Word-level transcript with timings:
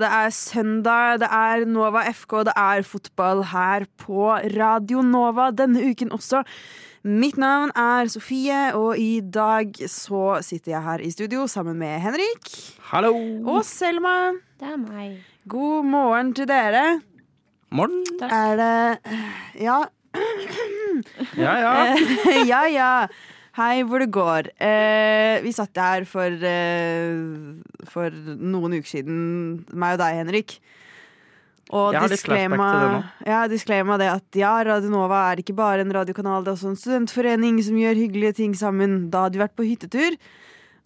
Det 0.00 0.08
er 0.08 0.30
søndag, 0.32 1.18
det 1.20 1.28
er 1.28 1.64
Nova 1.68 2.02
FK, 2.08 2.38
det 2.48 2.54
er 2.56 2.84
fotball 2.88 3.42
her 3.50 3.84
på 4.00 4.30
Radio 4.56 5.02
Nova 5.04 5.50
denne 5.52 5.82
uken 5.90 6.12
også. 6.16 6.40
Mitt 7.04 7.36
navn 7.40 7.70
er 7.76 8.08
Sofie, 8.12 8.62
og 8.76 8.96
i 9.00 9.20
dag 9.20 9.72
så 9.88 10.38
sitter 10.44 10.74
jeg 10.74 10.82
her 10.84 11.04
i 11.04 11.10
studio 11.12 11.46
sammen 11.48 11.78
med 11.80 12.00
Henrik 12.04 12.50
Hallo! 12.90 13.12
og 13.48 13.62
Selma. 13.64 14.32
Det 14.60 14.68
er 14.72 14.80
meg. 14.80 15.14
God 15.48 15.88
morgen 15.88 16.34
til 16.36 16.48
dere. 16.48 17.00
Morgen. 17.72 18.04
Er 18.24 18.56
det 18.60 19.16
Ja. 19.60 19.82
Ja, 21.36 21.52
ja. 21.62 21.74
Ja, 22.50 22.62
ja. 22.68 22.92
Hei, 23.58 23.82
hvor 23.82 23.98
det 23.98 24.12
går. 24.14 24.52
Eh, 24.62 25.40
vi 25.42 25.50
satt 25.50 25.74
her 25.74 26.04
for, 26.06 26.30
eh, 26.30 27.18
for 27.90 28.10
noen 28.14 28.76
uker 28.78 28.86
siden, 28.86 29.64
meg 29.74 29.96
og 29.96 30.02
deg, 30.04 30.20
Henrik. 30.20 30.60
Og 31.70 31.92
Jeg 31.94 32.00
har 32.00 32.10
litt 32.10 32.22
flashback 32.26 32.58
det 32.58 33.30
ja, 33.30 33.40
disclaimer 33.46 33.98
det 33.98 34.08
at 34.10 34.38
ja, 34.38 34.52
Radio 34.66 34.90
Nova 34.90 35.20
er 35.30 35.42
ikke 35.42 35.54
bare 35.54 35.84
en 35.84 35.92
radiokanal, 35.94 36.42
det 36.42 36.50
er 36.50 36.56
også 36.58 36.72
en 36.72 36.78
studentforening 36.78 37.60
som 37.62 37.78
gjør 37.78 37.94
hyggelige 37.94 38.38
ting 38.40 38.54
sammen. 38.58 39.10
Da 39.10 39.26
hadde 39.26 39.38
vi 39.38 39.44
vært 39.44 39.58
på 39.58 39.66
hyttetur. 39.66 40.16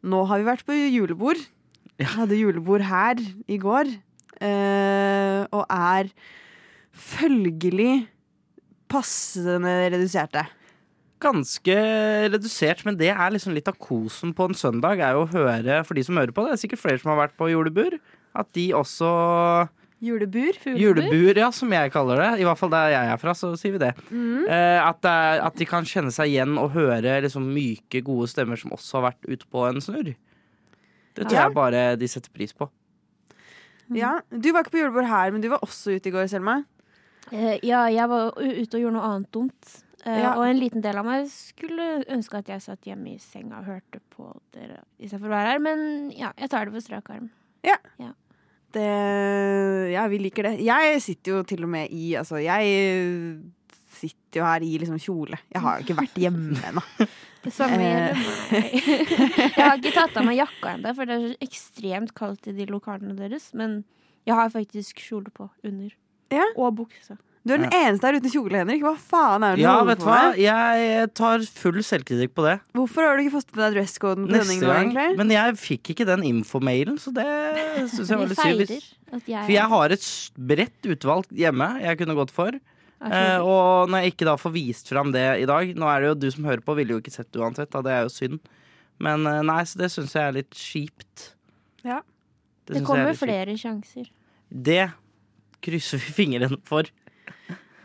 Nå 0.04 0.24
har 0.28 0.40
vi 0.40 0.48
vært 0.48 0.66
på 0.68 0.76
julebord. 0.76 1.40
Vi 1.96 2.04
hadde 2.04 2.36
julebord 2.36 2.84
her 2.84 3.20
i 3.48 3.56
går. 3.60 3.92
Eh, 4.44 5.40
og 5.52 5.64
er 5.70 6.10
følgelig 6.92 8.06
passende 8.88 9.72
reduserte. 9.94 10.44
Ganske 11.22 11.74
redusert, 12.34 12.82
men 12.84 12.96
det 12.98 13.08
er 13.14 13.30
liksom 13.32 13.54
litt 13.54 13.68
av 13.70 13.78
kosen 13.80 14.34
på 14.36 14.48
en 14.48 14.54
søndag. 14.58 14.98
Er 15.00 15.14
jo 15.16 15.22
å 15.24 15.30
høre, 15.30 15.84
for 15.86 15.94
de 15.96 16.02
som 16.04 16.16
hører 16.18 16.34
på, 16.34 16.44
det 16.44 16.52
er 16.56 16.60
sikkert 16.64 16.82
flere 16.82 17.00
som 17.00 17.12
har 17.14 17.22
vært 17.28 17.36
på 17.38 17.48
julebur, 17.52 17.96
at 18.34 18.50
de 18.56 18.72
også 18.74 19.08
Julebur. 20.04 20.52
Julebur, 20.76 21.38
ja, 21.38 21.46
som 21.54 21.70
jeg 21.72 21.92
kaller 21.94 22.18
det. 22.20 22.42
I 22.42 22.44
hvert 22.44 22.58
fall 22.60 22.68
der 22.74 22.90
jeg 22.92 23.08
er 23.14 23.20
fra, 23.22 23.32
så 23.38 23.54
sier 23.56 23.72
vi 23.72 23.80
det. 23.80 23.92
Mm. 24.10 24.42
Eh, 24.52 24.80
at, 24.84 24.98
det 25.00 25.12
er, 25.12 25.40
at 25.46 25.54
de 25.56 25.64
kan 25.70 25.86
kjenne 25.88 26.12
seg 26.12 26.28
igjen 26.28 26.58
og 26.60 26.74
høre 26.74 27.14
liksom 27.24 27.46
myke, 27.54 28.02
gode 28.04 28.28
stemmer 28.28 28.60
som 28.60 28.74
også 28.76 28.98
har 28.98 29.06
vært 29.06 29.24
ute 29.30 29.48
på 29.48 29.64
en 29.64 29.80
snurr. 29.80 30.10
Det 31.14 31.24
tror 31.24 31.38
Ja. 31.38 31.46
jeg 31.46 31.54
bare 31.56 31.84
de 31.96 32.10
setter 32.10 32.34
pris 32.34 32.52
på. 32.52 32.68
Ja, 33.94 34.18
Du 34.28 34.50
var 34.52 34.64
ikke 34.64 34.74
på 34.76 34.82
julebord 34.82 35.08
her, 35.08 35.30
men 35.30 35.40
du 35.40 35.48
var 35.48 35.60
også 35.64 35.96
ute 35.96 36.10
i 36.10 36.12
går, 36.12 36.28
Selma. 36.28 36.64
Eh, 37.32 37.58
ja, 37.62 37.86
jeg 37.88 38.08
var 38.10 38.34
ute 38.36 38.76
og 38.76 38.80
gjorde 38.82 38.96
noe 38.98 39.08
annet 39.08 39.30
dumt. 39.32 39.83
Eh, 40.04 40.18
Ja. 40.20 40.34
Og 40.36 40.44
en 40.46 40.58
liten 40.60 40.82
del 40.84 40.96
av 41.00 41.06
meg 41.06 41.26
skulle 41.32 42.04
ønske 42.12 42.36
at 42.42 42.48
jeg 42.52 42.60
satt 42.62 42.84
hjemme 42.84 43.14
i 43.14 43.18
senga 43.18 43.58
og 43.62 43.64
hørte 43.70 44.00
på 44.12 44.26
dere 44.52 44.82
istedenfor 45.00 45.30
å 45.30 45.36
være 45.36 45.54
her, 45.54 45.62
men 45.64 46.10
ja, 46.12 46.32
jeg 46.36 46.50
tar 46.52 46.66
det 46.68 46.74
på 46.76 46.82
strak 46.84 47.08
arm. 47.14 47.30
Det, 48.74 48.84
ja, 49.94 50.02
vi 50.10 50.18
liker 50.18 50.48
det. 50.48 50.56
Jeg 50.66 51.00
sitter 51.04 51.36
jo 51.36 51.42
til 51.46 51.62
og 51.62 51.68
med 51.70 51.92
i 51.94 52.08
Altså, 52.18 52.40
jeg 52.42 52.72
sitter 53.94 54.40
jo 54.40 54.46
her 54.48 54.64
i 54.66 54.72
liksom 54.82 54.98
kjole. 54.98 55.38
Jeg 55.54 55.62
har 55.62 55.78
jo 55.78 55.84
ikke 55.86 55.96
vært 56.00 56.18
hjemme 56.18 56.58
ennå. 56.72 56.82
Det 57.44 57.52
samme 57.52 57.76
Eh. 57.76 57.84
gjelder 57.84 58.24
meg. 58.24 58.70
jeg 59.56 59.60
har 59.60 59.76
ikke 59.78 59.92
tatt 59.94 60.16
av 60.16 60.24
meg 60.26 60.38
jakka 60.40 60.70
ennå, 60.78 60.94
for 60.96 61.04
det 61.06 61.14
er 61.20 61.24
så 61.28 61.36
ekstremt 61.44 62.14
kaldt 62.16 62.48
i 62.48 62.54
de 62.56 62.64
lokalene 62.70 63.14
deres. 63.18 63.50
Men 63.54 63.82
jeg 64.26 64.34
har 64.38 64.48
faktisk 64.50 64.98
kjole 65.04 65.30
på 65.30 65.50
under. 65.62 65.92
Ja. 66.32 66.46
Og 66.56 66.72
bukse. 66.80 67.18
Du 67.44 67.52
er 67.52 67.60
den 67.60 67.74
eneste 67.76 68.08
her 68.08 68.16
uten 68.16 68.32
kjole, 68.32 68.56
Henrik. 68.56 68.80
Hva 68.86 68.94
faen 68.96 69.44
er 69.44 69.52
det 69.54 69.60
du 69.60 69.66
Ja, 69.66 69.74
holder 69.76 69.90
vet 69.90 69.98
du 70.00 70.04
på 70.06 70.10
hva? 70.10 70.20
med? 70.30 70.38
Jeg 70.40 71.08
tar 71.20 71.42
full 71.60 71.80
selvkritikk 71.84 72.32
på 72.38 72.44
det. 72.46 72.54
Hvorfor 72.72 73.04
har 73.04 73.18
du 73.18 73.24
ikke 73.26 73.34
fått 73.36 73.50
med 73.52 73.60
deg 73.66 73.74
dresscoden 73.76 74.28
på 74.30 74.32
Neste 74.38 74.56
gang. 74.64 74.94
Men 75.20 75.32
jeg 75.34 75.58
fikk 75.60 75.90
ikke 75.92 76.06
den 76.08 76.24
infomailen, 76.24 76.96
så 77.02 77.12
det 77.12 77.26
syns 77.92 78.08
jeg 78.08 78.20
var 78.22 78.32
litt 78.32 78.40
synd. 78.40 79.26
For 79.28 79.52
jeg 79.52 79.68
har 79.74 79.94
et 79.98 80.06
bredt 80.52 80.88
utvalg 80.94 81.28
hjemme 81.36 81.68
jeg 81.84 82.00
kunne 82.00 82.16
gått 82.16 82.32
for. 82.32 82.56
Eh, 83.04 83.36
og 83.44 83.90
når 83.92 84.06
jeg 84.06 84.14
ikke 84.14 84.30
da 84.30 84.38
får 84.40 84.52
vist 84.54 84.88
fram 84.88 85.10
det 85.12 85.24
i 85.42 85.44
dag 85.44 85.74
Nå 85.76 85.84
er 85.92 86.00
det 86.00 86.06
jo 86.08 86.14
du 86.22 86.28
som 86.32 86.46
hører 86.48 86.62
på, 86.64 86.72
ville 86.78 86.94
jo 86.96 87.02
ikke 87.02 87.12
sett 87.12 87.28
det 87.34 87.42
uansett, 87.42 87.68
da. 87.74 87.82
Det 87.84 87.92
er 87.92 88.06
jo 88.06 88.12
synd. 88.14 88.40
Men 89.04 89.26
eh, 89.28 89.42
nei, 89.44 89.60
så 89.68 89.82
det 89.82 89.90
syns 89.92 90.14
jeg 90.16 90.24
er 90.30 90.36
litt 90.38 90.56
kjipt. 90.56 91.34
Ja. 91.84 92.00
Det 92.64 92.78
det 92.78 92.80
er 92.80 92.86
kommer 92.88 93.12
flere 93.20 93.58
sjanser. 93.60 94.08
Det 94.48 94.86
krysser 95.60 96.00
vi 96.00 96.14
fingrene 96.22 96.56
for. 96.64 96.88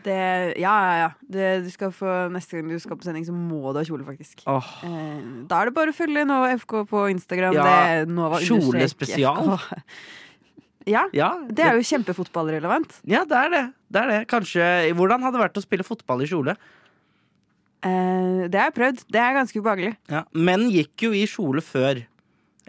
Det, 0.04 0.16
ja, 0.60 0.72
ja, 0.84 0.94
ja. 1.00 1.10
Det, 1.20 1.48
du 1.66 1.70
skal 1.72 1.92
få, 1.92 2.08
neste 2.32 2.56
gang 2.56 2.72
du 2.72 2.80
skal 2.80 2.96
på 2.96 3.06
sending, 3.06 3.26
så 3.26 3.34
må 3.36 3.72
du 3.74 3.80
ha 3.80 3.84
kjole, 3.86 4.06
faktisk. 4.06 4.42
Oh. 4.48 4.72
Eh, 4.86 5.20
da 5.50 5.60
er 5.60 5.70
det 5.70 5.76
bare 5.76 5.92
å 5.92 5.96
følge 5.96 6.24
Nova 6.28 6.50
FK 6.56 6.76
på 6.90 7.04
Instagram. 7.12 7.56
Ja, 7.58 7.68
det 7.68 8.10
Nova 8.12 8.40
kjole 8.44 8.72
understrek 8.72 9.16
Ja, 10.88 11.04
ja, 11.12 11.30
det 11.52 11.62
er 11.62 11.76
jo 11.76 11.84
kjempefotballrelevant. 11.84 13.02
ja, 13.04 13.26
det 13.28 13.36
er 13.36 13.50
det. 13.52 13.64
det 13.92 14.00
er 14.00 14.12
det. 14.14 14.20
Kanskje 14.32 14.64
Hvordan 14.96 15.26
hadde 15.26 15.36
det 15.36 15.44
vært 15.44 15.60
å 15.60 15.64
spille 15.64 15.86
fotball 15.86 16.24
i 16.24 16.30
kjole? 16.30 16.56
Eh, 17.80 18.46
det 18.48 18.56
har 18.60 18.70
jeg 18.70 18.76
prøvd. 18.76 19.04
Det 19.08 19.20
er 19.20 19.36
ganske 19.36 19.60
ubehagelig. 19.60 19.92
Ja, 20.12 20.24
Menn 20.32 20.66
gikk 20.72 21.06
jo 21.06 21.12
i 21.16 21.26
kjole 21.28 21.62
før. 21.64 22.02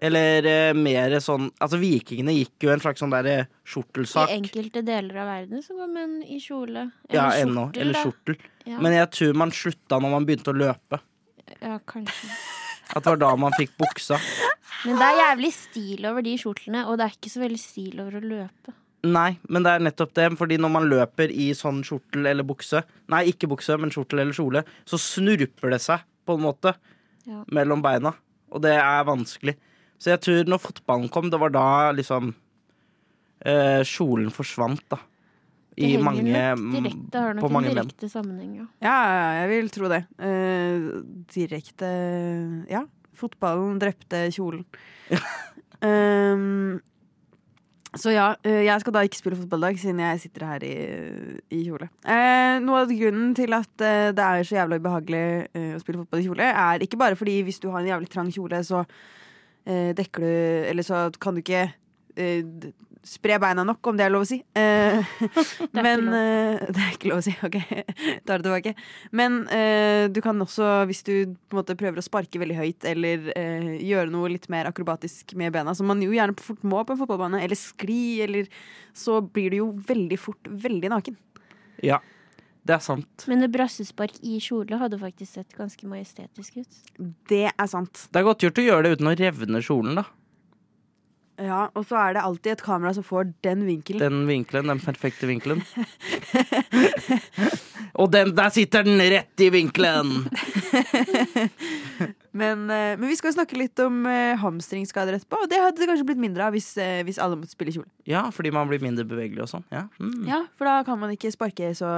Eller 0.01 0.45
eh, 0.49 0.73
mer 0.73 1.13
sånn 1.21 1.51
Altså, 1.61 1.77
vikingene 1.81 2.33
gikk 2.33 2.65
jo 2.65 2.71
en 2.73 2.81
slags 2.81 3.03
sånn 3.03 3.11
derre 3.13 3.43
skjortelsak. 3.69 4.31
I 4.31 4.39
enkelte 4.39 4.81
deler 4.87 5.19
av 5.21 5.29
verden 5.29 5.61
så 5.61 5.75
går 5.77 5.91
menn 5.93 6.15
i 6.25 6.39
kjole. 6.41 6.87
Ja, 7.13 7.27
ennå. 7.37 7.67
Eller 7.77 7.93
da. 7.99 8.01
skjortel. 8.07 8.39
Ja, 8.65 8.79
Men 8.81 8.95
jeg 8.97 9.11
tror 9.13 9.37
man 9.43 9.53
slutta 9.53 9.99
når 10.01 10.15
man 10.15 10.25
begynte 10.25 10.53
å 10.53 10.57
løpe. 10.57 11.01
ja, 11.61 11.77
kanskje. 11.85 12.31
At 12.95 13.05
det 13.05 13.11
var 13.13 13.19
da 13.21 13.35
man 13.39 13.53
fikk 13.55 13.77
buksa. 13.79 14.17
Men 14.83 14.97
det 14.99 15.05
er 15.07 15.19
jævlig 15.21 15.51
stil 15.55 16.05
over 16.09 16.25
de 16.25 16.33
skjortlene, 16.41 16.81
og 16.89 16.97
det 16.99 17.05
er 17.05 17.13
ikke 17.15 17.29
så 17.31 17.39
veldig 17.43 17.59
stil 17.61 18.01
over 18.03 18.17
å 18.17 18.23
løpe. 18.25 18.73
Nei, 19.07 19.29
men 19.49 19.63
det 19.65 19.71
er 19.77 19.85
nettopp 19.85 20.11
det. 20.17 20.25
Fordi 20.37 20.57
når 20.61 20.71
man 20.73 20.89
løper 20.91 21.31
i 21.31 21.47
sånn 21.57 21.79
skjortel 21.87 22.27
eller 22.33 22.45
bukse 22.45 22.81
Nei, 23.09 23.23
ikke 23.31 23.47
bukse, 23.49 23.77
men 23.81 23.93
skjortel 23.93 24.21
eller 24.25 24.35
kjole, 24.35 24.61
så 24.85 24.99
snurper 25.01 25.71
det 25.73 25.79
seg 25.85 26.03
på 26.27 26.35
en 26.37 26.43
måte 26.43 26.73
Ja. 27.29 27.43
mellom 27.53 27.81
beina. 27.85 28.11
Og 28.51 28.61
det 28.65 28.73
er 28.75 29.03
vanskelig. 29.07 29.55
Så 30.01 30.15
jeg 30.15 30.21
tror 30.25 30.49
når 30.49 30.61
fotballen 30.63 31.11
kom, 31.13 31.29
det 31.29 31.39
var 31.41 31.53
da 31.53 31.67
liksom 31.93 32.33
eh, 33.45 33.81
kjolen 33.85 34.31
forsvant, 34.33 34.83
da. 34.89 34.97
I 35.79 35.93
det 35.95 36.03
mange 36.03 36.23
direkte, 36.27 37.07
det 37.13 37.19
har 37.21 37.37
nok 37.37 37.53
en 37.53 37.67
direkte 37.69 38.05
menn. 38.05 38.11
sammenheng, 38.11 38.55
ja. 38.59 38.65
Ja, 38.83 38.95
ja, 39.07 39.27
jeg 39.39 39.51
vil 39.53 39.69
tro 39.71 39.91
det. 39.91 40.01
Eh, 40.19 40.89
direkte 41.35 41.91
Ja. 42.71 42.85
Fotballen 43.21 43.77
drepte 43.77 44.23
kjolen. 44.33 44.63
um, 45.85 46.79
så 48.01 48.13
ja, 48.15 48.31
eh, 48.41 48.63
jeg 48.65 48.81
skal 48.81 48.95
da 48.95 49.03
ikke 49.05 49.19
spille 49.19 49.37
fotballdag, 49.37 49.77
siden 49.79 50.01
jeg 50.01 50.21
sitter 50.23 50.47
her 50.47 50.65
i, 50.65 50.75
i 51.53 51.61
kjole. 51.67 51.91
Eh, 52.01 52.57
noe 52.65 52.83
av 52.83 52.91
grunnen 52.91 53.35
til 53.37 53.53
at 53.53 53.85
eh, 53.85 54.09
det 54.17 54.27
er 54.27 54.47
så 54.47 54.57
jævlig 54.57 54.81
ubehagelig 54.81 55.25
eh, 55.53 55.73
å 55.77 55.81
spille 55.83 56.01
fotball 56.01 56.23
i 56.23 56.27
kjole, 56.29 56.51
er 56.65 56.85
ikke 56.87 56.99
bare 56.99 57.19
fordi 57.19 57.41
hvis 57.45 57.61
du 57.61 57.69
har 57.69 57.83
en 57.83 57.91
jævlig 57.93 58.09
trang 58.11 58.31
kjole, 58.33 58.63
så 58.65 58.83
dekker 59.65 60.23
du 60.23 60.31
Eller 60.71 60.85
så 60.85 61.03
kan 61.21 61.35
du 61.37 61.43
ikke 61.43 61.67
eh, 62.17 62.71
spre 63.07 63.37
beina 63.41 63.63
nok, 63.65 63.81
om 63.89 63.97
det 63.97 64.05
er 64.05 64.13
lov 64.13 64.25
å 64.25 64.29
si. 64.29 64.37
Eh, 64.57 65.11
ikke 65.65 65.83
men 65.83 66.07
eh, 66.13 66.65
Det 66.73 66.83
er 66.83 66.93
ikke 66.95 67.11
lov 67.11 67.21
å 67.21 67.25
si. 67.25 67.33
Ok, 67.45 67.57
tar 68.27 68.41
det 68.41 68.45
tilbake. 68.45 68.73
Men 69.17 69.41
eh, 69.53 70.05
du 70.13 70.21
kan 70.23 70.37
også, 70.43 70.69
hvis 70.89 71.03
du 71.07 71.13
på 71.25 71.55
en 71.55 71.61
måte 71.61 71.77
prøver 71.79 72.01
å 72.01 72.05
sparke 72.05 72.41
veldig 72.41 72.59
høyt, 72.59 72.87
eller 72.91 73.31
eh, 73.35 73.73
gjøre 73.81 74.13
noe 74.13 74.31
litt 74.35 74.47
mer 74.53 74.69
akrobatisk 74.69 75.35
med 75.39 75.53
bena, 75.55 75.75
som 75.77 75.89
man 75.89 76.03
jo 76.03 76.13
gjerne 76.15 76.37
fort 76.41 76.63
må 76.67 76.83
på 76.85 76.95
en 76.95 77.01
fotballbane, 77.01 77.41
eller 77.45 77.59
skli, 77.59 78.21
eller 78.27 78.49
Så 78.97 79.21
blir 79.23 79.53
du 79.53 79.61
jo 79.61 79.69
veldig 79.87 80.17
fort 80.19 80.49
veldig 80.49 80.89
naken. 80.91 81.15
Ja, 81.81 82.01
det 82.67 82.75
er 82.75 82.81
sant. 82.85 83.25
Men 83.29 83.41
et 83.45 83.51
brassespark 83.53 84.19
i 84.21 84.37
kjole 84.43 84.77
hadde 84.77 84.99
faktisk 85.01 85.39
sett 85.39 85.55
ganske 85.57 85.87
majestetisk 85.89 86.61
ut. 86.61 86.81
Det 87.29 87.47
er 87.49 87.69
sant. 87.69 88.05
Det 88.13 88.21
er 88.21 88.27
godt 88.27 88.45
gjort 88.45 88.61
å 88.61 88.65
gjøre 88.67 88.83
det 88.85 88.97
uten 88.97 89.09
å 89.09 89.15
revne 89.17 89.63
kjolen, 89.65 90.01
da. 90.01 90.05
Ja, 91.41 91.61
Og 91.73 91.87
så 91.89 91.97
er 91.97 92.13
det 92.13 92.21
alltid 92.21 92.51
et 92.53 92.61
kamera 92.61 92.93
som 92.93 93.05
får 93.05 93.31
den 93.41 93.63
vinkelen. 93.65 94.01
Den 94.03 94.27
vinkelen, 94.29 94.69
den 94.69 94.81
perfekte 94.83 95.25
vinkelen. 95.25 95.63
Og 98.01 98.11
den, 98.13 98.35
der 98.37 98.53
sitter 98.53 98.85
den 98.85 99.01
rett 99.01 99.41
i 99.41 99.49
vinkelen! 99.53 100.27
Men, 102.31 102.69
eh, 102.71 102.95
men 102.95 103.09
vi 103.09 103.17
skal 103.19 103.33
snakke 103.35 103.59
litt 103.59 103.79
om 103.83 104.05
eh, 104.07 104.39
hamstringsskader 104.39 105.17
etterpå, 105.17 105.43
og 105.43 105.49
det 105.51 105.59
hadde 105.59 105.81
det 105.81 105.89
kanskje 105.89 106.07
blitt 106.07 106.21
mindre 106.23 106.47
av 106.47 106.55
hvis, 106.55 106.69
eh, 106.79 107.01
hvis 107.07 107.19
alle 107.21 107.39
måtte 107.39 107.55
spille 107.55 107.73
kjole. 107.75 107.89
Ja, 108.07 108.23
fordi 108.31 108.53
man 108.55 108.71
blir 108.71 108.83
mindre 108.83 109.07
bevegelig 109.07 109.43
og 109.45 109.51
sånn. 109.51 109.65
Ja. 109.73 109.87
Mm. 109.99 110.21
Ja, 110.29 110.45
for 110.55 110.69
da 110.69 110.81
kan 110.87 110.99
man 111.01 111.11
ikke 111.11 111.33
sparke 111.33 111.73
så 111.75 111.89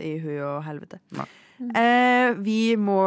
i 0.00 0.16
hui 0.22 0.38
og 0.40 0.62
helvete. 0.66 1.00
Nei. 1.16 1.28
Eh, 1.56 2.34
vi 2.44 2.76
må 2.76 2.98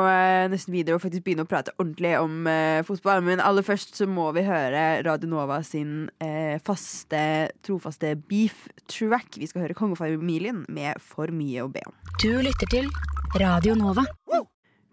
nesten 0.49 0.73
videre 0.73 0.97
og 0.97 1.03
faktisk 1.03 1.25
begynne 1.27 1.45
å 1.45 1.49
prate 1.49 1.73
ordentlig 1.77 2.15
om 2.17 2.47
eh, 2.49 2.81
fotball. 2.85 3.21
Men 3.25 3.43
aller 3.45 3.65
først 3.65 3.97
så 3.99 4.07
må 4.09 4.29
vi 4.37 4.45
høre 4.47 5.03
Radio 5.05 5.29
Nova 5.29 5.61
sin 5.65 6.09
eh, 6.17 6.57
faste, 6.65 7.21
trofaste 7.65 8.15
beef 8.29 8.67
track. 8.89 9.37
Vi 9.37 9.49
skal 9.49 9.67
høre 9.67 9.77
Kongefamilien 9.77 10.65
med 10.69 11.01
For 11.01 11.33
mye 11.33 11.65
å 11.65 11.73
be 11.73 11.85
om. 11.85 11.97
Du 12.21 12.31
lytter 12.41 12.73
til 12.73 12.89
Radio 13.37 13.77
Nova. 13.77 14.07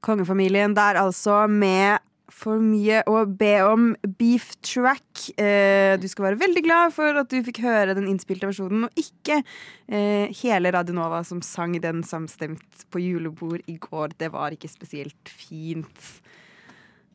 Kongefamilien 0.07 0.77
der 0.77 1.01
altså 1.03 1.45
med 1.51 2.03
for 2.33 2.61
mye 2.61 3.01
å 3.09 3.23
be 3.39 3.55
om 3.65 3.91
beef 4.19 4.51
track. 4.67 5.29
Eh, 5.41 5.95
du 6.01 6.07
skal 6.11 6.29
være 6.29 6.41
veldig 6.43 6.63
glad 6.67 6.95
for 6.97 7.23
at 7.23 7.31
du 7.31 7.39
fikk 7.47 7.63
høre 7.65 7.95
den 7.97 8.09
innspilte 8.11 8.51
versjonen, 8.51 8.89
og 8.89 9.01
ikke 9.01 9.41
eh, 9.41 10.35
hele 10.43 10.73
Radionova 10.75 11.23
som 11.27 11.43
sang 11.45 11.79
den 11.83 12.03
samstemt 12.07 12.87
på 12.93 13.03
julebord 13.03 13.63
i 13.71 13.79
går. 13.83 14.17
Det 14.19 14.33
var 14.35 14.55
ikke 14.57 14.71
spesielt 14.71 15.31
fint. 15.31 16.11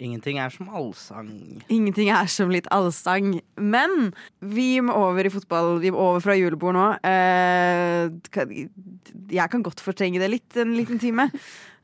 Ingenting 0.02 0.40
er 0.42 0.50
som 0.50 0.70
allsang. 0.74 1.30
Ingenting 1.70 2.10
er 2.10 2.30
som 2.32 2.50
litt 2.50 2.66
allsang. 2.74 3.36
Men 3.62 4.10
vi 4.42 4.80
må 4.82 4.96
over 4.98 5.28
i 5.28 5.34
fotball. 5.34 5.76
Vi 5.84 5.92
må 5.94 6.02
over 6.02 6.24
fra 6.24 6.38
julebord 6.40 6.74
nå. 6.74 6.88
Eh, 7.06 8.10
jeg 9.30 9.54
kan 9.54 9.68
godt 9.68 9.84
fortrenge 9.86 10.24
det 10.24 10.32
litt 10.32 10.58
en 10.58 10.74
liten 10.74 10.98
time. 11.02 11.30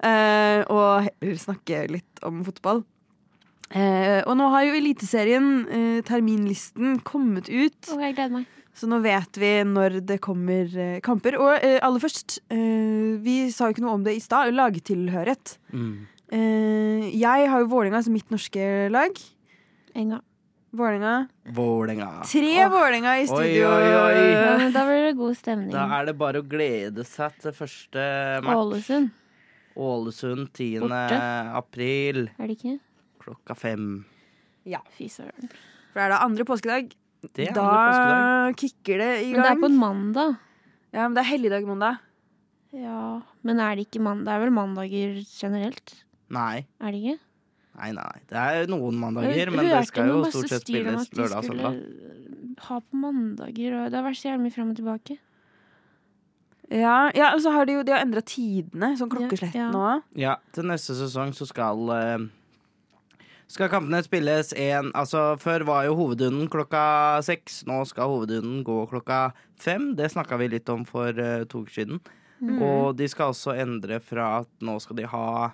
Eh, 0.05 0.61
og 0.69 1.07
heller 1.07 1.39
snakke 1.41 1.85
litt 1.89 2.21
om 2.27 2.43
fotball. 2.45 2.83
Eh, 3.73 4.21
og 4.23 4.35
nå 4.39 4.47
har 4.53 4.67
jo 4.67 4.75
Eliteserien, 4.77 5.47
eh, 5.67 6.01
terminlisten, 6.07 6.99
kommet 7.03 7.49
ut. 7.49 7.89
Å, 7.91 7.97
jeg 8.05 8.15
gleder 8.15 8.35
meg. 8.39 8.45
Så 8.77 8.85
nå 8.85 8.99
vet 9.01 9.39
vi 9.41 9.49
når 9.65 9.97
det 10.05 10.19
kommer 10.21 10.69
eh, 10.77 10.99
kamper. 11.01 11.39
Og 11.41 11.55
eh, 11.65 11.79
aller 11.81 11.99
først, 12.03 12.37
eh, 12.53 13.17
vi 13.25 13.39
sa 13.51 13.67
jo 13.67 13.73
ikke 13.75 13.83
noe 13.87 13.97
om 13.97 14.05
det 14.05 14.13
i 14.15 14.21
stad, 14.21 14.53
lagtilhørighet. 14.53 15.57
Mm. 15.73 15.91
Eh, 16.29 17.09
jeg 17.17 17.49
har 17.49 17.63
jo 17.63 17.71
Vålerenga 17.71 18.03
som 18.05 18.13
mitt 18.13 18.29
norske 18.29 18.87
lag. 18.93 19.17
Enga. 19.97 20.21
Vålerenga. 20.77 21.27
Vålinga. 21.57 22.07
Tre 22.27 22.67
Vålerenga 22.69 23.13
i 23.17 23.25
studio. 23.25 23.69
oi, 23.71 23.91
oi. 23.97 24.25
Ja, 24.35 24.69
da 24.75 24.83
blir 24.85 25.07
det 25.07 25.13
god 25.17 25.37
stemning. 25.39 25.71
Da 25.73 25.85
er 25.97 26.09
det 26.11 26.17
bare 26.19 26.43
å 26.43 26.45
glede 26.45 27.05
seg 27.07 27.33
til 27.41 27.55
første 27.55 28.03
match. 28.45 28.59
Ålesund, 28.61 29.09
Ålesund 29.77 30.47
10. 30.57 30.79
Borte. 30.83 31.17
april 31.61 32.23
er 32.39 32.47
det 32.49 32.55
ikke? 32.57 32.79
klokka 33.21 33.55
fem. 33.57 34.05
Fy 34.97 35.07
søren. 35.11 35.49
For 35.93 36.01
er 36.03 36.09
det 36.11 36.17
andre 36.23 36.43
påskedag, 36.47 36.89
Det 37.33 37.47
er 37.49 37.53
da 37.55 37.61
andre 37.61 37.85
påskedag. 37.91 38.57
kicker 38.61 38.97
det 39.03 39.11
i 39.25 39.31
gang. 39.31 39.37
Men 39.37 39.43
det 39.45 39.51
er 39.51 39.61
på 39.61 39.69
en 39.71 39.79
mandag. 39.79 40.35
Ja, 40.93 41.01
men 41.07 41.13
det 41.15 41.21
er 41.23 41.29
helligdag 41.31 41.67
mandag. 41.67 41.99
Ja, 42.73 43.21
men 43.43 43.59
er 43.63 43.75
det 43.75 43.85
ikke 43.87 44.01
mandag? 44.03 44.25
Det 44.27 44.33
er 44.35 44.43
vel 44.45 44.53
mandager 44.55 45.15
generelt? 45.27 45.93
Nei. 46.29 46.65
Er 46.81 46.91
det 46.91 46.99
ikke? 47.03 47.19
Nei, 47.77 47.91
nei. 47.93 48.17
Det 48.27 48.37
er 48.41 48.67
noen 48.71 48.97
mandager, 48.99 49.51
men 49.53 49.65
det 49.69 49.83
skal 49.87 50.09
jo 50.09 50.23
stort 50.31 50.49
sett 50.49 50.65
spilles 50.65 51.09
lørdag 51.13 51.37
og 51.37 51.45
søndag. 51.45 51.77
skulle 51.77 52.65
Ha 52.67 52.79
på 52.81 52.97
mandager, 52.97 53.75
og 53.77 53.91
det 53.91 53.99
har 53.99 54.05
vært 54.07 54.17
så 54.17 54.29
jævlig 54.31 54.47
mye 54.47 54.55
fram 54.55 54.71
og 54.73 54.77
tilbake. 54.79 55.17
Ja, 56.73 57.11
ja 57.15 57.29
og 57.35 57.39
så 57.41 57.51
har 57.55 57.65
de 57.65 57.77
jo 57.77 57.83
de 57.87 57.93
har 57.95 58.03
endra 58.03 58.21
tidene, 58.27 58.89
sånn 58.99 59.09
klokkeslett 59.11 59.55
Ja, 59.55 59.67
ja. 59.67 59.71
nå. 59.71 60.01
Ja, 60.19 60.33
til 60.51 60.67
neste 60.67 60.95
sesong 60.97 61.31
så 61.37 61.47
skal 61.47 61.89
eh, 61.95 62.25
skal 63.47 63.69
kampene 63.71 64.01
spilles 64.03 64.49
én 64.59 64.89
Altså, 64.97 65.37
før 65.39 65.63
var 65.69 65.85
jo 65.87 65.95
hovedrunden 65.95 66.49
klokka 66.51 67.21
seks. 67.23 67.61
Nå 67.69 67.79
skal 67.87 68.09
hovedrunden 68.11 68.63
gå 68.67 68.81
klokka 68.91 69.31
fem. 69.55 69.93
Det 69.95 70.09
snakka 70.11 70.35
vi 70.41 70.49
litt 70.51 70.67
om 70.73 70.83
for 70.87 71.15
eh, 71.15 71.45
to 71.47 71.63
uker 71.63 71.77
siden. 71.77 72.01
Mm. 72.41 72.59
Og 72.61 72.97
de 72.99 73.07
skal 73.09 73.31
også 73.31 73.55
endre 73.57 74.01
fra 74.03 74.41
at 74.41 74.49
nå 74.61 74.75
skal 74.83 74.99
de 74.99 75.07
ha 75.09 75.53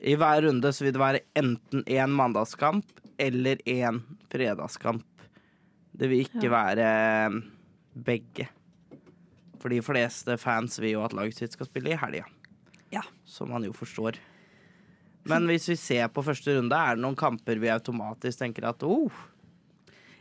I 0.00 0.14
hver 0.16 0.44
runde 0.46 0.70
så 0.72 0.86
vil 0.86 0.94
det 0.94 1.02
være 1.02 1.24
enten 1.36 1.82
én 1.90 2.14
mandagskamp 2.14 2.86
eller 3.18 3.58
én 3.66 3.98
fredagskamp. 4.30 5.02
Det 5.98 6.06
vil 6.08 6.22
ikke 6.22 6.46
Ja. 6.46 6.52
være 6.54 6.86
eh, 7.26 7.40
begge. 8.06 8.46
For 9.58 9.72
de 9.72 9.80
fleste 9.82 10.36
fans 10.38 10.78
vil 10.80 10.96
jo 10.96 11.04
at 11.06 11.14
laget 11.16 11.40
sitt 11.40 11.56
skal 11.56 11.68
spille 11.68 11.94
i 11.94 11.98
helga. 11.98 12.26
Ja. 12.94 13.02
Som 13.28 13.52
man 13.52 13.66
jo 13.66 13.74
forstår. 13.76 14.18
Men 15.28 15.48
hvis 15.50 15.66
vi 15.68 15.76
ser 15.76 16.08
på 16.12 16.24
første 16.24 16.54
runde, 16.56 16.76
er 16.76 16.96
det 16.96 17.04
noen 17.04 17.18
kamper 17.18 17.60
vi 17.60 17.70
automatisk 17.72 18.40
tenker 18.40 18.68
at 18.70 18.84
oh, 18.86 19.12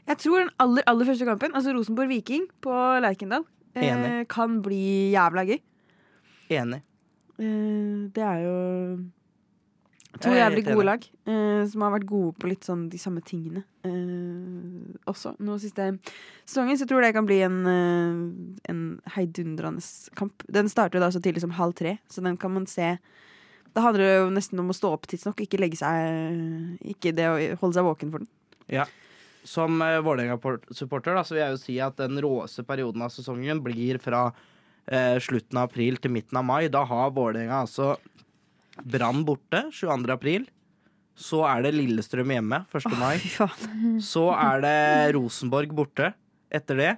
Jeg 0.07 0.19
tror 0.23 0.41
den 0.41 0.51
aller, 0.63 0.83
aller 0.87 1.07
første 1.07 1.27
kampen, 1.27 1.55
altså 1.55 1.75
Rosenborg-Viking 1.75 2.47
på 2.63 2.75
Lerkendal, 3.03 3.45
eh, 3.75 4.23
kan 4.31 4.61
bli 4.63 5.11
jævla 5.13 5.43
gøy. 5.47 5.59
enig. 6.49 6.81
Eh, 7.37 8.07
det 8.15 8.23
er 8.23 8.39
jo 8.43 8.55
to 10.21 10.33
jævlig 10.33 10.63
gode 10.67 10.85
lag 10.87 11.05
eh, 11.29 11.61
som 11.69 11.83
har 11.85 11.93
vært 11.93 12.07
gode 12.09 12.33
på 12.41 12.49
litt 12.51 12.67
sånn 12.67 12.87
de 12.91 12.99
samme 13.01 13.21
tingene 13.25 13.63
eh, 13.87 14.97
også. 15.09 15.35
Nå 15.43 15.57
siste 15.61 15.89
sesongen 16.45 16.77
så 16.77 16.85
jeg 16.85 16.91
tror 16.91 17.05
det 17.05 17.13
kan 17.17 17.27
bli 17.27 17.39
en, 17.45 17.59
eh, 17.71 18.19
en 18.73 18.81
heidundrende 19.15 19.83
kamp. 20.19 20.45
Den 20.51 20.71
starter 20.71 21.03
da 21.03 21.11
så 21.13 21.21
tidlig 21.23 21.43
som 21.45 21.55
halv 21.57 21.77
tre, 21.77 21.97
så 22.11 22.23
den 22.25 22.39
kan 22.41 22.53
man 22.55 22.67
se 22.69 22.97
Da 23.75 23.83
handler 23.85 24.03
det 24.03 24.13
jo 24.17 24.29
nesten 24.33 24.59
om 24.59 24.71
å 24.73 24.75
stå 24.77 24.93
opp 24.95 25.05
tidsnok, 25.05 25.43
ikke 25.43 25.59
legge 25.61 25.77
seg 25.77 26.79
Ikke 26.81 27.11
det 27.13 27.27
å 27.29 27.35
holde 27.61 27.77
seg 27.77 27.85
våken 27.85 28.13
for 28.13 28.23
den. 28.23 28.29
Ja. 28.73 28.87
Som 29.47 29.81
uh, 29.81 29.99
Vålerenga-supporter 30.03 31.15
da, 31.15 31.23
så 31.23 31.35
vil 31.35 31.43
jeg 31.43 31.53
jo 31.53 31.59
si 31.61 31.75
at 31.79 31.99
den 32.01 32.19
råeste 32.23 32.65
perioden 32.67 33.05
av 33.05 33.13
sesongen 33.13 33.61
blir 33.63 34.01
fra 34.03 34.25
eh, 34.91 35.15
slutten 35.23 35.59
av 35.59 35.69
april 35.69 35.99
til 36.01 36.11
midten 36.11 36.39
av 36.39 36.45
mai. 36.47 36.67
Da 36.73 36.83
har 36.87 37.13
Vålerenga 37.15 37.61
altså 37.63 37.93
Brann 38.83 39.23
borte 39.27 39.65
22. 39.71 40.11
april. 40.13 40.47
Så 41.17 41.41
er 41.49 41.63
det 41.65 41.73
Lillestrøm 41.73 42.29
hjemme 42.35 42.59
1. 42.69 42.91
mai. 42.99 43.17
Så 44.03 44.27
er 44.35 44.61
det 44.61 45.15
Rosenborg 45.17 45.73
borte 45.73 46.11
etter 46.53 46.77
det. 46.77 46.91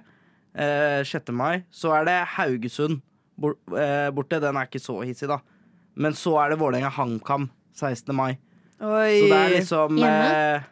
Eh, 0.54 1.00
6. 1.08 1.32
mai. 1.32 1.62
Så 1.72 1.92
er 1.96 2.04
det 2.08 2.18
Haugesund 2.36 3.00
bor, 3.40 3.56
eh, 3.76 4.10
borte. 4.12 4.40
Den 4.42 4.56
er 4.60 4.68
ikke 4.68 4.82
så 4.82 4.98
hissig, 5.06 5.28
da. 5.30 5.40
Men 5.96 6.12
så 6.12 6.36
er 6.42 6.52
det 6.52 6.60
Vålerenga-HamKam 6.60 7.48
16. 7.72 8.14
mai. 8.14 8.34
Oi. 8.80 9.16
Så 9.20 9.26
det 9.28 9.38
er 9.40 9.56
liksom 9.58 9.98
eh, 10.04 10.62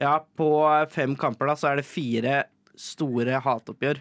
Ja, 0.00 0.18
på 0.36 0.48
fem 0.92 1.14
kamper 1.16 1.48
da 1.48 1.54
så 1.56 1.70
er 1.70 1.78
det 1.80 1.86
fire 1.86 2.42
store 2.76 3.38
hatoppgjør. 3.44 4.00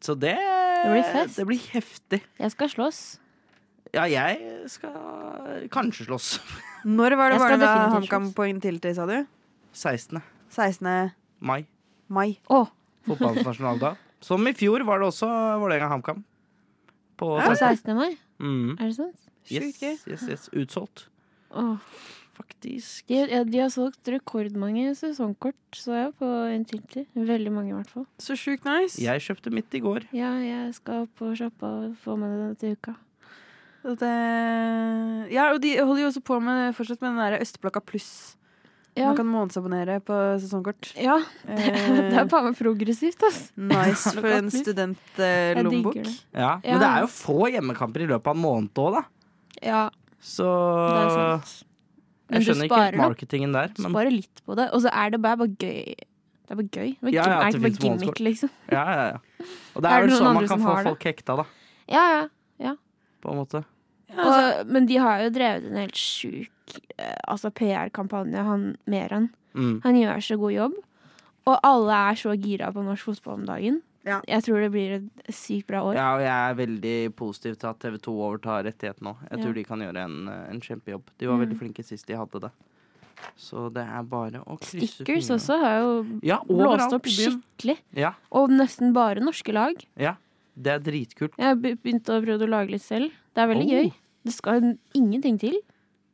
Så 0.00 0.14
det 0.14 0.36
Det 0.36 0.92
blir 0.92 1.08
fest. 1.12 1.36
Det 1.40 1.46
blir 1.48 1.62
heftig. 1.72 2.20
Jeg 2.38 2.52
skal 2.52 2.68
slåss. 2.70 3.00
Ja, 3.94 4.06
jeg 4.10 4.66
skal 4.70 5.68
kanskje 5.72 6.06
slåss. 6.08 6.30
Når 6.86 7.16
var 7.18 7.30
det 7.32 7.38
var 7.40 7.50
det 7.54 7.60
da 7.60 7.88
HamKam 7.94 8.30
slåss. 8.32 8.62
til, 8.62 8.94
sa 8.94 9.06
du? 9.06 9.26
16. 9.72 10.22
16. 10.50 11.10
mai. 11.40 11.66
mai. 12.08 12.38
Oh. 12.48 12.66
Fotballens 13.06 13.46
nasjonaldag. 13.46 13.96
Som 14.20 14.46
i 14.48 14.52
fjor 14.56 14.82
var 14.88 14.98
det 14.98 15.06
også 15.12 15.28
Vålerenga-HamKam. 15.62 16.22
På 17.16 17.36
på 17.40 17.54
16. 17.56 17.94
mai? 17.96 18.16
mm. 18.38 18.76
Er 18.80 18.86
det 18.90 18.96
sant? 18.96 19.16
yes, 19.50 19.62
Sjukt 19.62 19.80
gøy. 19.82 19.96
yes, 20.12 20.22
yes. 20.28 20.48
Utsolgt, 20.52 21.06
Åh. 21.54 21.78
faktisk. 22.36 23.06
De, 23.08 23.20
ja, 23.30 23.44
de 23.44 23.58
har 23.62 23.70
solgt 23.72 24.08
rekordmange 24.10 24.94
sesongkort, 24.98 25.56
så 25.72 25.94
jeg 25.94 26.12
på 26.18 26.28
Intility. 26.52 27.06
Veldig 27.14 27.52
mange, 27.52 27.70
i 27.70 27.76
hvert 27.78 27.90
fall. 27.90 28.06
Så 28.18 28.36
sjukt 28.36 28.66
nice. 28.68 28.98
Jeg 29.00 29.22
kjøpte 29.24 29.52
mitt 29.54 29.72
i 29.72 29.80
går. 29.80 30.08
Ja, 30.12 30.34
jeg 30.42 30.74
skal 30.74 31.06
på 31.16 31.32
shoppe 31.38 31.64
og 31.66 31.96
få 32.02 32.16
med 32.20 32.36
det 32.42 32.58
til 32.60 32.76
uka. 32.76 32.96
Det- 33.94 35.30
ja, 35.32 35.52
og 35.52 35.60
de 35.62 35.76
holder 35.78 36.02
jo 36.02 36.08
også 36.10 36.22
på 36.26 36.40
med 36.42 36.74
fortsatt 36.74 37.00
med 37.04 37.12
den 37.14 37.20
der 37.22 37.38
Østblokka 37.44 37.80
pluss. 37.86 38.34
Ja, 38.96 39.08
Man 39.12 39.16
kan 39.18 39.26
månedsabonnere 39.28 40.00
på 40.00 40.16
sesongkort. 40.40 40.94
ja 40.96 41.18
det, 41.44 41.56
det 42.10 42.16
er 42.16 42.24
bare 42.24 42.28
faen 42.32 42.46
meg 42.48 42.56
progressivt, 42.56 43.22
ass. 43.28 43.52
nice 43.54 44.14
for 44.16 44.26
en 44.32 44.48
studentlommebok. 44.50 45.98
Uh. 46.00 46.14
Ja, 46.32 46.60
Ja. 46.64 46.72
Men 46.72 46.80
det 46.80 46.88
er 46.88 47.00
jo 47.04 47.10
få 47.12 47.36
hjemmekamper 47.52 48.00
i 48.06 48.08
løpet 48.08 48.26
av 48.32 48.36
en 48.38 48.42
måned 48.42 48.72
òg, 48.80 48.96
da. 48.96 49.04
Ja, 49.62 49.82
Så 50.20 50.48
det 50.48 51.02
er. 51.04 51.62
Jeg 52.32 52.42
skjønner 52.48 52.66
ikke 52.66 52.80
helt 52.82 52.98
marketingen 53.04 53.52
der. 53.54 53.68
Men 53.78 53.92
Sparer 53.92 54.10
litt 54.10 54.40
på 54.48 54.56
det. 54.58 54.70
Og 54.74 54.80
så 54.82 54.90
er 54.90 55.10
det 55.14 55.20
bare, 55.22 55.36
bare 55.44 55.52
gøy. 55.60 55.94
Det 55.94 56.50
er 56.50 56.56
bare 56.58 56.72
gøy. 56.72 56.88
Det 56.98 57.06
er, 57.06 57.12
Ja, 57.12 57.22
ja, 57.28 57.36
er 57.44 57.52
ikke 57.52 57.62
bare 57.62 57.78
gimmick, 57.84 58.18
liksom. 58.24 58.50
ja, 58.72 58.82
ja, 58.96 59.04
ja. 59.12 59.46
Og 59.76 59.82
det 59.82 59.90
Er 59.90 59.94
er 59.94 60.00
det 60.02 60.10
vel 60.10 60.18
sånn 60.18 60.34
man 60.34 60.48
kan 60.48 60.64
få 60.64 60.74
folk 60.88 61.04
hekta, 61.06 61.36
da. 61.36 61.44
Ja, 61.86 62.28
ja. 62.58 62.74
På 63.22 63.30
en 63.30 63.38
måte. 63.44 63.64
Og, 64.14 64.66
men 64.70 64.86
de 64.86 64.96
har 65.02 65.24
jo 65.24 65.30
drevet 65.34 65.64
en 65.70 65.80
helt 65.82 65.98
sjuk 65.98 66.76
eh, 66.98 67.16
altså 67.28 67.50
PR-kampanje, 67.50 68.38
han 68.46 68.76
Meran. 68.86 69.30
Mm. 69.56 69.80
Han 69.82 69.96
gjør 69.98 70.22
så 70.22 70.36
god 70.38 70.52
jobb. 70.54 70.76
Og 71.46 71.58
alle 71.62 71.96
er 72.10 72.14
så 72.18 72.34
gira 72.38 72.72
på 72.74 72.82
norsk 72.86 73.04
fotball 73.10 73.40
om 73.40 73.46
dagen. 73.46 73.80
Ja. 74.06 74.20
Jeg 74.30 74.44
tror 74.46 74.60
det 74.62 74.70
blir 74.70 74.92
et 75.00 75.34
sykt 75.34 75.66
bra 75.66 75.80
år. 75.82 75.96
Ja, 75.98 76.06
og 76.14 76.20
jeg 76.22 76.30
er 76.30 76.54
veldig 76.60 76.94
positiv 77.18 77.56
til 77.58 77.66
at 77.72 77.78
TV2 77.82 78.12
overtar 78.14 78.62
rettigheten 78.66 79.02
nå. 79.08 79.16
Jeg 79.30 79.38
Ja. 79.38 79.42
tror 79.44 79.54
de 79.54 79.64
kan 79.64 79.82
gjøre 79.82 80.04
en, 80.04 80.28
en 80.28 80.60
kjempejobb. 80.62 81.02
De 81.18 81.26
var 81.26 81.34
Mm. 81.36 81.42
veldig 81.46 81.58
flinke 81.58 81.84
sist 81.84 82.06
de 82.06 82.14
hadde 82.14 82.40
det. 82.46 82.50
Så 83.36 83.72
det 83.72 83.82
er 83.82 84.02
bare 84.04 84.42
å 84.46 84.58
krysse 84.60 85.02
Stickers 85.02 85.26
fingrene. 85.26 85.38
også 85.40 85.58
har 85.58 85.78
jo 85.80 86.20
Ja, 86.22 86.38
blåst 86.46 86.92
opp 86.92 87.06
skikkelig. 87.10 87.78
Ja, 87.96 88.12
Og 88.30 88.50
nesten 88.50 88.92
bare 88.92 89.20
norske 89.20 89.52
lag. 89.52 89.74
ja. 89.96 90.14
Det 90.58 90.72
er 90.72 90.78
dritkult. 90.80 91.32
Jeg 91.36 91.44
har 91.44 91.54
begynt 91.56 92.04
å 92.08 92.22
prøve 92.24 92.46
å 92.46 92.48
lage 92.48 92.70
litt 92.70 92.80
selv. 92.82 93.10
Det 93.36 93.42
er 93.44 93.50
veldig 93.52 93.66
Oh. 93.68 93.72
gøy. 93.76 93.92
Det 94.26 94.32
skal 94.34 94.64
ingenting 94.96 95.36
til. 95.38 95.58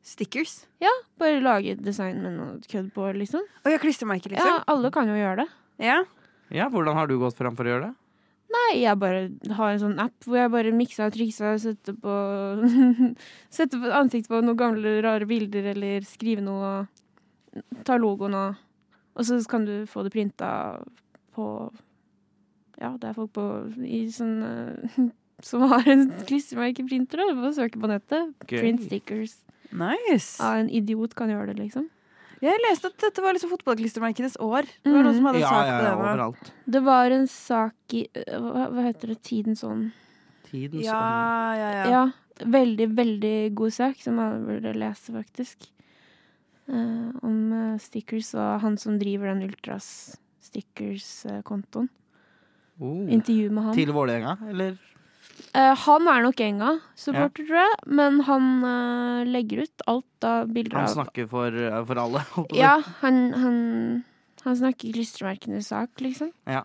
Stickers. 0.02 0.66
Ja, 0.82 0.90
Bare 1.22 1.38
lage 1.40 1.76
design 1.78 2.18
med 2.24 2.34
noe 2.34 2.58
kødd 2.66 2.88
på, 2.92 3.06
liksom. 3.14 3.44
Å 3.64 3.70
ja, 3.70 3.78
klistremerker, 3.78 4.32
Ja, 4.34 4.42
liksom? 4.42 4.64
alle 4.66 4.90
kan 4.90 5.06
jo 5.06 5.14
gjøre 5.14 5.36
det. 5.44 5.48
Ja. 5.78 6.00
Ja, 6.50 6.68
hvordan 6.68 6.94
har 6.98 7.06
du 7.06 7.14
gått 7.20 7.36
fram 7.38 7.54
for 7.56 7.64
å 7.64 7.70
gjøre 7.70 7.86
det? 7.86 7.94
Nei, 8.52 8.80
jeg 8.82 8.98
bare 8.98 9.30
har 9.56 9.70
en 9.72 9.78
sånn 9.80 9.98
app 10.02 10.26
hvor 10.26 10.36
jeg 10.36 10.50
bare 10.52 10.72
mikser 10.76 11.06
og 11.06 11.14
trikser 11.14 11.54
og 11.54 11.60
setter 11.62 11.94
på 11.94 12.16
Setter 13.56 13.80
på 13.80 13.92
ansikt 13.96 14.28
på 14.28 14.42
noen 14.44 14.58
gamle, 14.60 14.98
rare 15.06 15.24
bilder 15.24 15.70
eller 15.72 16.04
skriver 16.04 16.42
noe 16.44 16.72
og 16.82 17.84
tar 17.86 18.02
logoen 18.02 18.34
og 18.36 18.56
Og 19.16 19.24
så 19.24 19.38
kan 19.48 19.64
du 19.64 19.86
få 19.86 20.02
det 20.04 20.12
printa 20.12 20.82
på 21.36 21.46
Ja, 22.80 22.96
det 22.98 23.08
er 23.08 23.16
folk 23.16 23.32
på 23.32 23.46
i 23.86 24.04
sånn 24.12 25.12
som 25.46 25.64
har 25.70 25.86
en 25.88 26.06
klistremerkeprinter. 26.28 27.22
Du 27.30 27.40
får 27.42 27.56
søke 27.58 27.80
på 27.82 27.90
nettet. 27.90 28.30
Gøy. 28.46 28.58
Print 28.60 28.84
stickers. 28.86 29.34
Nice. 29.72 30.36
Ja, 30.42 30.54
en 30.60 30.68
idiot 30.70 31.14
kan 31.18 31.30
gjøre 31.32 31.52
det, 31.52 31.58
liksom. 31.62 31.88
Jeg 32.42 32.58
leste 32.64 32.88
at 32.90 32.98
dette 32.98 33.22
var 33.22 33.36
liksom 33.36 33.52
fotballklistremerkenes 33.52 34.34
år. 34.42 34.66
Det 34.82 34.90
var 34.90 35.04
noen 35.06 35.14
som 35.14 35.28
hadde 35.30 35.42
Ja, 35.44 35.50
sak 35.52 35.66
ja, 35.68 35.76
på 35.76 35.84
ja, 35.84 35.90
det. 35.90 35.92
overalt. 36.02 36.48
Det 36.74 36.80
var 36.88 37.14
en 37.14 37.26
sak 37.30 37.94
i 37.94 38.00
øh, 38.18 38.40
Hva, 38.42 38.64
hva 38.74 38.86
heter 38.88 39.12
det? 39.12 39.18
Tidens 39.22 39.62
ånd. 39.64 39.92
Tidens 40.50 40.84
Ja, 40.88 40.98
ånd. 40.98 41.60
ja, 41.62 41.70
ja. 41.76 41.84
Ja. 41.92 42.02
Veldig, 42.50 42.88
veldig 42.98 43.36
god 43.54 43.70
sak, 43.76 44.00
som 44.02 44.16
man 44.18 44.42
burde 44.48 44.72
lese, 44.74 45.14
faktisk. 45.14 45.68
Uh, 46.66 47.10
om 47.22 47.38
eh, 47.52 47.78
stickers 47.82 48.32
og 48.38 48.60
han 48.62 48.76
som 48.78 48.94
driver 48.98 49.30
den 49.32 49.42
Ultras 49.48 50.16
stickers-kontoen. 50.42 51.88
Oh. 52.80 53.06
Intervju 53.12 53.50
med 53.54 53.64
han. 53.68 53.74
Til 53.76 53.92
Vålerenga, 53.94 54.36
eller? 54.50 54.76
Eh, 55.52 55.72
han 55.84 56.08
er 56.08 56.22
nok 56.24 56.42
Enga-supporter, 56.44 57.46
tror 57.48 57.60
jeg, 57.60 57.78
men 57.98 58.20
han 58.28 58.50
uh, 58.64 59.22
legger 59.28 59.64
ut 59.66 59.84
alt 59.90 60.26
av 60.28 60.52
bilder 60.52 60.80
Han 60.80 60.92
snakker 60.92 61.28
for, 61.30 61.56
for 61.88 62.02
alle. 62.04 62.22
holdt 62.36 62.52
på 62.52 62.56
å 62.56 62.58
si. 62.58 62.62
Ja, 62.62 62.76
han, 63.02 63.24
han, 63.36 63.58
han 64.46 64.60
snakker 64.62 64.94
klistremerkenes 64.96 65.72
sak, 65.72 65.92
liksom. 66.04 66.32
Ja. 66.48 66.64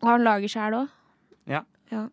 Og 0.00 0.10
han 0.14 0.26
lager 0.26 0.50
sjæl 0.50 0.80
òg. 0.84 0.96
Ja. 1.90 2.06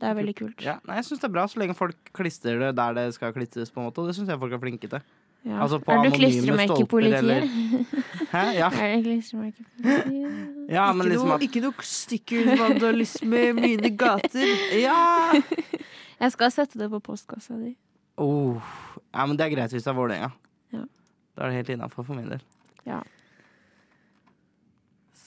Det 0.00 0.08
er 0.08 0.16
veldig 0.16 0.32
kult. 0.38 0.62
Ja, 0.64 0.78
nei, 0.88 0.96
jeg 0.96 1.10
syns 1.10 1.20
det 1.20 1.28
er 1.28 1.32
bra 1.34 1.42
så 1.50 1.60
lenge 1.60 1.76
folk 1.76 2.12
klistrer 2.16 2.60
det 2.62 2.70
der 2.78 2.94
det 2.96 3.02
skal 3.12 3.34
klistres, 3.36 3.72
på 3.72 3.82
en 3.82 3.90
måte. 3.90 4.00
Og 4.00 4.08
det 4.08 4.16
syns 4.16 4.30
jeg 4.32 4.40
folk 4.40 4.54
er 4.56 4.62
flinke 4.62 4.88
til. 4.88 5.02
Ja. 5.44 5.62
Altså 5.64 5.78
på 5.80 5.92
er 5.92 6.02
du 6.04 6.10
klistremerkepolitiet? 6.14 7.46
Hæ? 8.30 8.42
Ja. 8.58 8.68
Er 8.80 8.96
du 8.96 9.06
klistremerkepolitiet? 9.06 10.34
ja, 10.68 10.92
men 10.92 11.06
ikke, 11.06 11.12
liksom 11.14 11.28
noe, 11.28 11.38
at 11.38 11.46
ikke 11.46 11.62
noe 11.64 11.86
stickersvandalisme 11.88 13.40
i 13.48 13.54
mine 13.56 13.92
gater. 13.96 14.52
Ja! 14.76 15.32
Jeg 16.22 16.34
skal 16.36 16.52
sette 16.52 16.78
det 16.78 16.90
på 16.92 17.00
postkassa 17.00 17.56
di. 17.56 17.72
Oh. 18.20 18.60
ja, 19.14 19.24
men 19.24 19.38
det 19.38 19.46
er 19.46 19.54
greit 19.54 19.72
hvis 19.72 19.86
det 19.86 19.94
er 19.94 19.96
Vålerenga. 19.96 20.28
Ja. 20.76 20.84
Da 21.32 21.46
er 21.46 21.48
det 21.48 21.62
helt 21.62 21.72
innafor 21.78 22.04
for 22.04 22.18
min 22.18 22.28
del. 22.28 22.44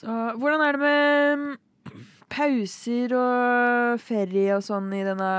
Så, 0.04 0.14
hvordan 0.36 0.60
er 0.60 0.76
det 0.76 0.80
med 0.80 2.00
pauser 2.28 3.12
og 3.16 4.00
ferie 4.04 4.52
og 4.52 4.64
sånn 4.66 4.90
i 4.92 5.00
denne 5.06 5.30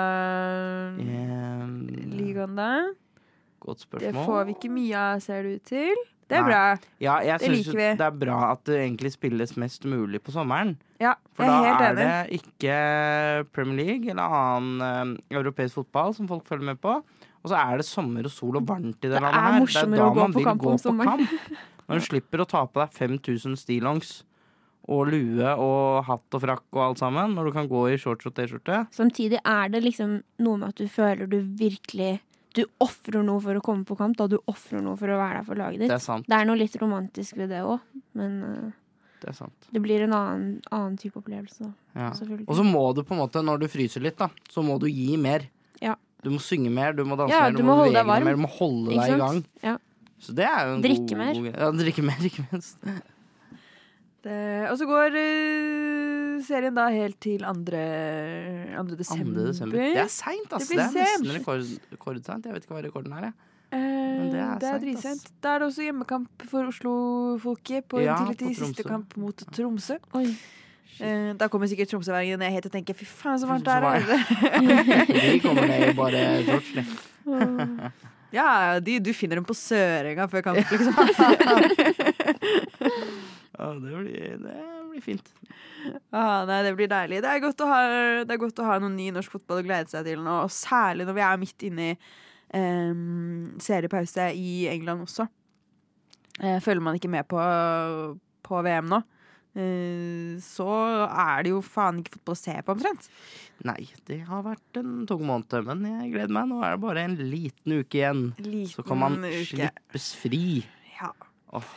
yeah. 1.03 1.67
ligaen, 2.17 2.55
da? 2.57 2.69
Godt 3.65 3.81
spørsmål. 3.85 4.11
Det 4.13 4.25
får 4.27 4.43
vi 4.45 4.53
ikke 4.59 4.69
mye 4.75 4.95
av, 5.01 5.19
ser 5.25 5.43
det 5.47 5.55
ut 5.59 5.63
til. 5.71 5.95
Det 6.25 6.37
er 6.39 6.41
Nei. 6.41 6.49
bra. 6.49 6.61
Ja, 7.01 7.15
jeg 7.21 7.39
Det 7.43 7.49
liker 7.53 7.77
vi. 7.77 7.87
det 7.99 8.05
er 8.05 8.15
bra 8.17 8.37
at 8.51 8.63
det 8.65 8.77
egentlig 8.81 9.11
spilles 9.13 9.51
mest 9.61 9.83
mulig 9.85 10.21
på 10.25 10.33
sommeren. 10.33 10.75
Ja, 11.01 11.13
For 11.37 11.43
jeg 11.45 11.51
da 11.51 11.57
er 11.59 11.65
helt 11.69 11.81
er 11.81 11.91
enig. 11.91 12.05
det 12.31 12.39
ikke 12.39 13.47
Premier 13.53 13.77
League 13.85 14.09
eller 14.09 14.23
annen 14.39 15.19
eh, 15.21 15.37
europeisk 15.37 15.75
fotball 15.81 16.13
som 16.17 16.27
folk 16.27 16.45
følger 16.49 16.65
med 16.71 16.81
på. 16.81 16.95
Og 17.45 17.51
så 17.51 17.59
er 17.61 17.77
det 17.77 17.85
sommer 17.85 18.25
og 18.25 18.31
sol 18.33 18.57
og 18.57 18.65
varmt 18.65 18.97
i 19.05 19.09
det, 19.09 19.11
Det 19.13 19.21
landet 19.21 19.37
er 19.37 19.51
her. 19.51 19.59
morsommere 19.61 19.97
da 20.01 20.05
å 20.09 20.13
gå 20.15 20.21
man 20.23 20.33
på 20.33 20.39
vil 20.41 20.45
kamp 20.49 20.61
gå 20.63 20.69
om 20.71 20.77
på 20.79 20.81
sommeren. 20.87 21.27
kamp. 21.27 21.59
Når 21.89 21.99
du 22.01 22.05
slipper 22.09 22.41
å 22.41 22.47
ta 22.49 22.65
på 22.65 22.81
deg 22.81 22.89
5000 22.97 23.55
stillongs 23.61 24.13
og 24.89 25.07
lue 25.09 25.51
og 25.61 26.03
hatt 26.05 26.33
og 26.37 26.41
frakk 26.41 26.63
og 26.73 26.81
alt 26.89 26.97
sammen. 27.01 27.35
Når 27.37 27.45
du 27.45 27.51
kan 27.51 27.67
gå 27.69 27.83
i 27.93 27.97
shorts 28.01 28.25
og 28.29 28.33
T-skjorte. 28.37 28.87
Samtidig 28.93 29.39
er 29.45 29.69
det 29.69 29.83
liksom 29.85 30.23
noe 30.41 30.57
med 30.57 30.69
at 30.73 30.81
du 30.81 30.87
føler 30.89 31.29
du 31.29 31.37
virkelig 31.41 32.19
Du 32.55 32.63
ofrer 32.83 33.23
noe 33.27 33.41
for 33.43 33.57
å 33.59 33.61
komme 33.63 33.83
på 33.87 33.97
kamp, 33.99 34.15
da 34.19 34.27
du 34.31 34.37
ofrer 34.47 34.81
noe 34.85 34.95
for 34.99 35.11
å 35.11 35.17
være 35.19 35.41
der 35.41 35.45
for 35.47 35.59
laget 35.59 35.81
ditt. 35.83 35.89
Det 35.91 35.97
er 35.99 36.03
sant. 36.05 36.27
Det 36.31 36.37
er 36.39 36.45
noe 36.47 36.59
litt 36.59 36.75
romantisk 36.81 37.35
ved 37.41 37.49
det 37.51 37.61
òg, 37.67 37.81
men 38.15 38.37
uh, 38.43 38.69
Det 39.21 39.29
er 39.33 39.37
sant. 39.41 39.67
det 39.75 39.81
blir 39.83 40.05
en 40.05 40.13
annen, 40.15 40.45
annen 40.71 40.95
type 41.01 41.19
opplevelse. 41.19 41.67
Ja. 41.95 42.11
Og 42.47 42.53
så 42.55 42.63
må 42.67 42.85
du 42.95 43.03
på 43.03 43.15
en 43.17 43.21
måte, 43.25 43.43
når 43.43 43.65
du 43.65 43.67
fryser 43.71 44.03
litt, 44.05 44.17
da, 44.21 44.29
så 44.51 44.63
må 44.63 44.77
du 44.79 44.87
gi 44.87 45.17
mer. 45.19 45.43
Ja. 45.83 45.97
Du 46.23 46.31
må 46.33 46.39
synge 46.41 46.71
mer, 46.73 46.95
du 46.97 47.03
må 47.05 47.17
danse 47.19 47.35
Ja, 47.35 47.43
mer, 47.49 47.51
du 47.57 47.59
du, 47.61 47.67
må 47.67 47.75
holde 47.81 47.91
deg 47.93 48.05
bevege 48.05 48.05
deg 48.05 48.13
varm. 48.13 48.29
mer, 48.29 48.39
du 48.39 48.45
må 48.47 48.53
holde 48.55 48.95
deg 48.95 49.11
i 49.13 49.19
gang. 49.19 49.43
Ja. 49.67 49.75
Så 50.25 50.33
det 50.33 50.45
er 50.47 50.69
jo 50.69 50.77
en 50.77 50.81
Drikke 50.85 51.11
god, 51.11 51.17
mer. 51.19 51.33
god. 51.35 51.51
Ja, 51.59 51.67
drikke 51.83 52.05
mer, 52.07 52.23
ikke 52.31 52.45
minst. 52.53 52.87
Det, 54.25 54.37
og 54.71 54.77
så 54.79 54.87
går 54.89 55.17
eh, 55.19 55.84
serien 56.47 56.75
da 56.77 56.85
helt 56.93 57.17
til 57.23 57.41
2. 57.43 57.53
2. 57.65 57.81
2. 58.75 58.95
desember. 58.99 59.49
desember. 59.51 59.77
Det 59.81 60.03
er 60.05 60.11
seint, 60.13 60.53
ass. 60.53 60.69
Det 60.69 60.77
Det, 60.77 60.85
er 60.85 60.95
nesten 61.01 61.33
rekord, 61.39 61.61
rekordseint. 61.93 62.45
Jeg 62.47 62.53
vet 62.55 62.63
ikke 62.67 62.77
hva 62.77 62.83
rekorden 62.85 63.13
er, 63.17 63.27
jeg. 63.29 63.33
Eh, 63.75 63.79
Men 63.79 64.27
det 64.31 64.39
er 64.39 64.59
det 64.61 64.67
er 64.69 64.75
seint, 64.77 64.83
dritseint. 64.85 65.31
Da 65.43 65.55
er 65.55 65.59
det 65.63 65.67
også 65.71 65.83
hjemmekamp 65.89 66.45
for 66.51 66.69
Oslo-folket 66.71 67.89
på 67.91 68.03
Ja, 68.05 68.15
Intility. 68.21 68.53
på 68.53 68.69
Siste 68.69 68.83
kamp 68.87 69.17
mot 69.17 69.35
Tromsø. 69.51 69.97
Oi. 70.15 70.27
Eh, 70.95 71.33
da 71.35 71.49
kommer 71.51 71.67
sikkert 71.67 71.89
tromsøværingen 71.91 72.39
ned 72.39 72.53
hit 72.55 72.65
og 72.69 72.71
tenker 72.71 72.95
fy 72.95 73.03
faen, 73.03 73.35
så 73.41 73.49
varmt 73.49 73.65
det 73.67 73.73
er 73.75 73.81
her. 73.83 74.01
De 75.33 75.39
kommer 75.43 75.67
ned 75.67 75.91
bare 75.97 76.21
de. 76.45 76.85
Ja, 78.35 78.79
de, 78.83 78.97
du 78.99 79.13
finner 79.15 79.39
dem 79.39 79.45
på 79.47 79.53
Sørenga 79.55 80.25
før 80.27 80.41
kamp, 80.43 80.71
liksom. 80.71 80.95
Ja, 83.55 83.69
det, 83.79 83.91
blir, 83.95 84.37
det 84.43 84.55
blir 84.95 85.05
fint. 85.05 85.31
ah, 86.15 86.43
nei, 86.47 86.61
det 86.65 86.75
blir 86.77 86.91
deilig. 86.91 87.21
Det 87.23 87.31
er, 87.31 87.41
godt 87.43 87.63
å 87.63 87.69
ha, 87.69 87.81
det 88.25 88.35
er 88.35 88.41
godt 88.41 88.61
å 88.61 88.67
ha 88.67 88.77
noe 88.81 88.93
ny 88.93 89.11
norsk 89.15 89.37
fotball 89.37 89.61
å 89.61 89.65
glede 89.67 89.91
seg 89.91 90.07
til 90.07 90.23
nå, 90.25 90.43
og 90.45 90.53
særlig 90.53 91.07
når 91.07 91.17
vi 91.17 91.25
er 91.27 91.41
midt 91.41 91.67
inne 91.69 91.89
i 91.91 91.97
um, 92.55 93.55
seriepause 93.61 94.29
i 94.35 94.65
England 94.71 95.05
også. 95.05 95.27
Uh, 96.41 96.57
følger 96.63 96.83
man 96.83 96.97
ikke 96.97 97.11
med 97.11 97.27
på, 97.31 97.39
på 98.45 98.63
VM 98.65 98.89
nå, 98.91 98.99
uh, 99.59 100.31
så 100.43 100.69
er 101.07 101.45
det 101.45 101.53
jo 101.53 101.61
faen 101.63 102.01
ikke 102.01 102.17
fotball 102.17 102.37
å 102.37 102.41
se 102.43 102.57
på, 102.59 102.75
omtrent. 102.75 103.09
Nei, 103.67 103.79
det 104.09 104.21
har 104.27 104.43
vært 104.45 104.81
en 104.81 105.05
tung 105.09 105.23
måned, 105.27 105.57
men 105.69 105.87
jeg 105.93 106.13
gleder 106.17 106.35
meg. 106.35 106.51
Nå 106.51 106.59
er 106.65 106.75
det 106.75 106.83
bare 106.83 107.07
en 107.07 107.17
liten 107.21 107.79
uke 107.79 108.01
igjen. 108.01 108.27
Så 108.71 108.83
kan 108.85 108.99
man 108.99 109.21
uke. 109.23 109.47
slippes 109.53 110.11
fri. 110.19 110.45
Ja. 110.97 111.13
Åh. 111.55 111.75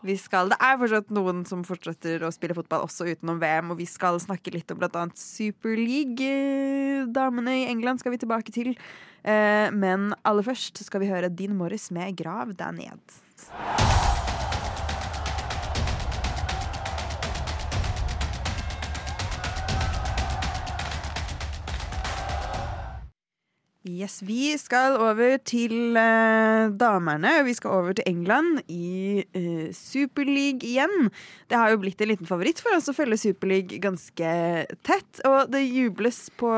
Vi 0.00 0.16
skal, 0.16 0.48
det 0.48 0.56
er 0.64 0.78
fortsatt 0.80 1.10
noen 1.12 1.42
som 1.48 1.60
fortsetter 1.66 2.22
å 2.24 2.30
spille 2.32 2.56
fotball 2.56 2.86
også 2.86 3.04
utenom 3.10 3.40
VM, 3.42 3.74
og 3.74 3.80
vi 3.82 3.88
skal 3.90 4.16
snakke 4.22 4.54
litt 4.54 4.72
om 4.72 4.80
bl.a. 4.80 5.04
Super 5.18 5.76
League. 5.76 6.24
Eh, 6.24 7.04
Damene 7.12 7.58
i 7.60 7.66
England 7.68 8.00
skal 8.00 8.14
vi 8.14 8.22
tilbake 8.22 8.54
til. 8.54 8.72
Eh, 9.20 9.68
Men 9.76 10.14
aller 10.24 10.46
først 10.46 10.80
skal 10.86 11.04
vi 11.04 11.12
høre 11.12 11.28
Dean 11.28 11.56
Morris 11.56 11.90
med 11.92 12.16
'Grav 12.16 12.56
deg 12.56 12.80
ned'. 12.80 13.99
Yes, 23.88 24.18
Vi 24.20 24.58
skal 24.60 24.98
over 25.00 25.38
til 25.40 25.96
eh, 25.96 26.68
damerne. 26.76 27.30
Vi 27.46 27.54
skal 27.56 27.70
over 27.72 27.94
til 27.96 28.04
England 28.06 28.58
i 28.68 29.24
eh, 29.24 29.70
Superleague 29.72 30.68
igjen. 30.68 31.08
Det 31.48 31.56
har 31.56 31.70
jo 31.72 31.78
blitt 31.80 32.02
en 32.04 32.10
liten 32.10 32.28
favoritt 32.28 32.60
for 32.60 32.76
oss 32.76 32.90
å 32.92 32.92
følge 32.92 33.16
Superleague 33.22 33.78
ganske 33.80 34.32
tett. 34.84 35.22
Og 35.24 35.48
det 35.54 35.62
jubles 35.64 36.18
på 36.36 36.50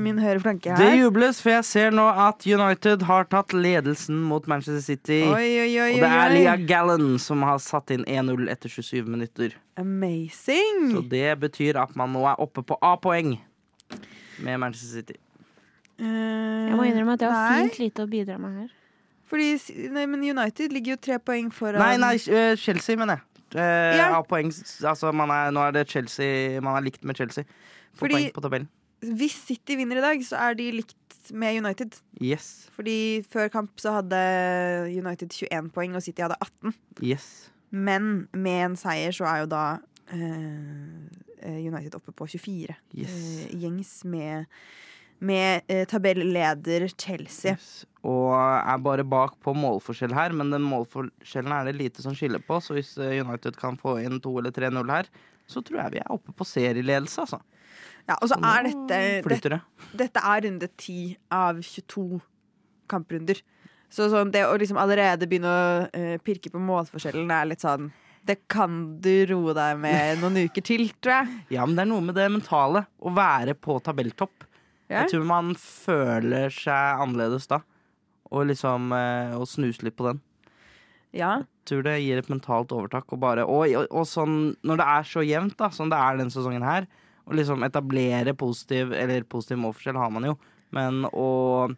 min 0.00 0.22
høyre 0.22 0.40
flanke 0.40 0.72
her. 0.72 0.80
Det 0.80 1.02
jubles, 1.02 1.42
for 1.44 1.52
jeg 1.52 1.66
ser 1.68 1.92
nå 1.92 2.06
at 2.08 2.48
United 2.48 3.04
har 3.10 3.28
tatt 3.28 3.52
ledelsen 3.52 4.22
mot 4.24 4.48
Manchester 4.48 4.80
City. 4.86 5.20
Oi, 5.28 5.50
oi, 5.66 5.68
oi, 5.68 5.90
Og 5.98 6.00
det 6.00 6.12
er 6.22 6.32
Lia. 6.32 6.56
Gallen 6.64 7.18
som 7.20 7.44
har 7.44 7.60
satt 7.60 7.92
inn 7.92 8.08
1-0 8.08 8.48
etter 8.48 8.72
27 8.72 9.04
minutter. 9.04 9.52
Amazing. 9.76 10.94
Så 10.96 11.04
det 11.12 11.28
betyr 11.44 11.76
at 11.84 11.92
man 11.92 12.16
nå 12.16 12.24
er 12.24 12.40
oppe 12.40 12.64
på 12.64 12.80
A-poeng 12.80 13.36
med 14.40 14.64
Manchester 14.64 15.02
City. 15.02 15.20
Eh, 15.98 16.68
Jeg 16.68 16.76
må 16.78 16.86
innrømme 16.88 17.14
at 17.14 17.20
jeg 17.22 17.30
har 17.30 17.50
nei, 17.50 17.68
fint 17.68 17.78
lite 17.84 18.02
å 18.06 18.10
bidra 18.10 18.38
med 18.42 18.56
her. 18.62 18.72
Fordi, 19.30 19.46
nei, 19.94 20.06
men 20.06 20.22
United 20.26 20.72
ligger 20.74 20.94
jo 20.94 21.00
tre 21.00 21.18
poeng 21.18 21.48
foran 21.54 21.80
Nei, 21.80 21.96
nei, 21.96 22.14
eh, 22.28 22.54
Chelsea, 22.60 22.96
mener 22.96 23.18
jeg. 23.20 23.30
Uh, 23.54 23.94
Ja. 23.96 24.08
A-poeng 24.18 24.50
Altså, 24.82 25.12
man 25.14 25.30
er, 25.30 25.52
nå 25.54 25.60
er 25.62 25.70
det 25.76 25.84
Chelsea 25.88 26.58
Man 26.60 26.74
er 26.74 26.82
likt 26.82 27.04
med 27.06 27.16
Chelsea. 27.16 27.44
På 27.94 28.04
Fordi- 28.06 28.14
poeng 28.18 28.32
på 28.34 28.42
tabellen. 28.42 28.68
Hvis 29.04 29.36
City 29.46 29.76
vinner 29.76 29.98
i 29.98 30.00
dag, 30.00 30.20
så 30.24 30.36
er 30.40 30.54
de 30.54 30.70
likt 30.72 31.30
med 31.32 31.56
United. 31.64 31.94
Yes. 32.20 32.68
Fordi 32.74 33.22
før 33.30 33.48
kamp 33.52 33.70
så 33.80 33.92
hadde 34.00 34.20
United 34.90 35.28
21 35.30 35.70
poeng, 35.72 35.94
og 35.94 36.02
City 36.02 36.22
hadde 36.22 36.36
18. 36.40 36.74
Yes. 37.02 37.50
Men 37.70 38.28
med 38.32 38.64
en 38.70 38.76
seier 38.76 39.12
så 39.12 39.24
er 39.28 39.40
jo 39.44 39.46
da 39.52 39.78
uh, 40.12 41.08
United 41.44 41.94
oppe 41.94 42.12
på 42.16 42.26
24. 42.28 42.74
Yes. 42.96 43.10
Uh, 43.12 43.60
gjengs 43.60 43.92
med, 44.04 44.46
med 45.18 45.62
eh, 45.68 45.84
tabelleder 45.88 46.88
Chelsea. 46.90 47.54
yes. 47.54 47.84
Og 48.04 48.34
er 48.36 48.82
bare 48.84 49.04
bak 49.08 49.38
på 49.40 49.54
målforskjell 49.56 50.12
her, 50.12 50.34
men 50.36 50.50
den 50.52 50.64
målforskjellen 50.66 51.54
er 51.56 51.70
det 51.70 51.78
lite 51.78 52.04
som 52.04 52.16
skiller 52.16 52.42
på. 52.44 52.58
Så 52.60 52.76
hvis 52.76 52.92
eh, 53.00 53.20
United 53.24 53.56
kan 53.60 53.78
få 53.80 53.96
inn 54.02 54.20
2 54.20 54.34
eller 54.42 54.52
3-0 54.52 54.92
her, 54.92 55.08
så 55.48 55.62
tror 55.64 55.80
jeg 55.80 55.96
vi 55.96 56.02
er 56.02 56.12
oppe 56.12 56.34
på 56.36 56.46
serieledelse, 56.48 57.24
altså. 57.24 57.40
Ja, 58.04 58.18
og 58.20 58.28
så 58.28 58.36
er 58.36 58.66
dette, 58.66 59.00
det, 59.24 59.40
det. 59.48 59.60
dette 59.96 60.22
er 60.28 60.44
runde 60.44 60.68
10 60.68 61.16
av 61.32 61.60
22 61.64 62.20
kamprunder. 62.92 63.40
Så 63.94 64.10
sånn, 64.12 64.32
det 64.34 64.44
å 64.44 64.56
liksom 64.60 64.78
allerede 64.80 65.28
begynne 65.30 65.50
å 65.50 65.68
uh, 65.86 66.16
pirke 66.24 66.50
på 66.52 66.60
målforskjellen 66.60 67.30
er 67.30 67.46
litt 67.48 67.62
sånn 67.62 67.92
Det 68.26 68.40
kan 68.50 68.98
du 69.04 69.12
roe 69.30 69.54
deg 69.56 69.78
med 69.80 70.20
noen 70.20 70.48
uker 70.48 70.64
til, 70.64 70.88
tror 71.00 71.20
jeg. 71.20 71.38
Ja, 71.56 71.64
men 71.64 71.78
det 71.78 71.84
er 71.84 71.92
noe 71.92 72.04
med 72.04 72.18
det 72.18 72.26
mentale. 72.32 72.84
Å 72.98 73.12
være 73.14 73.54
på 73.56 73.78
tabelltopp. 73.84 74.48
Jeg 74.90 75.10
tror 75.10 75.24
man 75.26 75.54
føler 75.58 76.52
seg 76.52 77.00
annerledes 77.02 77.48
da. 77.50 77.60
Og 78.34 78.48
liksom 78.50 78.90
eh, 78.96 79.36
snuse 79.48 79.84
litt 79.86 79.96
på 79.96 80.08
den. 80.10 80.20
Ja. 81.14 81.44
tror 81.68 81.84
det 81.86 82.00
gir 82.02 82.18
et 82.18 82.28
mentalt 82.28 82.72
overtak. 82.74 83.06
Og, 83.14 83.20
bare, 83.22 83.44
og, 83.46 83.68
og, 83.70 83.86
og 83.94 84.06
sånn, 84.10 84.56
når 84.66 84.80
det 84.80 84.86
er 84.96 85.06
så 85.08 85.22
jevnt, 85.24 85.56
da, 85.60 85.70
som 85.72 85.88
det 85.92 86.00
er 86.00 86.18
denne 86.18 86.34
sesongen 86.34 86.66
her, 86.66 86.88
å 87.24 87.32
liksom 87.32 87.62
etablere 87.64 88.34
positiv 88.36 88.90
Eller 88.92 89.24
positiv 89.24 89.56
målforskjell 89.62 89.96
har 89.96 90.10
man 90.12 90.26
jo, 90.28 90.34
men 90.76 91.06
å 91.08 91.70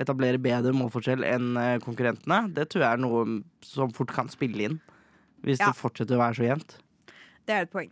etablere 0.00 0.40
bedre 0.42 0.72
målforskjell 0.74 1.26
enn 1.28 1.58
eh, 1.60 1.74
konkurrentene, 1.84 2.46
det 2.56 2.70
tror 2.72 2.86
jeg 2.86 2.96
er 2.96 3.02
noe 3.02 3.24
som 3.62 3.92
fort 3.94 4.14
kan 4.16 4.30
spille 4.32 4.70
inn. 4.70 4.78
Hvis 5.44 5.60
Ja. 5.60 5.68
det 5.68 5.76
fortsetter 5.76 6.16
å 6.16 6.22
være 6.22 6.38
så 6.38 6.46
jevnt. 6.48 6.78
Det 7.44 7.52
er 7.58 7.66
et 7.66 7.74
poeng. 7.74 7.90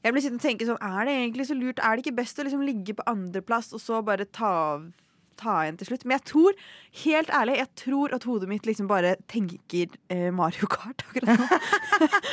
Jeg 0.00 0.14
blir 0.14 0.24
sittende 0.24 0.40
og 0.40 0.46
tenke 0.48 0.66
sånn, 0.68 0.80
Er 0.80 1.04
det 1.08 1.14
egentlig 1.18 1.46
så 1.50 1.56
lurt? 1.58 1.80
Er 1.84 1.96
det 1.96 2.04
ikke 2.06 2.16
best 2.22 2.40
å 2.40 2.46
liksom 2.46 2.64
ligge 2.64 2.96
på 2.96 3.04
andreplass 3.10 3.72
og 3.76 3.82
så 3.82 4.00
bare 4.04 4.24
ta, 4.24 4.52
ta 5.40 5.56
igjen 5.64 5.80
til 5.80 5.90
slutt? 5.90 6.06
Men 6.06 6.16
jeg 6.16 6.26
tror, 6.30 6.56
helt 7.02 7.32
ærlig, 7.36 7.58
jeg 7.60 7.70
tror 7.82 8.14
at 8.16 8.24
hodet 8.28 8.48
mitt 8.48 8.68
liksom 8.68 8.88
bare 8.90 9.16
tenker 9.30 9.92
eh, 10.08 10.30
Mario 10.32 10.70
Kart 10.72 11.04
akkurat 11.04 11.36
nå. 11.36 11.50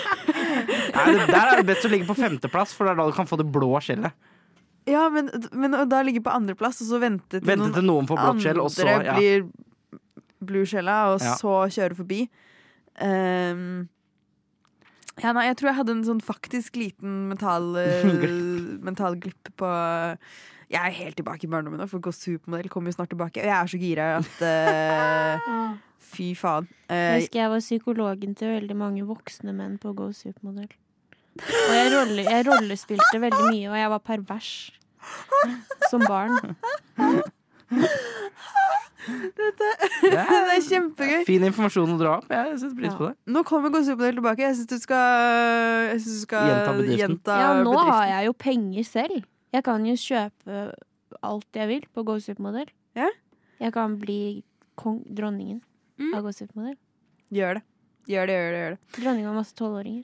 Nei, 0.95 1.05
det, 1.11 1.27
der 1.27 1.43
er 1.43 1.59
det 1.59 1.67
best 1.67 1.89
å 1.89 1.91
ligge 1.91 2.07
på 2.07 2.15
femteplass, 2.17 2.71
for 2.77 2.87
det 2.87 2.95
er 2.95 3.01
da 3.01 3.09
du 3.11 3.15
kan 3.17 3.27
få 3.29 3.39
det 3.41 3.49
blå 3.51 3.73
skjellet. 3.83 4.15
Ja, 4.87 5.09
men, 5.11 5.27
men 5.51 5.75
da 5.91 5.99
ligge 6.07 6.23
på 6.23 6.31
andreplass 6.31 6.79
og 6.85 6.87
så 6.93 7.01
vente 7.03 7.41
til 7.41 7.47
Vente 7.49 7.65
noen 7.65 7.75
til 7.75 7.87
noen 7.89 8.07
får 8.07 8.21
blått 8.21 8.43
skjell, 8.45 8.61
og 8.63 8.71
så 8.71 8.87
ja. 8.87 9.17
blir 9.19 10.69
skjella 10.69 10.99
og 11.11 11.19
Ja. 11.19 11.33
så 11.35 11.55
kjøre 11.75 11.97
forbi. 11.97 12.21
Ehm, 13.03 13.89
ja, 15.23 15.31
nei, 15.33 15.47
jeg 15.49 15.57
tror 15.59 15.69
jeg 15.71 15.77
hadde 15.79 15.93
en 15.97 16.05
sånn 16.07 16.21
faktisk 16.23 16.77
liten 16.79 17.27
mental, 17.31 17.71
eh, 17.81 18.07
mental 18.85 19.17
glipp 19.21 19.51
på 19.57 19.69
Jeg 20.69 20.81
er 20.81 20.95
helt 20.97 21.15
tilbake 21.19 21.47
i 21.47 21.51
barndommen 21.51 21.79
nå, 21.79 21.87
for 21.87 22.03
Gå 22.03 22.11
Supermodell 22.11 22.67
kommer 22.69 22.91
jo 22.91 22.97
snart 22.97 23.09
tilbake. 23.13 23.39
Og 23.39 23.47
jeg 23.47 23.55
er 23.55 23.69
så 23.71 23.79
gira 23.79 24.07
at 24.17 24.41
uh, 24.43 25.77
Fy 26.11 26.33
faen. 26.39 26.67
Jeg 26.87 26.97
Eh, 26.97 27.21
husker 27.21 27.39
jeg 27.41 27.51
var 27.51 27.63
psykologen 27.63 28.35
til 28.39 28.51
veldig 28.53 28.75
mange 28.79 29.03
voksne 29.07 29.51
menn 29.55 29.77
på 29.81 29.91
Go 29.95 30.09
Supermodell. 30.15 30.69
Og 31.37 31.73
jeg, 31.75 31.89
rolle, 31.93 32.23
jeg 32.25 32.45
rollespilte 32.47 33.19
veldig 33.21 33.49
mye, 33.51 33.67
og 33.69 33.77
jeg 33.77 33.89
var 33.93 33.99
pervers 34.07 34.51
som 35.91 36.01
barn. 36.07 36.39
Det 37.69 39.51
Det 40.01 40.17
er 40.17 40.61
kjempegøy. 40.67 41.21
Fin 41.27 41.43
informasjon 41.47 41.93
å 41.93 41.97
dra 41.99 42.15
opp. 42.19 42.27
Jeg 42.31 42.57
setter 42.61 42.75
pris 42.79 42.95
på 42.97 43.07
det. 43.09 43.15
Nå 43.31 43.43
kommer 43.47 43.71
Gå 43.73 43.81
Supermodell 43.85 44.17
tilbake. 44.19 44.43
Jeg 44.43 44.57
syns 44.59 44.69
du 44.71 44.77
skal, 44.83 45.93
jeg 45.93 46.01
synes 46.03 46.17
du 46.17 46.25
skal 46.25 46.49
Gjenta 46.51 46.73
bedriften. 46.77 46.99
gjenta 47.03 47.37
Ja, 47.39 47.53
nå 47.61 47.71
bedriften. 47.71 47.93
har 47.93 48.07
jeg 48.11 48.25
jo 48.29 48.33
penger 48.45 48.83
selv. 48.89 49.23
Jeg 49.55 49.63
kan 49.63 49.85
jo 49.87 49.95
kjøpe 49.95 50.57
alt 51.23 51.47
jeg 51.61 51.67
vil 51.71 51.85
på 51.95 52.03
Gåsehudmodell. 52.07 52.69
Ja. 52.99 53.07
Jeg 53.63 53.73
kan 53.73 53.95
bli 54.01 54.43
kong, 54.77 55.03
dronningen 55.07 55.61
Mm. 55.97 56.13
av 56.13 56.23
Gåsehudmodell. 56.27 56.75
Gjør 57.33 57.55
det. 57.57 57.63
Gjør 58.07 58.27
det, 58.27 58.35
gjør 58.37 58.51
det. 58.53 58.59
gjør 58.61 58.69
det. 58.75 58.79
Dronning 59.01 59.25
av 59.27 59.33
masse 59.39 59.55
tolvåringer. 59.57 60.03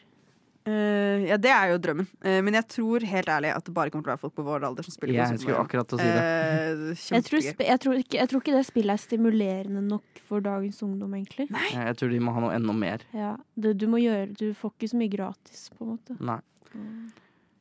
Eh, 0.64 1.26
ja, 1.28 1.38
det 1.42 1.52
er 1.52 1.74
jo 1.74 1.80
drømmen. 1.84 2.08
Uh, 2.24 2.40
men 2.46 2.56
jeg 2.56 2.68
tror 2.72 3.04
helt 3.08 3.32
ærlig 3.34 3.52
at 3.52 3.66
det 3.68 3.74
bare 3.76 3.92
kommer 3.92 4.06
til 4.06 4.14
å 4.14 4.16
være 4.16 4.22
folk 4.22 4.36
på 4.38 4.46
vår 4.48 4.68
alder 4.70 4.88
som 4.88 4.96
spiller 4.96 5.20
Jeg 5.20 5.42
skulle 5.42 5.60
akkurat 5.60 5.96
å 5.96 6.00
si 6.00 6.08
det. 6.08 6.22
Uh, 6.24 7.04
Jeg 7.18 7.28
tror, 7.28 7.44
sp 7.44 7.66
jeg, 7.68 7.82
tror 7.84 8.00
ikke, 8.00 8.20
jeg 8.22 8.32
tror 8.32 8.46
ikke 8.46 8.56
det 8.56 8.64
spillet 8.70 8.96
er 8.96 9.04
stimulerende 9.04 9.84
nok 9.90 10.24
for 10.30 10.46
dagens 10.46 10.80
ungdom, 10.86 11.18
egentlig. 11.20 11.50
Nei. 11.52 11.68
Jeg 11.74 12.00
tror 12.00 12.14
de 12.16 12.22
må 12.24 12.36
ha 12.36 12.46
noe 12.46 12.56
enda 12.56 12.78
mer. 12.78 13.04
Ja, 13.12 13.36
det, 13.60 13.76
du 13.82 13.90
må 13.92 14.00
gjøre 14.00 14.32
Du 14.40 14.48
får 14.58 14.72
ikke 14.78 14.94
så 14.94 15.02
mye 15.02 15.12
gratis, 15.12 15.68
på 15.76 15.84
en 15.84 15.94
måte. 15.98 16.18
Nei. 16.24 16.40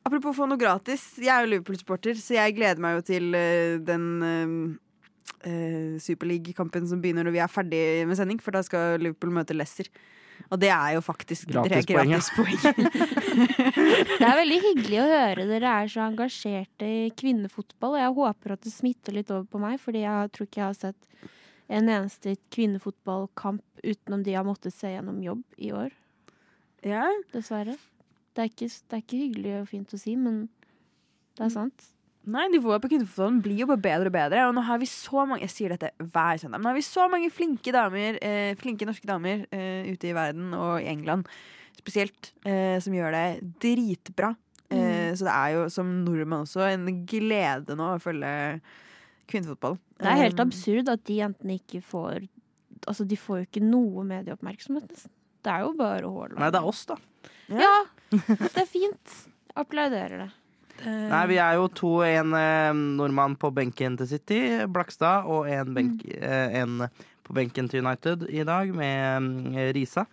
Apropos 0.03 0.35
få 0.35 0.47
noe 0.49 0.59
gratis. 0.59 1.03
Jeg 1.21 1.31
er 1.31 1.45
jo 1.45 1.51
Liverpool-supporter, 1.53 2.17
så 2.19 2.35
jeg 2.35 2.57
gleder 2.57 2.81
meg 2.83 2.97
jo 2.97 3.03
til 3.07 3.37
eh, 3.39 3.77
den 3.87 4.07
uh, 5.47 5.95
Superleague-kampen 6.03 6.89
som 6.89 6.99
begynner 7.03 7.23
når 7.23 7.35
vi 7.37 7.43
er 7.43 7.51
ferdig 7.51 7.83
med 8.09 8.19
sending, 8.19 8.41
for 8.43 8.55
da 8.55 8.63
skal 8.67 8.99
Liverpool 8.99 9.31
møte 9.35 9.55
Leicester. 9.55 9.87
Og 10.53 10.59
det 10.61 10.69
er 10.69 10.95
jo 10.95 11.01
faktisk 11.01 11.49
Gratispoeng. 11.49 12.13
Det 14.19 14.27
er 14.27 14.37
veldig 14.37 14.59
hyggelig 14.67 14.99
å 15.01 15.07
høre 15.09 15.47
dere 15.49 15.71
er 15.81 15.89
så 15.89 16.03
engasjerte 16.05 16.89
i 16.89 17.07
kvinnefotball. 17.17 17.95
Og 17.95 18.03
jeg 18.03 18.17
håper 18.19 18.55
at 18.55 18.65
det 18.65 18.73
smitter 18.73 19.17
litt 19.17 19.31
over 19.33 19.47
på 19.49 19.61
meg, 19.63 19.79
fordi 19.81 20.03
jeg 20.05 20.33
tror 20.35 20.49
ikke 20.49 20.61
jeg 20.61 20.67
har 20.67 20.79
sett 20.79 21.31
en 21.73 21.89
eneste 21.89 22.35
kvinnefotballkamp 22.53 23.63
utenom 23.83 24.23
de 24.23 24.35
jeg 24.35 24.41
har 24.41 24.47
måttet 24.47 24.75
se 24.75 24.91
gjennom 24.91 25.23
jobb 25.23 25.43
i 25.57 25.73
år. 25.73 25.95
ja. 26.85 27.07
Dessverre. 27.33 27.77
Det 28.33 28.41
er 28.41 28.49
ikke, 28.49 28.65
det 28.65 28.97
er 28.97 29.01
ikke 29.03 29.17
hyggelig 29.19 29.51
og 29.59 29.67
fint 29.69 29.91
å 29.93 29.97
si, 30.01 30.15
men 30.17 30.47
det 31.37 31.43
er 31.45 31.51
sant. 31.53 31.83
Nei, 32.25 32.45
nivået 32.53 32.79
på 32.79 32.87
kvinnefotballen 32.87 33.41
blir 33.43 33.57
jo 33.63 33.65
bare 33.67 33.81
bedre 33.83 34.07
og 34.07 34.13
bedre. 34.15 34.43
Og 34.47 34.53
nå 34.55 34.61
har 34.63 34.77
vi 34.79 34.87
så 34.87 35.25
mange 35.27 35.43
Jeg 35.43 35.51
sier 35.51 35.73
dette 35.73 35.89
hver 35.99 36.37
søndag. 36.39 36.55
Men 36.59 36.63
nå 36.63 36.71
har 36.71 36.77
vi 36.77 36.85
så 36.87 37.07
mange 37.11 37.31
flinke 37.35 37.73
damer, 37.75 38.19
eh, 38.23 38.53
flinke 38.55 38.87
norske 38.87 39.09
damer 39.09 39.43
eh, 39.51 39.89
ute 39.91 40.07
i 40.07 40.13
verden 40.15 40.53
og 40.55 40.77
i 40.81 40.87
England 40.87 41.27
spesielt, 41.81 42.31
eh, 42.47 42.77
som 42.79 42.93
gjør 42.95 43.11
det 43.11 43.25
dritbra. 43.59 44.35
Eh, 44.71 45.11
Så 45.13 45.27
det 45.27 45.33
er 45.35 45.49
jo 45.57 45.65
som 45.69 45.89
nordmann 46.05 46.45
også 46.47 46.63
en 46.71 46.87
glede 47.05 47.75
nå 47.75 47.89
å 47.97 47.99
følge 48.01 48.61
kvinnefotball. 49.27 49.75
Det 49.99 50.07
er 50.07 50.21
helt 50.23 50.39
Eh, 50.39 50.45
absurd 50.45 50.89
at 50.89 51.03
de 51.03 51.19
jentene 51.19 51.59
ikke 51.59 51.83
får 51.83 52.29
Altså, 52.87 53.05
de 53.07 53.15
får 53.15 53.37
jo 53.37 53.45
ikke 53.45 53.61
noe 53.63 54.03
medieoppmerksomhet, 54.03 54.89
nesten. 54.91 55.11
Det 55.41 55.51
er 55.53 55.61
jo 55.63 55.69
bare 55.79 56.03
Haaland. 56.03 56.39
Nei, 56.39 56.49
det 56.51 56.59
er 56.59 56.65
oss, 56.67 56.81
da. 56.85 56.97
Ja, 57.47 57.85
det 58.11 58.57
er 58.59 58.65
fint. 58.67 59.13
Applauderer 59.55 60.17
det. 60.25 60.31
Eh, 60.81 61.07
Nei, 61.11 61.23
vi 61.29 61.39
er 61.43 61.57
jo 61.59 61.69
to. 61.69 61.93
En 62.07 62.33
eh, 62.37 62.73
nordmann 62.97 63.37
på 63.39 63.51
benken 63.55 63.97
til 63.99 64.09
City, 64.15 64.41
Blakstad, 64.71 65.29
og 65.29 65.49
en, 65.51 65.73
benk, 65.77 66.03
eh, 66.17 66.59
en 66.61 66.87
på 67.23 67.35
benken 67.37 67.69
til 67.71 67.85
United 67.85 68.27
i 68.29 68.43
dag, 68.47 68.73
med 68.75 69.53
eh, 69.53 69.71
Risa. 69.75 70.05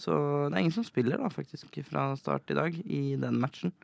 Så 0.00 0.14
det 0.48 0.56
er 0.56 0.62
ingen 0.64 0.78
som 0.78 0.86
spiller, 0.86 1.20
da, 1.20 1.28
faktisk, 1.32 1.80
fra 1.90 2.10
start 2.16 2.50
i 2.52 2.56
dag, 2.56 2.76
i 2.86 3.16
den 3.20 3.40
matchen. 3.42 3.74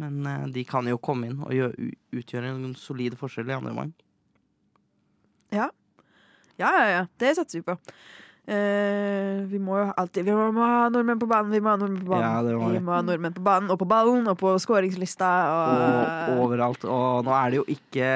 Men 0.00 0.24
eh, 0.26 0.46
de 0.54 0.64
kan 0.68 0.88
jo 0.88 1.00
komme 1.00 1.30
inn 1.30 1.40
og 1.44 1.54
gjøre, 1.56 1.90
utgjøre 2.16 2.54
en 2.54 2.74
solid 2.78 3.16
forskjell 3.20 3.52
i 3.52 3.56
andre 3.56 3.74
omgang. 3.74 3.92
Ja, 5.50 5.70
ja, 6.60 6.70
ja. 6.90 7.04
Det 7.18 7.34
satser 7.38 7.60
vi 7.60 7.66
på. 7.70 7.76
Eh, 8.48 9.42
vi 9.46 9.58
må 9.62 9.76
jo 9.78 9.90
alltid 10.00 10.24
Vi 10.26 10.32
må, 10.32 10.46
ha 10.56 10.88
nordmenn 10.90 11.20
på 11.20 11.28
banen, 11.28 11.52
vi 11.52 11.60
må 11.62 11.70
ha 11.70 11.76
nordmenn 11.78 12.06
på 12.06 12.14
banen. 12.14 12.48
Ja, 12.48 12.68
vi. 12.72 12.80
må 12.82 12.94
ha 12.96 13.02
nordmenn 13.04 13.36
på 13.36 13.44
banen, 13.44 13.70
og 13.70 13.78
på 13.78 13.88
ballen, 13.90 14.26
og 14.30 14.38
på 14.40 14.54
skåringslista. 14.64 15.28
Og 15.50 15.84
Og, 16.32 16.40
overalt. 16.46 16.86
Og 16.88 17.26
nå 17.26 17.36
er 17.36 17.50
det 17.50 17.60
jo 17.60 17.66
ikke 17.68 18.08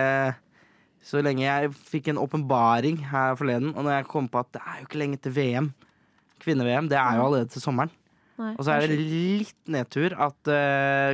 så 1.04 1.20
lenge 1.20 1.44
jeg 1.44 1.72
fikk 1.76 2.08
en 2.08 2.20
åpenbaring 2.22 3.02
her 3.10 3.36
forleden, 3.36 3.74
og 3.76 3.84
når 3.84 3.98
jeg 3.98 4.08
kom 4.08 4.28
på 4.32 4.40
at 4.40 4.54
det 4.56 4.62
er 4.64 4.78
jo 4.80 4.86
ikke 4.88 5.02
lenge 5.02 5.20
til 5.20 5.34
VM, 5.36 5.68
kvinne-VM, 6.40 6.88
det 6.88 6.96
er 6.96 7.18
jo 7.18 7.26
allerede 7.26 7.52
til 7.52 7.60
sommeren. 7.60 7.92
Nei, 8.40 8.54
Og 8.58 8.64
så 8.66 8.74
er 8.74 8.88
det 8.88 8.96
litt 8.98 9.68
nedtur 9.70 10.16
at 10.16 10.50
uh, 10.50 11.12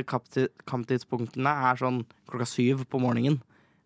kamptidspunktene 0.65 1.51
er 1.69 1.77
sånn 1.77 2.01
klokka 2.31 2.47
syv 2.49 2.87
på 2.89 3.01
morgenen 3.03 3.37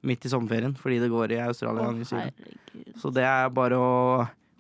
midt 0.05 0.27
i 0.27 0.31
sommerferien, 0.31 0.75
fordi 0.77 1.01
det 1.01 1.09
går 1.11 1.33
i 1.33 1.41
Australia 1.47 1.89
herregud. 1.89 2.93
Så 3.01 3.11
det 3.11 3.25
er 3.25 3.49
bare 3.51 3.81
å 3.81 3.91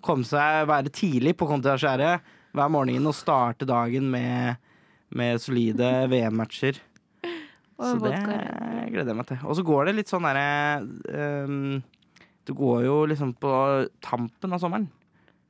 komme 0.05 0.27
seg, 0.27 0.67
være 0.69 0.93
tidlig 0.93 1.35
på 1.39 1.47
Conti-skjæret 1.49 2.33
hver 2.55 2.71
morgen 2.71 3.09
og 3.09 3.15
starte 3.17 3.67
dagen 3.67 4.07
med, 4.13 4.61
med 5.15 5.41
solide 5.43 5.89
VM-matcher. 6.11 6.79
Så 7.75 7.97
det 7.99 8.21
gleder 8.23 9.11
jeg 9.11 9.17
meg 9.19 9.27
til. 9.27 9.41
Og 9.43 9.57
så 9.57 9.63
går 9.67 9.89
det 9.89 9.95
litt 9.97 10.11
sånn 10.11 10.23
derre 10.23 10.79
um, 11.43 11.81
Det 12.47 12.53
går 12.55 12.85
jo 12.85 12.93
liksom 13.11 13.33
på 13.35 13.51
tampen 14.05 14.55
av 14.55 14.61
sommeren. 14.63 14.85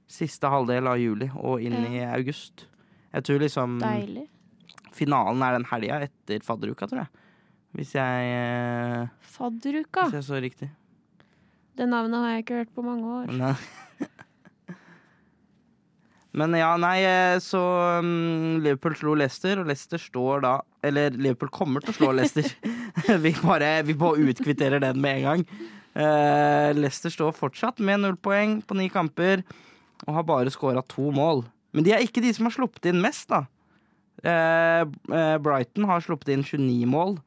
Siste 0.10 0.50
halvdel 0.50 0.89
av 0.89 0.98
juli 1.02 1.28
og 1.38 1.62
inn 1.62 1.78
i 1.91 2.02
august. 2.08 2.65
Jeg 3.13 3.28
tror 3.28 3.44
liksom 3.46 3.78
Deilig. 3.84 4.26
finalen 4.96 5.46
er 5.46 5.60
den 5.60 5.70
helga 5.70 6.02
etter 6.08 6.41
fadderuka, 6.46 6.89
tror 6.89 7.04
jeg. 7.04 7.24
Hvis 7.76 7.94
jeg, 7.98 8.28
eh, 8.34 9.08
Fadderuka. 9.36 10.08
hvis 10.08 10.18
jeg 10.18 10.28
så 10.30 10.41
riktig. 10.41 10.70
Det 11.76 11.88
navnet 11.91 12.22
har 12.24 12.34
jeg 12.34 12.46
ikke 12.46 12.60
hørt 12.62 12.74
på 12.76 12.86
mange 12.86 13.15
år. 13.22 13.34
Eh, 13.36 13.65
Men 16.36 16.56
ja, 16.58 16.74
nei, 16.82 16.98
eh, 17.08 17.38
så 17.39 17.62
um, 18.04 18.58
Liverpool 18.63 18.95
slo 19.00 19.13
Leicester, 19.15 19.62
og 19.62 19.69
Leicester 19.69 20.02
står 20.02 20.43
da 20.43 20.56
Eller 20.84 21.15
Liverpool 21.15 21.52
kommer 21.54 21.84
til 21.84 21.93
å 21.93 21.98
slå 22.00 22.12
Leicester. 22.17 22.50
vi 23.26 23.32
bare 23.39 23.78
vi 23.88 23.95
bare 24.00 24.28
utkvitterer 24.32 24.84
den 24.84 25.00
med 25.04 25.21
en 25.21 25.28
gang. 25.30 25.45
Uh, 25.95 26.76
Leicester 26.76 27.13
står 27.13 27.36
fortsatt 27.38 27.80
med 27.80 28.04
null 28.04 28.17
poeng 28.19 28.60
på 28.67 28.76
ni 28.76 28.89
kamper 28.91 29.45
og 30.06 30.17
har 30.17 30.28
bare 30.28 30.52
skåra 30.52 30.84
to 30.91 31.08
mål. 31.15 31.45
Men 31.76 31.88
de 31.88 31.93
er 31.95 32.04
ikke 32.04 32.24
de 32.24 32.34
som 32.36 32.50
har 32.50 32.56
sluppet 32.56 32.89
inn 32.91 33.00
mest, 33.04 33.32
da. 33.32 33.45
Uh, 34.26 34.84
Brighton 35.43 35.88
har 35.88 36.04
sluppet 36.04 36.34
inn 36.34 36.43
29 36.43 36.88
mål, 36.89 37.17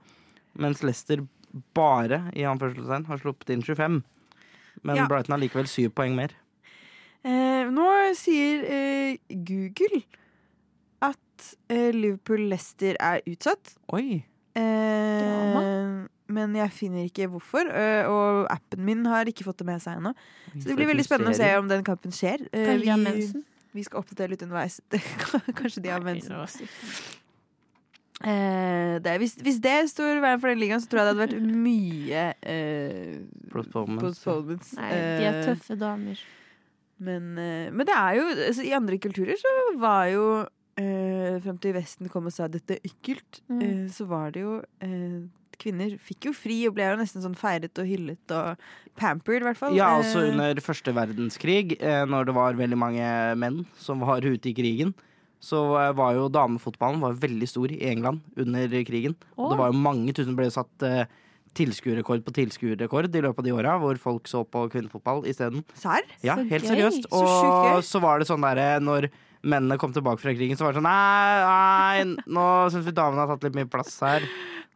Mens 0.59 0.81
Leicester 0.83 1.23
bare 1.77 2.25
i 2.37 2.45
anførselstegn 2.49 3.07
har 3.09 3.21
sluppet 3.23 3.53
inn 3.55 3.65
25. 3.65 4.03
Men 4.83 4.97
Ja. 4.97 5.07
Brighton 5.09 5.33
har 5.33 5.41
likevel 5.41 5.69
syv 5.71 5.95
poeng 5.97 6.17
mer. 6.17 6.35
Eh, 7.29 7.69
nå 7.75 7.87
sier 8.17 8.63
eh, 8.73 9.19
Google 9.45 10.01
at 11.05 11.49
eh, 11.69 11.91
Liverpool-Leicester 11.95 12.97
er 13.05 13.21
utsatt. 13.29 13.75
Oi! 13.93 14.23
Eh, 14.59 15.59
men 16.29 16.57
jeg 16.59 16.73
finner 16.77 17.05
ikke 17.09 17.29
hvorfor. 17.33 17.69
eh, 17.73 18.09
og 18.09 18.49
appen 18.53 18.83
min 18.85 19.05
har 19.09 19.29
ikke 19.31 19.45
fått 19.47 19.61
det 19.63 19.69
med 19.69 19.85
seg 19.85 20.01
ennå. 20.01 20.15
Så 20.57 20.65
det 20.71 20.77
blir 20.79 20.89
veldig 20.91 21.05
spennende 21.07 21.37
å 21.37 21.39
se 21.39 21.53
om 21.61 21.69
den 21.71 21.85
kampen 21.87 22.13
skjer. 22.17 22.43
Eh, 22.53 22.75
vi, 22.81 23.29
vi 23.77 23.85
skal 23.87 24.03
oppdatere 24.03 24.33
litt 24.35 24.45
underveis. 24.49 24.81
Kanskje 25.61 25.85
de 25.85 25.93
har 25.93 26.05
mensen. 26.05 26.37
Eh, 28.19 28.97
det, 29.05 29.13
hvis, 29.23 29.37
hvis 29.47 29.61
det 29.63 29.77
står 29.93 30.17
i 30.19 30.23
veien 30.25 30.41
for 30.43 30.51
den 30.51 30.59
ligaen, 30.59 30.81
så 30.83 30.91
tror 30.91 31.05
jeg 31.05 31.07
det 31.07 31.13
hadde 31.15 31.27
vært 31.29 31.63
mye 31.69 32.25
eh, 32.43 33.21
Postponements. 33.53 34.03
postponements. 34.19 34.73
Nei, 34.81 34.91
de 34.97 35.29
er 35.31 35.41
tøffe 35.47 35.77
damer. 35.79 36.25
Men, 36.99 37.27
eh, 37.39 37.71
men 37.71 37.87
det 37.87 37.95
er 37.95 38.17
jo 38.19 38.29
altså, 38.33 38.65
I 38.67 38.73
andre 38.79 38.99
kulturer 38.99 39.39
så 39.39 39.53
var 39.79 40.09
jo 40.11 40.25
eh, 40.79 41.39
Frem 41.45 41.59
til 41.63 41.75
Vesten 41.77 42.09
kom 42.11 42.27
og 42.27 42.35
sa 42.35 42.49
dette 42.51 42.77
er 42.79 42.87
ekkelt, 42.89 43.41
Mm. 43.49 43.61
eh, 43.63 43.89
så 43.95 44.07
var 44.11 44.31
det 44.35 44.43
jo 44.43 44.57
eh, 44.83 45.21
Kvinner 45.59 45.97
fikk 45.99 46.29
jo 46.29 46.33
fri 46.39 46.57
og 46.69 46.75
ble 46.77 46.85
jo 46.87 46.99
nesten 47.01 47.23
sånn 47.25 47.35
feiret 47.35 47.75
og 47.83 47.87
hyllet 47.91 48.31
og 48.31 48.61
pampered, 48.95 49.43
i 49.43 49.47
hvert 49.49 49.59
fall. 49.59 49.75
Ja, 49.75 49.89
altså 49.99 50.21
under 50.31 50.55
første 50.63 50.93
verdenskrig, 50.95 51.73
eh, 51.83 52.05
når 52.07 52.29
det 52.29 52.35
var 52.37 52.55
veldig 52.55 52.79
mange 52.79 53.09
menn 53.43 53.65
som 53.75 53.99
var 54.07 54.23
ute 54.23 54.53
i 54.53 54.55
krigen, 54.55 54.95
så 55.43 55.65
var 55.99 56.15
jo 56.15 56.29
damefotballen 56.31 57.03
var 57.03 57.19
veldig 57.19 57.49
stor 57.51 57.75
i 57.75 57.81
England 57.91 58.21
under 58.39 58.69
krigen. 58.87 59.17
Og 59.37 59.51
det 59.51 59.59
var 59.59 59.73
jo 59.73 59.83
mange 59.83 60.15
tusen 60.15 60.39
ble 60.39 60.47
satt 60.51 60.87
eh, 60.87 61.05
tilskuerrekord 61.59 62.25
på 62.27 62.35
tilskuerrekord 62.39 63.09
i 63.11 63.23
løpet 63.25 63.43
av 63.43 63.49
de 63.49 63.55
åra, 63.57 63.77
hvor 63.83 63.99
folk 64.01 64.31
så 64.31 64.45
på 64.47 64.65
kvinnefotball 64.73 65.25
isteden. 65.31 65.65
Serr? 65.79 66.07
Ja, 66.25 66.37
Så 66.39 66.47
helt 66.51 66.65
gøy. 66.65 66.71
seriøst. 66.73 67.09
Så. 67.09 67.23
Og 67.23 67.83
så 67.87 68.03
var 68.05 68.21
det 68.23 68.29
sånn 68.31 68.47
derre 68.47 68.79
når 68.81 69.09
mennene 69.43 69.79
kom 69.79 69.93
tilbake 69.95 70.23
fra 70.23 70.35
krigen, 70.35 70.59
så 70.59 70.67
var 70.67 70.75
det 70.75 70.81
sånn 70.81 70.89
Nei, 70.89 72.07
nei 72.07 72.25
nå 72.27 72.47
syns 72.75 72.87
vi 72.89 72.95
damene 72.97 73.23
har 73.23 73.31
tatt 73.35 73.47
litt 73.47 73.59
mye 73.59 73.71
plass 73.71 73.99
her. 74.03 74.27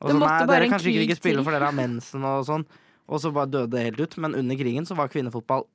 Og 0.02 0.10
så, 0.10 0.18
nei, 0.18 0.38
dere 0.50 0.70
kanskje 0.70 0.90
ikke 0.92 1.06
vil 1.06 1.18
spille 1.18 1.44
for 1.46 1.54
dere 1.54 1.68
har 1.70 1.76
mensen 1.76 2.24
og 2.26 2.46
sånn. 2.48 2.66
Og 3.12 3.20
så 3.22 3.32
bare 3.34 3.50
døde 3.50 3.74
det 3.74 3.84
helt 3.86 4.00
ut. 4.02 4.16
Men 4.22 4.34
under 4.38 4.58
krigen 4.58 4.86
så 4.88 4.96
var 4.98 5.10
kvinnefotball 5.12 5.66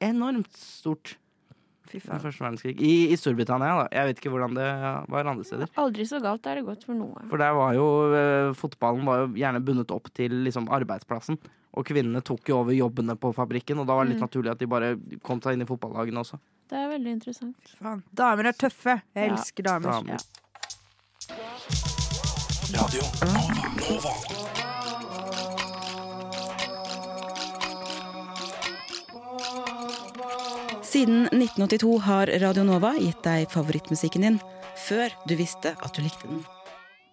enormt 0.00 0.52
stort. 0.56 1.16
Fy 1.90 1.98
i 1.98 2.00
faen. 2.04 2.20
første 2.22 2.44
verdenskrig. 2.44 2.74
I, 2.80 2.92
I 3.12 3.16
Storbritannia, 3.18 3.72
da. 3.82 3.86
Jeg 3.92 4.06
vet 4.10 4.20
ikke 4.22 4.30
hvordan 4.34 4.54
det 4.54 4.68
var 5.10 5.30
andre 5.32 5.44
steder. 5.44 5.68
Aldri 5.76 6.06
så 6.06 6.20
galt 6.22 6.46
er 6.46 6.54
det 6.60 6.64
godt 6.66 6.84
for 6.86 6.94
noe. 6.94 7.24
For 7.30 7.36
der 7.42 7.52
var 7.58 7.74
jo 7.74 7.86
eh, 8.14 8.52
fotballen 8.54 9.04
var 9.08 9.24
jo 9.24 9.32
gjerne 9.40 9.62
bundet 9.64 9.90
opp 9.90 10.08
til 10.14 10.30
liksom, 10.46 10.68
arbeidsplassen. 10.70 11.38
Og 11.74 11.86
kvinnene 11.86 12.22
tok 12.26 12.48
jo 12.50 12.56
over 12.64 12.74
jobbene 12.74 13.14
på 13.18 13.30
fabrikken, 13.34 13.78
og 13.78 13.86
da 13.86 13.94
var 13.94 14.04
det 14.06 14.14
litt 14.16 14.22
Mm. 14.22 14.26
naturlig 14.28 14.50
at 14.50 14.58
de 14.58 14.66
bare 14.66 14.96
kom 15.22 15.40
seg 15.40 15.54
inn 15.54 15.62
i 15.62 15.68
fotballagene 15.68 16.18
også. 16.24 16.38
Det 16.70 16.78
er 16.78 16.88
veldig 16.90 17.12
interessant. 17.18 17.74
Faen. 17.78 18.02
Damer 18.14 18.46
er 18.50 18.52
tøffe. 18.58 19.02
Jeg 19.14 19.28
Ja. 19.30 19.34
elsker 19.36 19.62
damer. 19.62 19.90
Damer. 19.90 20.10
Ja. 20.10 20.18
Radio 22.74 23.02
Nova. 23.22 24.14
Nova. 24.14 24.79
Siden 31.00 31.22
1982 31.32 31.98
har 32.04 32.28
Radio 32.42 32.60
Nova 32.68 32.90
gitt 33.00 33.22
deg 33.24 33.46
favorittmusikken 33.48 34.24
din 34.26 34.34
før 34.82 35.14
du 35.24 35.32
visste 35.38 35.70
at 35.72 35.94
du 35.96 36.02
likte 36.04 36.28
den. 36.28 36.42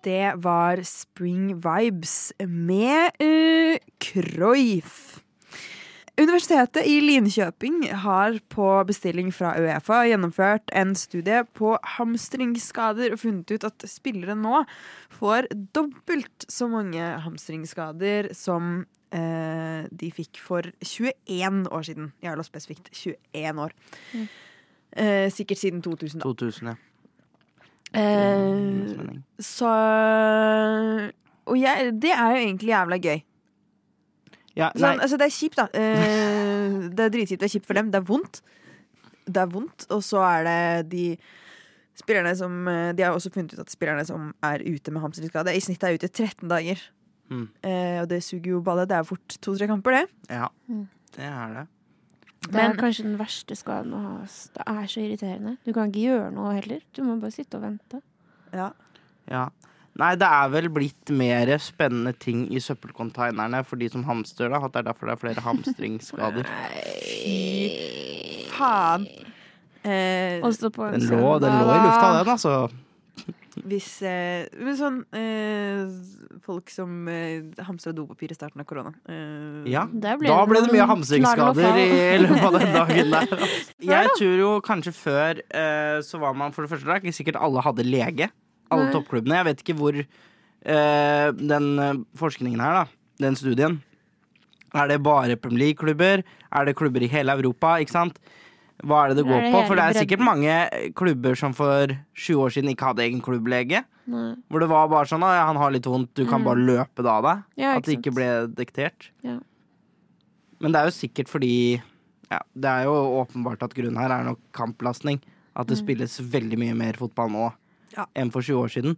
Det 0.04 0.34
var 0.44 0.82
Spring 0.84 1.54
Vibes 1.64 2.34
med 2.44 3.16
uh, 3.24 3.78
Cruyff. 4.04 5.22
Universitetet 6.20 6.84
i 6.84 6.98
Linkjøping 7.00 7.86
har 8.04 8.36
på 8.52 8.68
bestilling 8.90 9.32
fra 9.32 9.54
Uefa 9.56 10.02
gjennomført 10.10 10.76
en 10.76 10.92
studie 11.00 11.46
på 11.56 11.78
hamstringsskader 11.96 13.16
og 13.16 13.24
funnet 13.24 13.56
ut 13.56 13.70
at 13.72 13.88
spillere 13.88 14.36
nå 14.36 14.66
får 15.16 15.48
dobbelt 15.78 16.50
så 16.52 16.68
mange 16.68 17.14
hamstringsskader 17.24 18.34
som 18.36 18.82
eh, 18.82 18.97
de 19.08 20.10
fikk 20.12 20.40
for 20.44 20.68
21 20.84 21.68
år 21.72 21.86
siden. 21.88 22.12
Jævla 22.24 22.44
spesifikt 22.44 22.90
21 22.92 23.62
år. 23.64 23.72
Mm. 24.14 24.28
Eh, 24.98 25.32
sikkert 25.32 25.58
siden 25.58 25.82
2000, 25.82 26.20
da. 26.20 26.24
2000, 26.24 26.68
ja. 26.68 26.76
Eh, 27.94 29.20
så 29.40 29.72
Og 31.46 31.60
jeg, 31.62 31.92
det 32.02 32.12
er 32.12 32.30
jo 32.32 32.36
egentlig 32.36 32.68
jævla 32.68 32.98
gøy. 32.98 33.20
Ja, 34.58 34.72
nei, 34.74 34.82
Sånn, 34.82 35.02
altså, 35.06 35.18
det 35.22 35.28
er 35.28 35.36
kjipt, 35.36 35.60
da. 35.60 35.68
Eh, 35.78 36.78
det 36.92 37.06
er 37.06 37.12
dritkjipt. 37.14 37.42
Det 37.44 37.48
er 37.48 37.54
kjipt 37.54 37.68
for 37.70 37.78
dem. 37.78 37.92
Det 37.94 38.02
er 38.02 38.08
vondt. 38.08 38.42
Det 39.28 39.44
er 39.44 39.52
vondt. 39.54 39.86
Og 39.94 40.02
så 40.04 40.24
er 40.26 40.48
det 40.48 40.90
de 40.92 41.06
spillerne 41.98 42.34
som 42.38 42.68
eh, 42.68 42.92
De 42.98 43.06
har 43.06 43.14
også 43.14 43.32
funnet 43.34 43.54
ut 43.54 43.62
at 43.64 43.72
spillerne 43.72 44.04
som 44.06 44.34
er 44.44 44.66
ute 44.66 44.92
med 44.92 45.02
hamsterskade, 45.06 45.54
i 45.54 45.62
snitt 45.64 45.86
er 45.86 45.96
ute 45.96 46.10
13 46.10 46.50
dager. 46.50 46.82
Mm. 47.30 47.48
Eh, 47.64 48.02
og 48.02 48.08
det 48.10 48.22
suger 48.24 48.52
jo 48.56 48.62
balle. 48.62 48.86
Det 48.88 48.96
er 48.98 49.04
fort 49.04 49.38
to-tre 49.42 49.68
kamper, 49.68 49.92
det. 49.92 50.10
ja, 50.30 50.48
Mm. 50.70 50.88
det 51.16 51.26
er 51.26 51.54
det. 51.54 51.68
Det 52.48 52.54
Men- 52.54 52.72
er 52.72 52.76
kanskje 52.78 53.04
den 53.04 53.18
verste 53.18 53.56
skaden 53.58 53.92
å 53.94 54.02
ha. 54.02 54.18
Det 54.22 54.64
er 54.68 54.86
så 54.88 55.02
irriterende. 55.02 55.58
Du 55.66 55.74
kan 55.74 55.92
ikke 55.92 56.06
gjøre 56.08 56.32
noe 56.34 56.54
heller. 56.54 56.80
Du 56.94 57.02
må 57.04 57.20
bare 57.20 57.32
sitte 57.32 57.56
og 57.56 57.64
vente. 57.64 58.02
Ja. 58.54 58.70
Ja. 59.30 59.50
Nei, 59.98 60.14
det 60.16 60.28
er 60.30 60.48
vel 60.50 60.70
blitt 60.70 61.10
mer 61.10 61.48
spennende 61.58 62.14
ting 62.18 62.46
i 62.54 62.60
søppelkonteinerne 62.62 63.66
for 63.66 63.76
de 63.78 63.90
som 63.90 64.04
hamstrer, 64.06 64.50
da. 64.50 64.64
At 64.64 64.72
det 64.74 64.86
er 64.86 64.94
derfor 64.94 65.08
det 65.08 65.14
er 65.18 65.34
flere 65.34 65.42
hamstringsskader. 65.42 66.46
Fy 67.28 68.48
faen. 68.54 69.08
Eh, 69.84 70.40
Den 70.40 71.10
lå, 71.10 71.40
den 71.40 71.54
lå 71.58 71.74
i 71.74 71.82
lufta, 71.84 72.08
den, 72.20 72.28
altså. 72.34 72.72
Hvis 73.66 73.88
eh, 74.06 74.46
Men 74.62 74.76
sånn 74.78 74.98
eh, 75.18 75.88
Folk 76.46 76.70
som 76.74 77.08
eh, 77.12 77.44
hamstra 77.66 77.94
dopapir 77.96 78.32
i 78.32 78.38
starten 78.38 78.62
av 78.62 78.68
korona. 78.70 78.92
Eh, 79.10 79.66
Ja. 79.72 79.86
Da 79.92 80.16
ble 80.20 80.62
det 80.64 80.72
mye 80.74 80.88
hamstringsskader 80.90 81.80
i 81.82 82.20
løpet 82.24 82.46
av 82.48 82.58
den 82.60 82.74
dagen 82.76 83.12
der. 83.16 83.48
Jeg 83.94 84.14
tror 84.18 84.36
jo 84.40 84.52
kanskje 84.66 84.94
før 84.96 85.42
eh, 85.50 85.98
så 86.06 86.22
var 86.22 86.38
man 86.38 86.54
for 86.56 86.64
det 86.68 86.72
første 86.76 86.88
da 86.88 87.00
ikke 87.02 87.16
sikkert 87.18 87.40
alle 87.42 87.64
hadde 87.66 87.86
lege. 87.88 88.30
Alle 88.72 88.88
Nei. 88.90 88.94
toppklubbene. 88.96 89.40
Jeg 89.42 89.48
vet 89.50 89.64
ikke 89.66 89.78
hvor 89.80 89.98
eh, 90.00 91.28
den 91.40 91.68
eh, 91.80 91.94
forskningen 92.20 92.60
her, 92.64 92.82
da, 92.84 92.86
den 93.24 93.36
studien 93.40 93.80
Er 94.76 94.90
det 94.92 94.98
bare 95.02 95.38
Premier 95.40 95.68
League-klubber? 95.70 96.22
Er 96.52 96.66
det 96.68 96.76
klubber 96.78 97.02
i 97.02 97.08
hele 97.12 97.34
Europa? 97.40 97.78
Ikke 97.82 97.96
sant? 97.96 98.20
Hva 98.86 99.06
er 99.06 99.10
det 99.10 99.18
det 99.18 99.26
går 99.26 99.42
det 99.42 99.52
på? 99.54 99.62
For 99.68 99.76
det 99.76 99.84
er 99.88 99.98
sikkert 100.06 100.20
mange 100.22 100.94
klubber 100.94 101.36
som 101.36 101.54
for 101.58 101.88
sju 102.14 102.36
år 102.38 102.52
siden 102.54 102.70
ikke 102.76 102.86
hadde 102.92 103.02
egen 103.08 103.22
klubblege. 103.26 103.84
Nei. 104.08 104.36
Hvor 104.52 104.60
det 104.62 104.70
var 104.70 104.88
bare 104.88 105.06
sånn 105.10 105.24
at 105.26 105.48
han 105.48 105.58
har 105.58 105.72
litt 105.72 105.84
vondt, 105.90 106.14
du 106.14 106.26
kan 106.26 106.42
Mm. 106.42 106.46
bare 106.46 106.62
løpe 106.62 107.02
det 107.04 107.08
av 107.08 107.24
deg. 107.24 107.44
Ja, 107.58 107.76
At 107.78 107.84
det 107.86 107.98
ikke 107.98 108.14
sant. 108.14 108.16
ble 108.16 108.48
diktert. 108.66 109.10
Ja. 109.24 109.40
Men 110.60 110.72
det 110.72 110.80
er 110.82 110.86
jo 110.86 110.92
sikkert 111.08 111.28
fordi 111.28 111.82
ja, 112.30 112.40
Det 112.54 112.66
er 112.66 112.84
jo 112.84 113.26
åpenbart 113.26 113.64
at 113.64 113.74
grunnen 113.74 113.98
her 113.98 114.12
er 114.12 114.24
nok 114.26 114.40
kamplastning. 114.54 115.22
At 115.56 115.68
det 115.68 115.78
Mm. 115.80 115.86
spilles 115.88 116.20
veldig 116.20 116.58
mye 116.60 116.76
mer 116.76 116.94
fotball 116.94 117.30
nå 117.32 117.54
Ja. 117.98 118.06
enn 118.16 118.30
for 118.32 118.42
20 118.42 118.62
år 118.62 118.70
siden. 118.70 118.98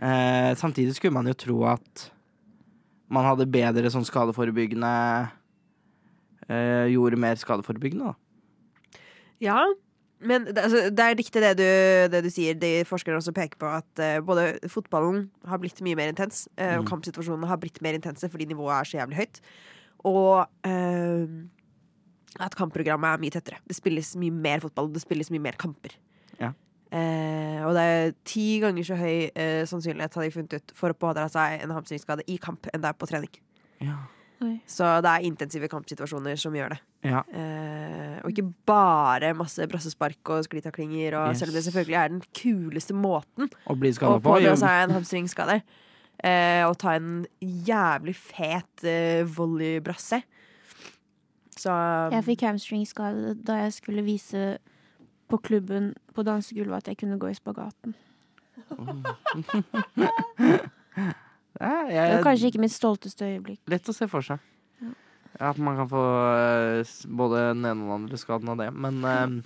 Eh, 0.00 0.54
samtidig 0.54 0.94
skulle 0.94 1.12
man 1.12 1.26
jo 1.26 1.34
tro 1.34 1.64
at 1.64 2.10
man 3.10 3.24
hadde 3.24 3.50
bedre 3.50 3.90
sånn 3.90 4.06
skadeforebyggende 4.08 5.30
eh, 6.48 6.86
Gjorde 6.88 7.16
mer 7.18 7.34
skadeforebyggende, 7.36 8.04
da. 8.04 8.14
Ja, 9.42 9.64
men 10.22 10.44
det, 10.46 10.60
altså, 10.62 10.84
det 10.94 11.02
er 11.02 11.16
riktig 11.18 11.40
det 11.42 11.48
du, 11.58 11.64
det 12.12 12.20
du 12.22 12.30
sier. 12.30 12.54
De 12.54 12.68
forskerne 12.86 13.18
også 13.18 13.32
peker 13.34 13.58
på 13.58 13.66
at 13.66 14.02
uh, 14.02 14.20
både 14.22 14.44
fotballen 14.70 15.24
har 15.50 15.58
blitt 15.58 15.82
mye 15.82 15.98
mer 15.98 16.12
intens, 16.12 16.44
uh, 16.54 16.76
og 16.78 16.84
Mm. 16.84 16.90
kampsituasjonene 16.92 17.48
har 17.50 17.58
blitt 17.58 17.82
mer 17.82 17.98
intense 17.98 18.30
fordi 18.30 18.46
nivået 18.46 18.76
er 18.76 18.86
så 18.86 19.00
jævlig 19.00 19.18
høyt. 19.18 19.40
Og 20.06 20.46
uh, 20.46 21.26
at 22.40 22.54
kampprogrammet 22.56 23.10
er 23.10 23.18
mye 23.24 23.34
tettere. 23.34 23.58
Det 23.66 23.76
spilles 23.76 24.14
mye 24.16 24.30
mer 24.30 24.62
fotball, 24.62 24.86
og 24.88 24.94
det 24.94 25.02
spilles 25.02 25.30
mye 25.34 25.42
mer 25.42 25.58
kamper. 25.60 25.98
Ja. 26.38 26.52
Og 26.92 27.74
det 27.76 27.82
er 27.82 28.14
ti 28.28 28.46
ganger 28.60 28.84
så 28.84 28.96
høy 29.00 29.28
sannsynlighet 29.68 30.14
har 30.16 30.24
de 30.26 30.32
funnet 30.32 30.56
ut 30.56 30.72
for 30.76 30.92
å 30.92 30.96
pådra 30.96 31.26
seg 31.32 31.62
en 31.64 31.70
hamstringsskade 31.72 32.24
i 32.28 32.38
kamp 32.40 32.68
enn 32.72 32.82
det 32.84 32.88
er 32.90 32.96
på 33.00 33.08
trening. 33.08 33.36
Ja. 33.84 33.98
Oi. 34.42 34.56
Så 34.66 34.88
det 35.04 35.10
er 35.12 35.26
intensive 35.28 35.68
kampsituasjoner 35.70 36.38
som 36.40 36.54
gjør 36.56 36.74
det. 36.74 36.80
ja. 37.06 37.20
Eh, 37.30 38.18
og 38.22 38.30
ikke 38.30 38.46
bare 38.66 39.32
masse 39.34 39.66
brassespark 39.70 40.30
og 40.34 40.44
sklitaklinger. 40.46 41.14
Og 41.18 41.30
Yes. 41.32 41.38
Selv 41.38 41.50
om 41.50 41.54
det 41.56 41.64
selvfølgelig 41.64 41.98
er 41.98 42.08
den 42.08 42.22
kuleste 42.34 42.94
måten 42.94 43.50
å 43.66 43.76
bli 43.78 43.92
skada 43.94 44.20
på. 44.22 44.36
Og 44.36 44.58
seg 44.58 44.84
en 44.84 44.94
hamstringskade. 44.96 45.62
Eh, 46.22 46.62
og 46.68 46.76
ta 46.78 46.94
en 46.94 47.26
jævlig 47.40 48.14
fet 48.14 48.84
eh, 48.84 49.24
volleybrasse. 49.26 50.22
Så 51.58 51.72
Jeg 52.10 52.24
fikk 52.24 52.46
hamstringskade 52.46 53.34
da 53.42 53.58
jeg 53.64 53.72
skulle 53.72 54.02
vise 54.06 54.58
på 55.28 55.38
klubben 55.38 55.94
på 56.14 56.22
dansegulvet 56.26 56.82
at 56.82 56.92
jeg 56.92 56.98
kunne 57.02 57.18
gå 57.18 57.30
i 57.30 57.38
spagaten. 57.38 57.94
Ja, 61.60 61.84
Det 61.88 61.96
er 62.00 62.16
var 62.16 62.24
kanskje 62.30 62.48
ikke 62.52 62.60
mitt 62.64 62.72
stolteste 62.74 63.26
øyeblikk. 63.28 63.60
Lett 63.68 63.88
å 63.88 63.94
se 63.94 64.08
for 64.08 64.24
seg. 64.24 64.38
Ja, 65.40 65.50
at 65.50 65.58
man 65.58 65.76
kan 65.76 65.88
få 65.88 66.02
eh, 66.36 66.92
både 67.08 67.48
den 67.54 67.64
ene 67.64 67.82
og 67.82 67.88
den 67.88 67.96
andre 68.02 68.18
skaden 68.20 68.48
av 68.52 68.58
det. 68.60 68.70
Men 68.74 69.02
eh, 69.04 69.40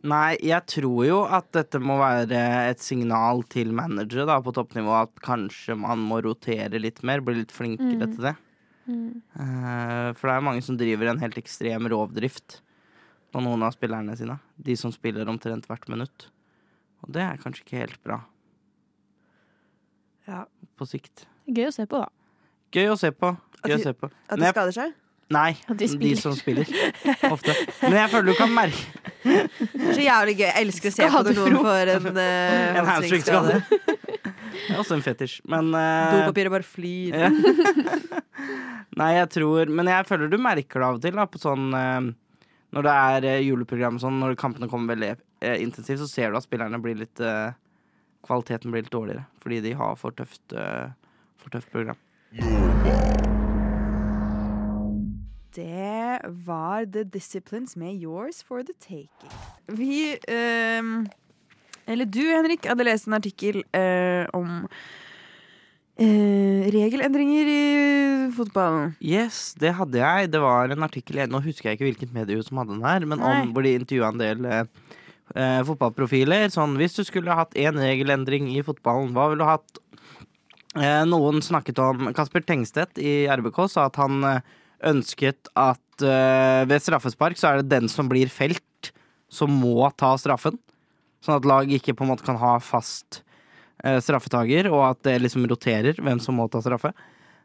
Nei, 0.00 0.38
jeg 0.40 0.64
tror 0.72 1.02
jo 1.04 1.16
at 1.28 1.50
dette 1.52 1.76
må 1.82 1.98
være 2.00 2.38
et 2.70 2.80
signal 2.80 3.42
til 3.52 3.68
managere 3.76 4.24
da, 4.30 4.38
på 4.40 4.54
toppnivå 4.56 4.94
at 4.96 5.18
kanskje 5.20 5.76
man 5.76 6.00
må 6.08 6.22
rotere 6.24 6.80
litt 6.80 7.02
mer, 7.04 7.20
bli 7.20 7.34
litt 7.42 7.52
flinkere 7.52 8.06
Mm. 8.08 8.14
til 8.14 8.24
det. 8.30 8.34
Mm. 8.88 9.20
Eh, 9.36 10.12
for 10.16 10.30
det 10.30 10.36
er 10.38 10.46
mange 10.46 10.62
som 10.64 10.78
driver 10.80 11.10
en 11.12 11.20
helt 11.20 11.36
ekstrem 11.36 11.84
rovdrift 11.92 12.60
på 13.30 13.42
noen 13.44 13.62
av 13.62 13.74
spillerne 13.76 14.16
sine. 14.16 14.38
De 14.56 14.74
som 14.74 14.90
spiller 14.90 15.28
omtrent 15.28 15.68
hvert 15.68 15.84
minutt. 15.92 16.30
Og 17.04 17.12
det 17.12 17.20
er 17.22 17.36
kanskje 17.36 17.64
ikke 17.66 17.82
helt 17.84 18.02
bra. 18.02 18.22
På 20.80 20.88
sikt. 20.88 21.26
Gøy 21.50 21.68
å 21.68 21.74
se 21.74 21.86
på, 21.90 22.00
da. 22.00 22.08
Gøy 22.74 22.90
å 22.92 22.98
se 22.98 23.12
på. 23.12 23.34
Gøy 23.60 23.76
At 23.76 23.78
å 23.78 23.84
se 23.84 23.94
på. 24.00 24.10
At 24.30 24.40
de 24.40 24.50
skader 24.54 24.76
seg? 24.76 24.98
Nei, 25.30 25.52
de 25.78 25.86
de, 25.86 26.10
som 26.18 26.34
spiller. 26.34 26.66
Ofte. 27.30 27.54
Men 27.84 28.00
jeg 28.00 28.10
føler 28.10 28.32
du 28.32 28.34
kan 28.34 28.50
merke 28.50 28.80
Så 29.94 30.00
jævlig 30.02 30.34
gøy. 30.40 30.46
Jeg 30.48 30.64
elsker 30.64 30.90
å 30.90 30.94
se 30.96 31.06
på 31.06 31.20
når 31.28 31.36
noen 31.38 31.58
får 31.62 31.92
en 31.92 32.08
uh, 32.16 32.24
en 32.80 32.88
hamstringskade. 32.88 33.60
Det 33.70 34.72
er 34.74 34.80
også 34.82 34.96
en 34.96 35.04
fetisj. 35.06 35.36
Men 35.50 35.70
uh, 35.70 36.16
Dopapiret 36.16 36.54
bare 36.56 36.66
flyr. 36.66 37.14
Ja. 37.14 37.30
Nei, 39.00 39.12
jeg 39.14 39.28
tror 39.36 39.70
Men 39.70 39.86
jeg 39.86 40.06
føler 40.08 40.30
du 40.32 40.34
merker 40.42 40.82
det 40.82 40.88
av 40.88 40.98
og 40.98 41.04
til, 41.04 41.14
da, 41.14 41.28
på 41.30 41.38
sånn 41.38 41.70
uh, 41.76 42.10
Når 42.74 42.88
det 42.88 42.94
er 43.30 43.44
juleprogram 43.46 44.00
og 44.00 44.02
sånn, 44.02 44.18
når 44.24 44.34
kampene 44.40 44.70
kommer 44.72 44.96
veldig 44.96 45.12
uh, 45.14 45.56
intensivt, 45.62 46.02
så 46.02 46.10
ser 46.10 46.34
du 46.34 46.40
at 46.40 46.48
spillerne 46.48 46.82
blir 46.82 46.98
litt 46.98 47.22
eh, 47.22 47.54
Kvaliteten 48.26 48.72
blir 48.72 48.84
litt 48.84 48.94
dårligere. 48.94 49.26
Fordi 49.42 49.60
de 49.64 49.74
har 49.78 49.96
for 50.00 50.16
tøft, 50.16 50.44
eh, 50.52 50.92
for 51.40 51.52
tøft 51.54 51.70
program. 51.72 51.98
Det 55.50 56.20
var 56.46 56.84
The 56.92 57.02
Disciplines 57.04 57.76
med 57.76 57.98
Yours 57.98 58.42
for 58.46 58.62
the 58.62 58.74
Taking. 58.78 59.32
Vi 59.66 60.16
ehm, 60.28 61.08
Eller 61.86 62.06
du, 62.06 62.22
Henrik, 62.22 62.68
hadde 62.70 62.86
lest 62.86 63.08
en 63.08 63.16
artikkel 63.18 63.64
eh, 63.74 64.28
om 64.36 64.68
eh, 65.98 66.70
regelendringer 66.70 67.50
i 67.50 67.64
fotballen. 68.36 68.94
Yes, 69.02 69.56
det 69.58 69.74
hadde 69.74 69.98
jeg. 69.98 70.30
Det 70.30 70.40
var 70.44 70.70
en 70.70 70.86
artikkel 70.86 71.24
Nå 71.26 71.42
husker 71.42 71.70
jeg 71.70 71.80
ikke 71.80 71.88
hvilket 71.88 72.14
medie 72.14 72.46
som 72.46 72.62
hadde 72.62 72.76
den 72.76 72.86
her, 72.86 73.08
men 73.10 73.18
om 73.18 73.50
hvor 73.50 73.66
de 73.66 73.74
intervjua 73.80 74.12
en 74.14 74.22
del 74.22 74.46
eh, 74.46 74.64
eh, 75.34 75.60
fotballprofiler. 75.66 76.48
Sånn 76.52 76.76
hvis 76.80 76.96
du 76.98 77.04
skulle 77.06 77.36
hatt 77.36 77.56
én 77.58 77.78
regelendring 77.80 78.50
i 78.54 78.62
fotballen, 78.66 79.12
hva 79.16 79.30
ville 79.30 79.44
du 79.44 79.48
hatt? 79.48 79.82
Eh, 80.78 81.02
noen 81.08 81.42
snakket 81.42 81.80
om 81.82 82.10
Kasper 82.14 82.44
Tengstedt 82.46 83.00
i 83.02 83.24
RBK 83.30 83.64
sa 83.72 83.88
at 83.88 83.98
han 83.98 84.22
eh, 84.26 84.42
ønsket 84.86 85.50
at 85.58 86.04
eh, 86.06 86.62
ved 86.70 86.82
straffespark 86.82 87.38
så 87.38 87.50
er 87.50 87.60
det 87.60 87.72
den 87.72 87.90
som 87.90 88.10
blir 88.10 88.30
felt, 88.32 88.92
som 89.30 89.50
må 89.62 89.90
ta 89.98 90.14
straffen. 90.18 90.58
Sånn 91.24 91.40
at 91.40 91.48
lag 91.48 91.70
ikke 91.70 91.94
på 91.96 92.06
en 92.06 92.12
måte 92.12 92.26
kan 92.26 92.38
ha 92.40 92.54
fast 92.62 93.22
eh, 93.84 93.98
straffetaker, 94.02 94.70
og 94.72 94.84
at 94.92 95.02
det 95.08 95.18
liksom 95.24 95.48
roterer 95.50 95.98
hvem 96.00 96.22
som 96.22 96.38
må 96.38 96.48
ta 96.50 96.62
straffe. 96.64 96.94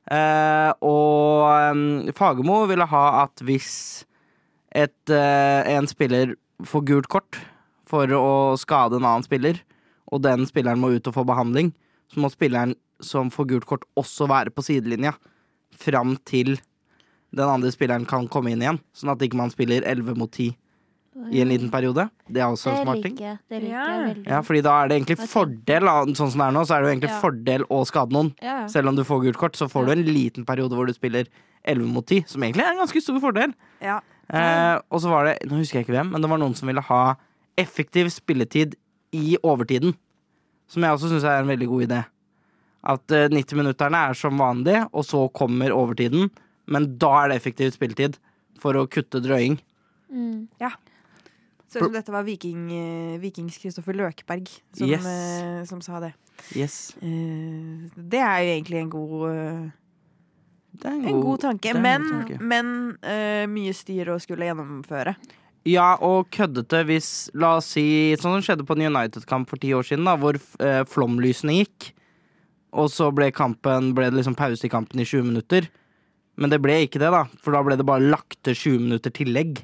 Eh, 0.06 0.72
og 0.86 1.74
um, 1.74 2.14
Fagermo 2.14 2.62
ville 2.70 2.86
ha 2.92 3.06
at 3.24 3.42
hvis 3.46 4.06
et, 4.76 5.10
eh, 5.10 5.62
en 5.74 5.88
spiller 5.90 6.36
får 6.62 6.84
gult 6.86 7.10
kort 7.10 7.40
for 7.88 8.08
å 8.18 8.58
skade 8.58 8.98
en 9.00 9.06
annen 9.06 9.26
spiller, 9.26 9.60
og 10.12 10.22
den 10.26 10.46
spilleren 10.50 10.80
må 10.82 10.94
ut 10.96 11.08
og 11.10 11.14
få 11.18 11.26
behandling, 11.28 11.74
så 12.12 12.22
må 12.22 12.30
spilleren 12.34 12.76
som 13.04 13.30
får 13.34 13.48
gult 13.50 13.66
kort, 13.70 13.84
også 14.00 14.28
være 14.32 14.54
på 14.56 14.64
sidelinja 14.64 15.16
fram 15.76 16.16
til 16.26 16.56
den 17.36 17.50
andre 17.50 17.72
spilleren 17.74 18.06
kan 18.08 18.30
komme 18.32 18.54
inn 18.54 18.62
igjen. 18.64 18.80
Sånn 18.96 19.12
at 19.12 19.20
ikke 19.26 19.36
man 19.40 19.52
spiller 19.52 19.84
11 19.84 20.16
mot 20.16 20.32
10 20.32 20.54
i 21.32 21.40
en 21.42 21.48
liten 21.50 21.70
periode. 21.72 22.10
Det 22.28 22.42
er 22.44 22.52
også 22.52 22.72
en 22.74 22.82
smart 22.84 23.02
ting. 23.04 23.16
Det 23.16 23.60
liker 23.62 23.72
Ja. 23.72 23.84
jeg 23.88 24.16
veldig. 24.16 24.28
Ja, 24.28 24.40
fordi 24.44 24.62
da 24.64 24.74
er 24.84 24.88
det 24.88 24.98
egentlig 24.98 25.18
okay. 25.20 25.28
fordel, 25.32 25.82
sånn 26.16 26.32
som 26.32 26.40
det 26.40 26.48
er 26.48 26.56
nå, 26.56 26.64
så 26.68 26.76
er 26.76 26.82
det 26.82 26.88
jo 26.88 26.94
egentlig 26.96 27.12
Ja. 27.12 27.20
fordel 27.22 27.64
å 27.72 27.86
skade 27.88 28.12
noen. 28.12 28.34
Ja. 28.42 28.68
Selv 28.68 28.88
om 28.90 28.96
du 28.96 29.04
får 29.04 29.24
gult 29.24 29.38
kort, 29.38 29.54
så 29.56 29.70
får 29.72 29.88
Ja. 29.88 29.96
du 29.96 30.00
en 30.02 30.14
liten 30.14 30.46
periode 30.46 30.72
hvor 30.76 30.86
du 30.88 30.94
spiller 30.94 31.26
11 31.64 31.88
mot 31.88 32.06
10, 32.06 32.24
som 32.28 32.42
egentlig 32.42 32.64
er 32.64 32.72
en 32.72 32.84
ganske 32.86 33.02
stor 33.02 33.20
fordel. 33.20 33.54
Ja. 33.82 34.00
Eh, 34.30 34.80
og 34.92 35.00
så 35.02 35.10
var 35.10 35.26
det, 35.26 35.40
nå 35.48 35.58
husker 35.58 35.80
jeg 35.80 35.88
ikke 35.88 35.96
hvem, 36.00 36.12
men 36.12 36.22
det 36.22 36.30
var 36.30 36.38
noen 36.38 36.56
som 36.56 36.68
ville 36.68 36.82
ha 36.82 37.16
effektiv 37.58 38.10
spilletid 38.14 38.76
i 39.16 39.38
overtiden. 39.44 39.96
Som 40.68 40.84
jeg 40.84 40.98
også 40.98 41.12
syns 41.12 41.28
er 41.30 41.42
en 41.44 41.52
veldig 41.52 41.68
god 41.72 41.86
idé. 41.88 42.02
At 42.96 43.12
eh, 43.16 43.28
90-minutterne 43.34 44.02
er 44.10 44.18
som 44.18 44.38
vanlig, 44.42 44.80
og 44.94 45.06
så 45.06 45.28
kommer 45.34 45.74
overtiden. 45.74 46.30
Men 46.68 46.90
da 47.02 47.12
er 47.24 47.32
det 47.32 47.40
effektiv 47.42 47.72
spilletid 47.76 48.18
for 48.62 48.78
å 48.80 48.88
kutte 48.90 49.22
drøying. 49.22 49.60
Mm. 50.10 50.48
Så 51.70 51.82
ut 51.82 51.90
som 51.90 51.96
dette 51.96 52.14
var 52.14 52.24
Viking, 52.24 52.68
eh, 52.72 53.16
Vikings 53.20 53.58
Kristoffer 53.60 53.98
Løkberg 53.98 54.48
som, 54.78 54.88
Yes. 54.88 55.06
eh, 55.06 55.64
som 55.66 55.82
sa 55.82 56.00
det. 56.00 56.14
Yes. 56.56 56.96
Eh, 57.02 57.90
det 57.96 58.22
er 58.22 58.38
jo 58.44 58.54
egentlig 58.54 58.80
en 58.82 58.90
god 58.90 59.30
eh, 59.30 59.72
Det 60.76 60.90
er 60.92 60.94
en, 60.94 61.06
En 61.08 61.22
god 61.22 61.40
tanke, 61.40 61.70
er 61.70 61.76
en 61.76 61.82
men, 61.82 62.02
god 62.02 62.12
tanke. 62.12 62.40
men 62.44 62.98
uh, 63.00 63.46
mye 63.48 63.72
styr 63.74 64.10
å 64.12 64.18
skulle 64.20 64.44
gjennomføre. 64.44 65.14
Ja, 65.66 65.96
og 66.06 66.28
køddete 66.36 66.84
hvis 66.86 67.08
La 67.34 67.56
oss 67.58 67.72
si 67.74 68.14
sånn 68.22 68.36
som 68.38 68.44
skjedde 68.46 68.66
på 68.68 68.76
en 68.78 68.86
United-kamp 68.92 69.50
for 69.50 69.58
ti 69.62 69.72
år 69.74 69.86
siden, 69.88 70.06
da, 70.06 70.14
hvor 70.22 70.38
eh, 70.62 70.84
flomlysene 70.86 71.56
gikk. 71.64 71.88
Og 72.76 72.90
så 72.92 73.08
ble, 73.16 73.32
kampen, 73.34 73.94
ble 73.98 74.10
det 74.12 74.20
liksom 74.20 74.36
pause 74.38 74.68
i 74.68 74.70
kampen 74.70 75.00
i 75.02 75.08
20 75.08 75.26
minutter. 75.32 75.70
Men 76.38 76.52
det 76.52 76.60
ble 76.62 76.82
ikke 76.86 77.00
det, 77.02 77.10
da, 77.16 77.24
for 77.42 77.56
da 77.56 77.64
ble 77.66 77.78
det 77.80 77.86
bare 77.88 78.04
lagt 78.12 78.38
til 78.44 78.54
20 78.54 78.84
minutter 78.90 79.14
tillegg 79.16 79.64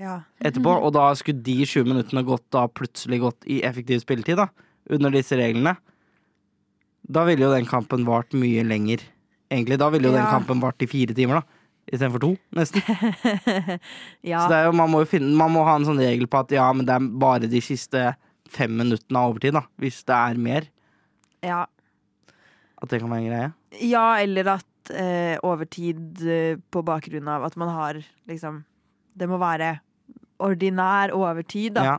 Ja. 0.00 0.18
etterpå. 0.42 0.74
Og 0.82 0.92
da 0.96 1.06
skulle 1.14 1.42
de 1.46 1.60
20 1.64 1.86
minuttene 1.88 2.24
gått 2.26 2.44
da 2.52 2.66
plutselig 2.68 3.20
gått 3.22 3.46
i 3.46 3.60
effektiv 3.62 4.02
spilletid, 4.02 4.36
da, 4.42 4.48
under 4.90 5.10
disse 5.14 5.38
reglene. 5.38 5.76
Da 7.10 7.24
ville 7.24 7.46
jo 7.46 7.54
den 7.54 7.66
kampen 7.70 8.04
vart 8.04 8.34
mye 8.36 8.64
lenger. 8.66 9.00
Egentlig, 9.50 9.78
da 9.80 9.88
ville 9.90 10.10
jo 10.10 10.12
den 10.14 10.26
Ja. 10.26 10.30
kampen 10.34 10.60
vart 10.60 10.82
i 10.82 10.86
fire 10.90 11.14
timer, 11.14 11.40
da. 11.40 11.42
Istedenfor 11.90 12.22
to, 12.22 12.30
nesten. 12.54 12.82
ja. 14.30 14.42
Så 14.44 14.50
det 14.52 14.60
jo, 14.66 14.74
man, 14.78 14.92
må 14.92 15.02
jo 15.02 15.10
finne, 15.10 15.30
man 15.38 15.52
må 15.54 15.64
ha 15.66 15.78
en 15.78 15.86
sånn 15.88 16.00
regel 16.02 16.28
på 16.30 16.42
at 16.42 16.52
ja, 16.54 16.68
men 16.76 16.86
det 16.86 16.96
er 16.96 17.08
bare 17.22 17.50
de 17.50 17.62
siste 17.64 18.12
fem 18.50 18.72
minuttene 18.78 19.22
av 19.22 19.32
overtid, 19.32 19.56
da. 19.56 19.64
Hvis 19.80 20.02
det 20.06 20.16
er 20.16 20.40
mer. 20.48 20.70
ja. 21.46 21.66
At 22.80 22.88
det 22.88 23.02
kan 23.02 23.10
være 23.12 23.20
en 23.20 23.28
greie. 23.28 23.48
Ja, 23.84 24.04
eller 24.22 24.54
at 24.54 24.90
eh, 24.96 25.34
overtid 25.44 26.22
eh, 26.24 26.56
på 26.72 26.80
bakgrunn 26.80 27.28
av 27.28 27.44
at 27.44 27.58
man 27.60 27.68
har 27.76 27.98
liksom 28.30 28.62
Det 29.12 29.28
må 29.28 29.36
være 29.36 29.74
ordinær 30.40 31.12
overtid, 31.12 31.74
da. 31.76 31.84
Ja, 31.84 31.98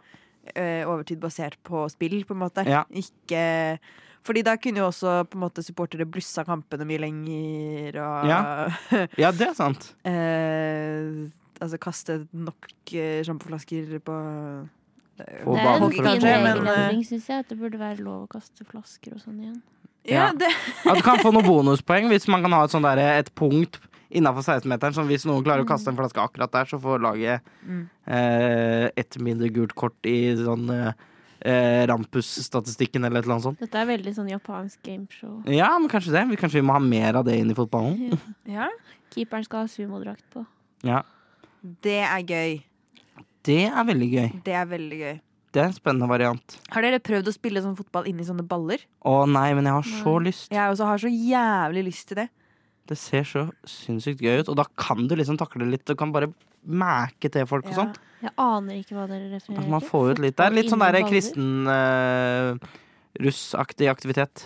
Eh, 0.55 0.81
overtid 0.89 1.19
basert 1.21 1.59
på 1.63 1.83
spill, 1.93 2.23
på 2.25 2.33
en 2.33 2.41
måte. 2.41 2.63
Ja. 2.65 2.81
Ikke 2.89 3.77
Fordi 4.23 4.43
da 4.45 4.53
kunne 4.61 4.77
jo 4.83 4.87
også 4.91 5.15
på 5.31 5.37
en 5.37 5.41
måte 5.47 5.63
supportere 5.65 6.05
blussa 6.05 6.43
kampene 6.45 6.85
mye 6.85 6.99
lenger 7.01 7.95
og 8.03 8.27
Ja. 8.29 8.41
ja 9.23 9.31
det 9.33 9.47
er 9.49 9.55
sant. 9.57 9.93
eh, 10.05 11.29
Altså 11.61 11.77
kaste 11.77 12.15
nok 12.33 12.69
eh, 12.97 13.21
sjampoflasker 13.25 13.99
på 14.01 14.13
eh, 15.21 15.43
På 15.45 15.53
Det 15.53 15.61
er 15.61 15.75
en 15.75 15.91
fin 15.91 16.05
kanskje, 16.07 16.31
men 16.41 16.57
regelendring, 16.57 17.03
eh, 17.03 17.05
syns 17.11 17.27
jeg. 17.29 17.43
At 17.43 17.49
det 17.53 17.59
burde 17.59 17.77
være 17.81 18.01
lov 18.01 18.23
å 18.25 18.31
kaste 18.31 18.65
flasker 18.65 19.13
og 19.17 19.21
sånn 19.21 19.39
igjen. 19.43 19.59
ja, 20.09 20.15
Ja. 20.15 20.31
det, 20.33 20.49
At 20.89 20.97
du 20.97 21.03
kan 21.05 21.21
få 21.21 21.29
noen 21.33 21.45
bonuspoeng 21.45 22.09
hvis 22.09 22.25
man 22.27 22.41
kan 22.41 22.51
ha 22.57 22.63
et, 22.65 22.73
sånn 22.73 22.81
der, 22.87 22.97
et 23.19 23.29
punkt 23.37 23.77
innafor 24.11 24.41
16-meteren. 24.43 24.93
Som 24.97 25.07
hvis 25.07 25.25
noen 25.29 25.45
klarer 25.45 25.61
å 25.63 25.69
kaste 25.69 25.93
en 25.93 25.99
flaske 25.99 26.19
akkurat 26.19 26.51
der, 26.51 26.65
så 26.65 26.81
får 26.81 27.01
laget 27.05 27.41
Mm. 27.61 27.83
eh, 28.09 28.89
ett 28.97 29.17
mindre 29.21 29.49
gult 29.53 29.75
kort 29.77 30.09
i 30.09 30.33
sånn 30.35 30.65
eh, 30.73 30.93
eh, 31.45 31.85
Rampus-statistikken 31.89 33.03
eller 33.05 33.19
et 33.19 33.25
eller 33.25 33.35
annet 33.37 33.47
sånt. 33.49 33.59
Dette 33.63 33.79
er 33.81 33.89
veldig 33.89 34.13
sånn 34.15 34.29
japansk 34.31 34.81
gameshow. 34.85 35.39
Ja, 35.49 35.71
men 35.79 35.89
kanskje 35.89 36.11
det. 36.15 36.25
Vi- 36.29 36.37
Kanskje 36.41 36.61
vi 36.61 36.67
må 36.67 36.73
ha 36.73 36.79
mer 36.79 37.15
av 37.15 37.25
det 37.25 37.37
inn 37.39 37.51
i 37.51 37.57
fotballen. 37.57 38.19
ja. 38.57 38.69
Keeperen 39.13 39.43
skal 39.45 39.65
ha 39.65 39.67
sumodrakt 39.67 40.23
på. 40.33 40.45
Ja. 40.87 41.01
det 41.83 41.99
er 42.01 42.21
gøy. 42.25 42.61
Det 43.45 43.59
er 43.69 43.83
veldig 43.85 44.09
gøy. 44.11 44.29
Det 44.45 44.53
er 44.53 44.65
veldig 44.65 44.97
gøy. 45.01 45.19
Det 45.51 45.59
er 45.59 45.65
en 45.67 45.73
spennende 45.75 46.07
variant. 46.07 46.53
Har 46.71 46.81
dere 46.85 46.99
prøvd 47.03 47.27
å 47.27 47.33
spille 47.35 47.59
sånn 47.61 47.75
fotball 47.75 48.05
inni 48.07 48.23
sånne 48.23 48.45
baller? 48.47 48.79
Å 49.03 49.25
nei, 49.27 49.49
men 49.57 49.65
jeg 49.67 49.73
har 49.73 49.83
så 49.89 50.13
Nei. 50.15 50.29
lyst. 50.29 50.47
Jeg 50.53 50.71
også 50.71 50.85
har 50.87 50.97
så 51.03 51.09
jævlig 51.11 51.83
lyst 51.89 52.07
til 52.07 52.21
det. 52.21 52.29
Det 52.89 52.97
ser 52.99 53.23
så 53.27 53.43
sinnssykt 53.67 54.21
gøy 54.23 54.41
ut, 54.41 54.49
og 54.51 54.57
da 54.59 54.65
kan 54.79 55.05
du 55.07 55.15
liksom 55.15 55.37
takle 55.39 55.67
litt. 55.69 55.85
Du 55.87 55.95
kan 55.99 56.11
bare 56.11 56.31
mæke 56.61 57.29
til 57.33 57.45
folk 57.49 57.65
og 57.71 57.77
sånt. 57.77 57.99
Jeg 58.21 58.33
aner 58.37 58.77
ikke 58.77 58.93
hva 58.97 59.07
dere 59.09 59.31
refererer 59.31 59.69
man 59.71 59.81
får 59.81 60.11
ut 60.11 60.19
litt 60.21 60.35
Det 60.37 60.45
er 60.45 60.53
litt 60.53 60.69
sånn 60.69 60.83
der 60.83 60.99
kristen 61.07 61.47
uh, 61.65 62.53
russaktig 63.17 63.87
aktivitet. 63.89 64.43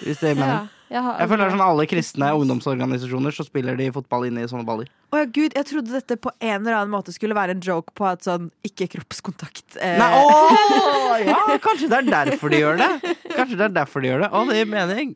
Hvis 0.00 0.22
det 0.22 0.30
er 0.30 0.38
meningen. 0.38 0.70
Ja, 0.70 0.78
jeg, 0.90 1.02
har 1.04 1.18
Jeg 1.20 1.28
føler 1.28 1.42
det 1.42 1.46
er 1.50 1.52
sånn 1.54 1.66
alle 1.66 1.84
kristne 1.90 2.30
ungdomsorganisasjoner 2.38 3.34
så 3.36 3.44
spiller 3.44 3.76
de 3.78 3.90
fotball 3.94 4.24
inne 4.30 4.46
i 4.46 4.48
sånne 4.50 4.64
baller. 4.66 4.88
Å 5.12 5.20
ja, 5.20 5.26
gud, 5.28 5.52
jeg 5.58 5.66
trodde 5.68 5.92
dette 5.92 6.16
på 6.22 6.32
en 6.38 6.56
eller 6.62 6.78
annen 6.78 6.94
måte 6.94 7.12
skulle 7.14 7.36
være 7.36 7.58
en 7.58 7.62
joke 7.66 7.92
på 7.98 8.06
at 8.08 8.24
sånn 8.24 8.48
ikke 8.66 8.88
kroppskontakt. 8.94 9.76
eh, 9.76 9.98
Nei, 10.00 10.08
åh, 10.16 11.14
ja, 11.28 11.38
kanskje 11.62 11.90
det 11.92 12.00
er 12.00 12.10
derfor 12.14 12.54
de 12.54 12.62
gjør 12.62 12.80
det. 12.80 12.90
Kanskje 13.34 13.60
det 13.60 13.66
er 13.68 13.76
derfor 13.82 14.00
de 14.02 14.14
gjør 14.14 14.24
det. 14.24 14.30
Å, 14.32 14.44
det 14.48 14.60
gir 14.62 14.70
mening. 14.72 15.14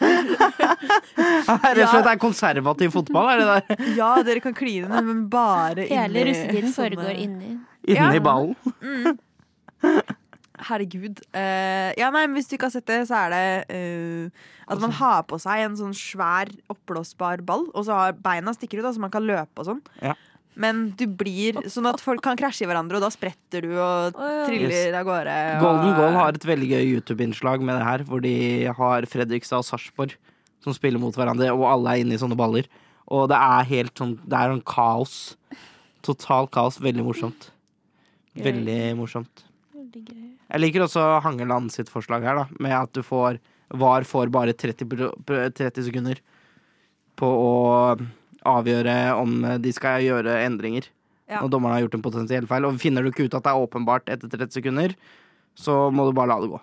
Rett 0.00 1.82
og 1.84 1.90
slett 1.92 2.08
er 2.12 2.20
konservativ 2.20 2.92
fotball, 2.94 3.28
er 3.34 3.40
det 3.42 3.48
der? 3.50 3.82
Ja, 3.98 4.10
dere 4.26 4.40
kan 4.44 4.54
kline, 4.56 4.88
men 5.06 5.26
bare 5.32 5.84
Hele 5.90 6.08
inni 6.22 6.30
russetiden 6.30 6.72
sånne- 6.72 6.76
foregår 6.96 7.18
inni. 7.26 7.56
Inni 7.88 7.96
Ja. 7.96 8.20
ballen. 8.24 8.56
Herregud. 10.60 11.22
Uh, 11.32 11.90
ja, 11.96 12.10
nei, 12.12 12.26
men 12.26 12.34
Hvis 12.36 12.48
du 12.50 12.56
ikke 12.58 12.68
har 12.68 12.74
sett 12.74 12.86
det, 12.90 12.98
så 13.08 13.16
er 13.16 13.30
det 13.32 13.44
uh, 13.72 14.48
at 14.70 14.80
man 14.82 14.92
har 14.92 15.22
på 15.28 15.38
seg 15.40 15.64
en 15.64 15.76
sånn 15.78 15.94
svær 15.96 16.50
oppblåsbar 16.70 17.40
ball, 17.48 17.64
og 17.74 17.86
så 17.88 17.96
har 17.96 18.12
beina 18.20 18.52
stikker 18.54 18.78
ut, 18.82 18.84
da, 18.86 18.92
så 18.92 19.00
man 19.02 19.10
kan 19.14 19.24
løpe 19.26 19.62
og 19.64 19.66
sånn. 19.70 19.80
Ja. 20.04 20.12
Men 20.60 20.90
du 20.98 21.06
blir 21.08 21.56
sånn 21.72 21.86
at 21.88 22.02
folk 22.04 22.20
kan 22.24 22.36
krasje 22.36 22.66
i 22.66 22.68
hverandre, 22.68 22.98
og 22.98 23.04
da 23.06 23.08
spretter 23.14 23.64
du 23.64 23.70
og 23.80 24.18
triller 24.44 24.98
av 24.98 25.06
gårde. 25.08 25.36
Og, 25.56 25.62
Golden 25.64 25.94
Goal 25.96 26.18
har 26.18 26.36
et 26.36 26.44
veldig 26.50 26.68
gøy 26.74 26.90
YouTube-innslag 26.98 27.64
med 27.64 27.78
det 27.80 27.86
her, 27.86 28.04
hvor 28.04 28.20
de 28.24 28.34
har 28.76 29.06
Fredrikstad 29.08 29.62
og 29.62 29.68
Sarpsborg 29.70 30.12
som 30.60 30.76
spiller 30.76 31.00
mot 31.00 31.16
hverandre, 31.16 31.48
og 31.56 31.64
alle 31.70 31.94
er 31.96 32.02
inne 32.04 32.18
i 32.18 32.20
sånne 32.20 32.36
baller. 32.36 32.68
Og 33.10 33.24
det 33.32 33.38
er 33.40 33.64
helt 33.72 33.94
sånn 33.98 34.12
Det 34.22 34.36
er 34.36 34.52
sånn 34.52 34.60
kaos. 34.68 35.14
Total 36.04 36.46
kaos. 36.52 36.76
Veldig 36.84 37.02
morsomt. 37.08 37.48
Veldig 38.36 38.76
morsomt. 39.00 39.46
Jeg 39.90 40.60
liker 40.60 40.84
også 40.84 41.02
Hangeland 41.24 41.72
sitt 41.72 41.88
forslag 41.90 42.22
her, 42.26 42.36
da, 42.42 42.46
med 42.62 42.76
at 42.76 42.92
du 42.94 43.00
får 43.06 43.40
VAR 43.80 44.02
får 44.06 44.30
bare 44.34 44.52
30, 44.52 44.86
pro- 44.90 45.14
pro- 45.26 45.48
30 45.54 45.84
sekunder 45.88 46.18
på 47.18 47.26
å 47.26 47.50
avgjøre 48.48 48.96
om 49.18 49.42
de 49.60 49.72
skal 49.74 50.04
gjøre 50.06 50.40
endringer. 50.46 50.88
Ja. 51.30 51.44
Når 51.44 51.52
dommeren 51.52 51.76
har 51.76 51.84
gjort 51.84 51.98
en 51.98 52.04
potensiell 52.04 52.46
feil. 52.50 52.66
Og 52.66 52.78
finner 52.82 53.04
du 53.04 53.12
ikke 53.12 53.28
ut 53.28 53.36
at 53.38 53.44
det 53.46 53.52
er 53.52 53.64
åpenbart 53.64 54.10
etter 54.10 54.30
30 54.32 54.56
sekunder, 54.58 54.94
så 55.54 55.76
må 55.94 56.08
du 56.08 56.14
bare 56.16 56.32
la 56.32 56.40
det 56.42 56.50
gå. 56.50 56.58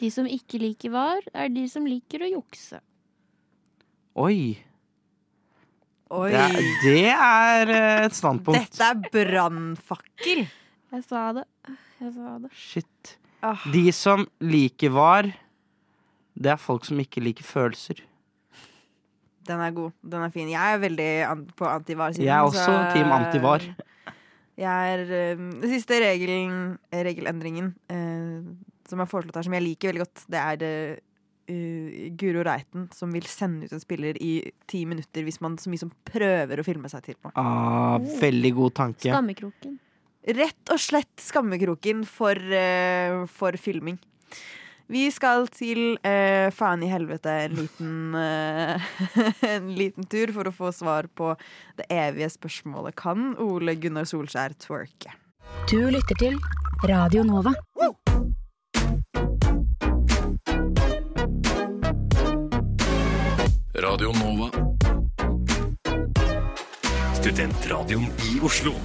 De 0.00 0.10
som 0.12 0.28
ikke 0.28 0.60
liker 0.60 0.92
VAR, 0.92 1.24
er 1.32 1.50
de 1.52 1.64
som 1.72 1.84
liker 1.88 2.24
å 2.24 2.30
jukse. 2.30 2.80
Oi. 4.16 4.56
Oi! 6.16 6.30
Det 6.32 6.40
er, 6.40 6.66
det 6.84 7.04
er 7.12 7.72
eh, 7.74 8.04
et 8.06 8.16
standpunkt. 8.16 8.60
Dette 8.60 8.90
er 8.92 9.00
brannfakkel! 9.12 10.44
Jeg 10.94 11.04
sa 11.04 11.22
det. 11.36 11.46
Jeg 12.00 12.12
sa 12.14 12.36
det. 12.40 12.50
Shit. 12.56 13.16
Ah. 13.44 13.64
De 13.72 13.88
som 13.92 14.24
liker 14.40 14.92
VAR, 14.94 15.32
det 16.36 16.52
er 16.54 16.60
folk 16.60 16.86
som 16.88 17.00
ikke 17.02 17.24
liker 17.24 17.44
følelser. 17.44 18.00
Den 19.46 19.62
er 19.62 19.74
god. 19.76 19.92
Den 20.02 20.24
er 20.26 20.32
fin. 20.34 20.48
Jeg 20.50 20.74
er 20.76 20.82
veldig 20.82 21.10
an 21.30 21.44
på 21.56 21.68
antivar-siden. 21.70 22.26
Jeg 22.26 22.36
er 22.36 22.46
også 22.46 22.64
så- 22.66 22.92
team 22.94 23.12
antivar. 23.14 23.66
Jeg 24.56 24.92
er 24.94 25.00
eh, 25.12 25.36
Den 25.36 25.68
siste 25.68 25.98
regelen, 26.00 26.78
regelendringen 26.90 27.74
eh, 27.92 28.46
som 28.88 29.02
er 29.02 29.10
foreslått 29.10 29.36
her, 29.36 29.46
som 29.48 29.56
jeg 29.56 29.62
liker 29.66 29.92
veldig 29.92 30.04
godt, 30.04 30.22
det 30.32 30.40
er 30.40 30.64
eh, 30.64 31.02
uh, 31.50 32.10
Guro 32.18 32.44
Reiten 32.46 32.88
som 32.94 33.12
vil 33.14 33.26
sende 33.30 33.66
ut 33.66 33.74
en 33.74 33.82
spiller 33.82 34.18
i 34.22 34.38
ti 34.70 34.84
minutter 34.88 35.26
hvis 35.26 35.40
man 35.44 35.58
så 35.60 35.70
mye 35.72 35.82
som 35.82 35.92
prøver 36.08 36.62
å 36.62 36.66
filme 36.66 36.90
seg 36.92 37.04
til 37.06 37.18
noe. 37.20 37.32
Ah, 37.36 37.98
veldig 37.98 38.52
god 38.56 38.76
tanke. 38.80 39.10
Skammekroken. 39.10 39.78
Rett 40.36 40.72
og 40.74 40.80
slett 40.82 41.22
skammekroken 41.22 42.02
for, 42.08 42.34
uh, 42.34 43.26
for 43.30 43.58
filming. 43.60 43.98
Vi 44.86 45.08
skal 45.10 45.48
til 45.50 45.96
eh, 46.06 46.46
faen 46.54 46.82
i 46.86 46.90
helvete 46.90 47.32
en 47.46 47.56
liten, 47.58 47.94
eh, 48.14 48.90
en 49.56 49.72
liten 49.74 50.06
tur 50.06 50.30
for 50.36 50.46
å 50.46 50.54
få 50.54 50.70
svar 50.74 51.08
på 51.10 51.32
det 51.78 51.88
evige 51.90 52.30
spørsmålet 52.36 52.94
Kan 52.98 53.32
Ole 53.42 53.74
Gunnar 53.82 54.06
Solskjær 54.06 54.54
twerke? 54.62 55.16
Du 55.66 55.80
lytter 55.90 56.18
til 56.22 56.38
Radio 56.86 57.26
Nova. 57.26 57.50
Radio 63.82 64.14
Nova. 64.22 64.50
Studentradioen 67.18 68.06
i 68.30 68.38
Oslo. 68.46 68.78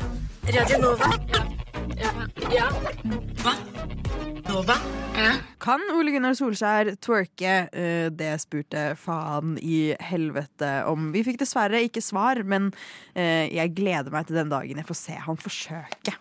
Kan 5.62 5.84
Ole 5.96 6.12
Gunnar 6.12 6.34
Solskjær 6.36 6.90
twerke? 7.00 7.54
Eh, 7.72 8.10
Det 8.12 8.34
spurte 8.42 8.96
faen 9.00 9.54
i 9.62 9.94
helvete 10.02 10.72
om. 10.90 11.12
Vi 11.14 11.24
fikk 11.24 11.40
dessverre 11.40 11.80
ikke 11.86 12.04
svar, 12.04 12.42
men 12.44 12.72
eh, 13.16 13.48
jeg 13.54 13.72
gleder 13.78 14.12
meg 14.12 14.28
til 14.28 14.42
den 14.42 14.52
dagen 14.52 14.82
jeg 14.82 14.90
får 14.90 15.00
se 15.00 15.16
han 15.28 15.40
forsøke. 15.40 16.18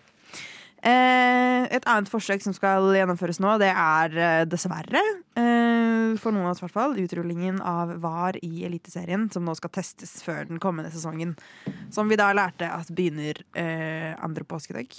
Eh, 0.79 1.67
Et 1.75 1.91
annet 1.91 2.13
forsøk 2.13 2.43
som 2.45 2.55
skal 2.55 2.87
gjennomføres 2.95 3.43
nå, 3.43 3.57
det 3.59 3.73
er 3.75 4.47
dessverre, 4.47 5.03
for 6.21 6.35
noen 6.35 6.47
av 6.49 6.55
oss 6.55 6.63
hvert 6.63 6.75
fall, 6.75 6.97
utrullingen 6.99 7.61
av 7.67 7.93
VAR 8.03 8.39
i 8.43 8.65
Eliteserien, 8.67 9.29
som 9.33 9.47
nå 9.47 9.55
skal 9.59 9.71
testes 9.75 10.19
før 10.27 10.49
den 10.49 10.59
kommende 10.63 10.91
sesongen. 10.95 11.37
Som 11.95 12.11
vi 12.11 12.19
da 12.19 12.33
lærte 12.35 12.67
at 12.67 12.91
begynner 12.95 13.39
andre 14.19 14.45
påskedag. 14.45 14.99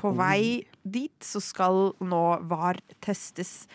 På 0.00 0.14
vei 0.16 0.62
dit 0.82 1.16
så 1.24 1.42
skal 1.44 1.90
nå 2.00 2.24
VAR 2.48 2.80
testes. 3.04 3.68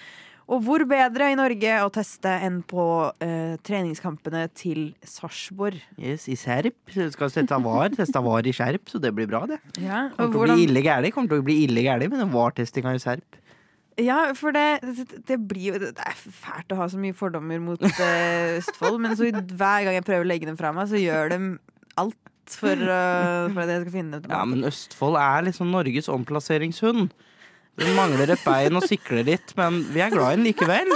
Og 0.45 0.61
hvor 0.61 0.83
bedre 0.85 1.31
i 1.33 1.37
Norge 1.37 1.77
å 1.81 1.87
teste 1.93 2.29
enn 2.45 2.59
på 2.69 2.83
eh, 3.23 3.55
treningskampene 3.65 4.43
til 4.53 4.91
Sarpsborg? 5.01 5.79
Yes, 5.97 6.27
I 6.29 6.37
Serp. 6.37 6.77
Skal 6.93 7.31
sette 7.33 7.57
var. 7.65 7.89
Testa 7.97 8.21
var 8.25 8.45
i 8.45 8.53
skjerp, 8.53 8.85
så 8.91 9.01
det 9.01 9.09
blir 9.17 9.29
bra, 9.31 9.41
det. 9.49 9.57
Ja, 9.81 10.03
Kommer 10.13 10.35
til 10.35 10.43
å 10.43 10.59
bli 10.59 10.67
ille 10.67 10.85
gærlig. 10.85 11.13
Kommer 11.15 11.33
til 11.33 11.41
å 11.41 11.47
bli 11.47 11.57
ille 11.63 11.87
gærlig 11.87 12.11
med 12.13 12.21
den 12.21 12.33
var-testinga 12.35 12.93
i 12.93 13.01
Serp. 13.01 13.41
Ja, 14.01 14.19
for 14.35 14.51
det, 14.51 14.83
det 15.23 15.37
blir 15.47 15.69
jo 15.69 15.77
Det 15.79 16.03
er 16.03 16.17
fælt 16.19 16.73
å 16.75 16.81
ha 16.81 16.87
så 16.91 16.99
mye 16.99 17.15
fordommer 17.15 17.61
mot 17.63 17.81
eh, 17.87 18.57
Østfold, 18.59 18.99
men 19.01 19.15
så 19.17 19.31
hver 19.31 19.87
gang 19.87 19.95
jeg 19.95 20.05
prøver 20.05 20.27
å 20.27 20.29
legge 20.29 20.49
dem 20.49 20.59
fra 20.59 20.73
meg, 20.75 20.91
så 20.91 20.99
gjør 20.99 21.31
de 21.31 21.39
alt 22.01 22.19
for, 22.53 22.73
uh, 22.73 23.47
for 23.53 23.63
at 23.63 23.71
jeg 23.73 23.85
skal 23.85 23.93
finne 23.95 24.21
dem 24.21 24.33
Ja, 24.33 24.43
men 24.47 24.65
Østfold 24.67 25.17
er 25.19 25.47
liksom 25.49 25.71
Norges 25.73 26.09
omplasseringshund. 26.11 27.09
Den 27.75 27.95
mangler 27.97 28.31
et 28.31 28.43
bein 28.45 28.77
og 28.77 28.85
sikler 28.87 29.25
litt, 29.27 29.51
men 29.57 29.81
vi 29.91 30.03
er 30.03 30.13
glad 30.13 30.35
i 30.35 30.39
den 30.39 30.47
likevel. 30.47 30.93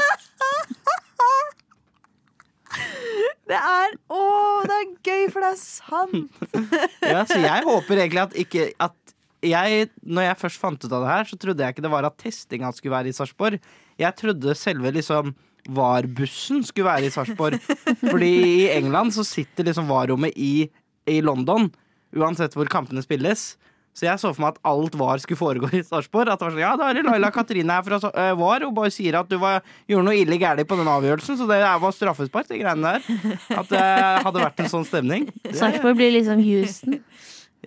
Det 3.50 3.58
er 3.58 3.96
Å, 4.14 4.24
det 4.70 4.76
er 4.78 4.90
gøy, 5.10 5.24
for 5.34 5.42
det 5.42 5.52
er 5.56 5.60
sant! 5.60 6.42
Ja, 7.10 7.24
så 7.26 7.40
jeg 7.42 7.66
håper 7.66 8.04
egentlig 8.04 8.22
at 8.22 8.36
ikke 8.38 8.70
at 8.78 8.96
jeg, 9.42 9.88
når 10.04 10.26
jeg 10.28 10.40
først 10.42 10.60
fant 10.62 10.84
ut 10.84 10.92
av 10.92 11.06
det 11.06 11.12
her, 11.14 11.28
så 11.30 11.38
trodde 11.40 11.64
jeg 11.64 11.74
ikke 11.74 11.84
det 11.86 11.92
var 11.94 12.06
at 12.06 12.18
testinga 12.20 12.70
skulle 12.76 12.98
være 12.98 13.10
i 13.10 13.16
Sarpsborg. 13.16 13.62
Jeg 14.00 14.18
trodde 14.20 14.56
selve 14.60 14.92
liksom 14.92 15.32
VAR-bussen 15.76 16.60
skulle 16.68 16.90
være 16.90 17.08
i 17.08 17.14
Sarpsborg. 17.14 17.56
Fordi 18.12 18.32
i 18.66 18.68
England 18.76 19.16
så 19.16 19.26
sitter 19.28 19.70
liksom 19.70 19.88
VAR-rommet 19.90 20.36
i, 20.36 20.68
i 21.12 21.19
London, 21.26 21.69
uansett 22.15 22.56
hvor 22.58 22.69
kampene 22.72 23.04
spilles. 23.06 23.52
Så 23.98 24.06
jeg 24.06 24.22
så 24.22 24.30
for 24.32 24.43
meg 24.43 24.56
at 24.56 24.69
alt 24.69 24.93
VAR 24.95 25.19
skulle 25.19 25.39
foregå 25.39 25.69
i 25.76 25.82
Sarpsborg. 25.84 26.30
At 26.32 26.39
det 26.39 26.45
var 26.45 26.54
sånn, 26.54 26.62
ja, 26.62 26.72
da 26.80 26.88
er 26.88 27.00
det 27.00 27.04
Laila 27.08 27.32
Katrine 27.36 27.76
her 27.76 27.84
fra 27.84 27.98
uh, 28.06 28.38
VAR 28.39 28.63
og 28.67 28.76
bare 28.78 28.93
sier 28.93 29.17
at 29.19 29.28
du 29.28 29.36
var, 29.41 29.65
gjorde 29.89 30.08
noe 30.08 30.22
ille 30.22 30.38
gærent 30.39 30.69
på 30.69 30.78
den 30.80 30.88
avgjørelsen, 30.88 31.39
så 31.39 31.48
det 31.50 31.60
var 31.65 31.95
straffespark, 31.95 32.48
de 32.52 32.62
greiene 32.62 32.93
der. 32.93 33.36
At 33.58 33.74
det 33.74 33.84
hadde 34.24 34.45
vært 34.45 34.63
en 34.63 34.72
sånn 34.72 34.88
stemning. 34.88 35.28
Sarpsborg 35.50 36.00
blir 36.00 36.13
liksom 36.15 36.39
Houston. 36.45 37.02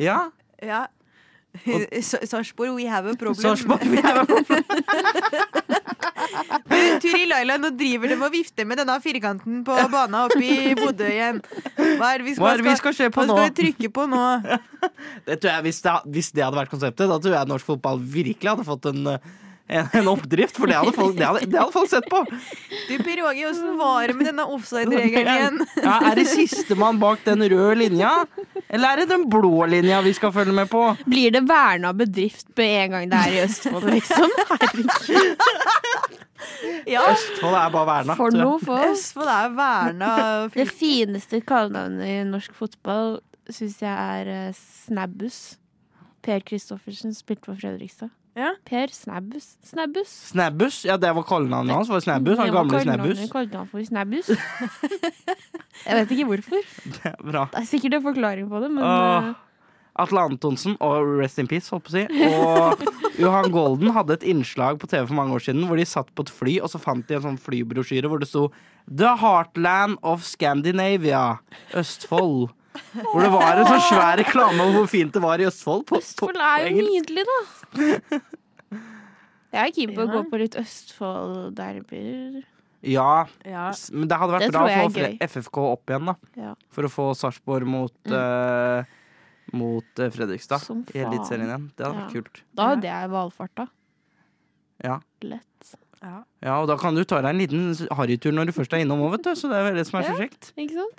Ja. 0.00 0.18
Ja. 0.62 0.86
Sarpsborg, 2.30 2.74
we 2.74 2.86
have 2.88 3.06
a 3.06 3.14
problem. 3.14 3.44
Sarsborg, 3.44 3.84
we 3.90 4.00
have 4.00 4.22
a 4.22 4.26
problem. 4.26 4.64
Turi 7.02 7.26
Laila, 7.28 7.56
nå 7.60 7.70
driver 7.76 8.12
de 8.12 8.16
og 8.16 8.32
vifter 8.32 8.66
med 8.68 8.78
denne 8.80 8.94
firkanten 9.02 9.60
på 9.66 9.76
banen 9.92 10.16
oppe 10.22 10.40
i 10.42 10.72
Bodø 10.78 11.08
igjen. 11.08 11.40
Hva 11.76 12.12
er 12.14 12.22
det 12.22 12.28
vi 12.28 12.34
skal, 12.36 12.44
Hva 12.44 12.52
er 12.54 12.62
det 12.62 12.68
vi 12.68 12.76
skal 12.80 12.96
se 12.96 13.08
på 13.12 13.22
hva 13.22 13.28
nå? 13.28 13.36
skal 13.36 13.50
vi 13.50 13.56
trykke 13.60 13.92
på 13.98 14.06
nå? 14.10 14.24
Det 15.26 15.38
tror 15.42 15.50
jeg, 15.52 15.62
hvis, 15.68 15.80
det, 15.84 15.94
hvis 16.14 16.32
det 16.34 16.44
hadde 16.44 16.58
vært 16.58 16.72
konseptet, 16.72 17.08
da 17.10 17.18
tror 17.22 17.34
jeg 17.36 17.50
norsk 17.50 17.68
fotball 17.68 18.00
virkelig 18.00 18.50
hadde 18.52 18.64
fått 18.66 18.88
en, 18.90 19.00
en, 19.12 19.90
en 20.00 20.08
oppdrift. 20.10 20.56
For 20.58 20.70
det 20.70 20.78
hadde, 20.78 20.94
folk, 20.96 21.16
det, 21.18 21.26
hadde, 21.26 21.46
det 21.52 21.60
hadde 21.60 21.74
folk 21.74 21.90
sett 21.90 22.08
på. 22.10 22.22
Du, 22.88 22.94
Per 23.02 23.22
Åge, 23.28 23.44
åssen 23.50 23.76
var 23.78 24.08
det 24.10 24.16
med 24.18 24.30
denne 24.30 24.46
offside-regelen 24.56 25.32
igjen? 25.36 25.60
Ja, 25.84 25.98
er 26.10 26.18
det 26.18 26.26
sistemann 26.32 27.00
bak 27.02 27.22
den 27.26 27.44
røde 27.52 27.76
linja? 27.82 28.12
Eller 28.72 28.88
er 28.94 29.02
det 29.02 29.08
den 29.10 29.26
blå 29.28 29.66
linja 29.68 29.98
vi 30.04 30.14
skal 30.16 30.32
følge 30.32 30.54
med 30.56 30.70
på? 30.72 30.80
Blir 31.04 31.34
det 31.34 31.42
verna 31.48 31.90
bedrift 31.92 32.46
med 32.56 32.70
en 32.86 32.94
gang 32.96 33.10
det 33.12 33.18
er 33.18 33.34
i 33.34 33.42
Østfold, 33.44 33.88
liksom? 33.92 34.30
Herregud, 34.48 35.42
Ja, 36.90 37.02
Østfold 37.12 37.54
er 37.54 37.68
bare 37.74 37.86
verna. 37.86 38.16
for 38.18 38.34
noe 38.34 38.56
folk. 38.62 38.86
Østfold 38.94 39.28
er 39.30 39.52
verna 39.58 40.14
Det 40.54 40.66
fineste 40.70 41.42
kallenavnet 41.46 42.08
i 42.08 42.16
norsk 42.26 42.56
fotball 42.58 43.18
syns 43.52 43.76
jeg 43.82 43.92
er 43.92 44.30
eh, 44.48 44.56
Snabbus. 44.56 45.58
Per 46.22 46.40
Kristoffersen 46.46 47.12
spilte 47.14 47.50
for 47.50 47.58
Fredrikstad. 47.58 48.08
Ja. 48.38 48.54
Per 48.64 48.88
Snabbus. 48.88 49.50
Snabbus. 49.68 50.08
Snabbus, 50.32 50.78
ja 50.88 50.96
det 50.96 51.10
var 51.14 51.24
kallenavnet 51.28 51.74
hans. 51.76 51.90
Var 51.92 52.00
Snabbus, 52.00 52.38
han 52.40 52.52
gamle 52.54 52.80
Snabbus. 52.80 53.18
kalte 53.32 53.58
han 53.60 53.68
for 53.68 53.84
Snabbus. 53.84 54.30
jeg 55.86 55.96
vet 55.98 56.14
ikke 56.16 56.28
hvorfor. 56.30 56.68
Det 56.86 57.10
er 57.12 57.16
Bra. 57.20 57.46
Det 57.52 57.60
er 57.62 57.68
sikkert 57.68 57.98
en 57.98 58.04
forklaring 58.06 58.48
på 58.48 58.60
det, 58.64 58.70
men 58.72 58.84
Åh. 58.86 59.28
eh, 59.32 59.48
Atle 60.02 60.22
Antonsen 60.24 60.78
og 60.80 61.10
Rest 61.20 61.36
in 61.42 61.48
Peace, 61.50 61.68
holdt 61.68 61.84
på 61.84 61.92
å 61.92 61.98
si, 61.98 62.06
og 62.24 63.18
Johan 63.20 63.50
Golden 63.52 63.92
hadde 63.92 64.14
et 64.16 64.24
innslag 64.32 64.78
på 64.80 64.88
TV 64.88 65.04
for 65.10 65.18
mange 65.18 65.36
år 65.36 65.44
siden 65.44 65.66
hvor 65.68 65.76
de 65.76 65.84
satt 65.84 66.08
på 66.16 66.24
et 66.24 66.32
fly, 66.32 66.54
og 66.64 66.72
så 66.72 66.80
fant 66.80 67.04
de 67.10 67.18
en 67.18 67.26
sånn 67.26 67.36
flybrosjyre 67.36 68.08
hvor 68.08 68.22
det 68.22 68.30
sto 68.30 68.46
The 68.88 69.12
Heartland 69.20 70.00
of 70.00 70.24
Scandinavia, 70.24 71.26
Østfold. 71.76 72.48
Hvor 72.72 73.20
det 73.24 73.30
var 73.32 73.58
en 73.60 73.66
sånn 73.68 73.82
svær 73.90 74.16
reklame 74.20 74.64
om 74.64 74.72
hvor 74.76 74.86
fint 74.88 75.12
det 75.12 75.20
var 75.22 75.40
i 75.42 75.44
Østfold. 75.48 75.84
På, 75.88 75.98
Østfold 76.00 76.36
er 76.40 76.68
jo 76.70 76.84
nydelig, 76.86 77.24
da. 77.28 78.20
Jeg 79.52 79.60
er 79.68 79.72
keen 79.76 79.92
på 79.92 80.04
å 80.06 80.08
gå 80.08 80.22
på 80.30 80.38
litt 80.40 80.54
Østfold-derbyer. 80.56 82.42
Ja, 82.82 83.26
Ja. 83.46 83.66
men 83.92 84.08
det 84.08 84.16
hadde 84.18 84.32
vært 84.34 84.46
Det 84.46 84.52
bra 84.52 84.62
å 84.66 84.90
få 84.90 85.18
FFK 85.28 85.58
opp 85.72 85.86
igjen, 85.92 86.06
da. 86.08 86.14
Ja. 86.36 86.54
For 86.70 86.82
å 86.88 86.90
få 86.90 87.10
Sarpsborg 87.14 87.66
mot, 87.68 87.94
eh, 88.10 88.84
mot 89.52 89.84
eh, 90.00 90.10
Fredrikstad 90.10 90.64
i 90.94 90.98
Eliteserien 91.04 91.46
igjen. 91.46 91.68
Det 91.76 91.86
hadde 91.86 92.00
vært 92.00 92.12
kult. 92.16 92.42
Da 92.54 92.68
hadde 92.72 92.88
jeg 92.88 93.10
valfarta. 93.12 93.68
Ja. 94.82 94.98
Lett. 95.22 95.74
Ja. 96.02 96.24
Ja, 96.42 96.56
og 96.60 96.66
da 96.66 96.76
kan 96.76 96.94
du 96.96 97.04
ta 97.04 97.20
deg 97.22 97.30
en 97.30 97.38
liten 97.38 97.88
harrytur 97.94 98.32
når 98.34 98.46
du 98.46 98.52
først 98.56 98.72
er 98.74 98.82
innom 98.82 98.98
òg, 99.06 99.12
vet 99.12 99.22
du. 99.28 99.30
Så 99.38 99.48
det 99.52 99.60
er 99.60 99.74
det 99.76 99.86
som 99.86 100.00
er 100.00 100.08
så 100.08 100.18
Ja. 100.18 100.24
kjekt. 100.26 100.52
Ikke 100.58 100.74
sant? 100.80 100.98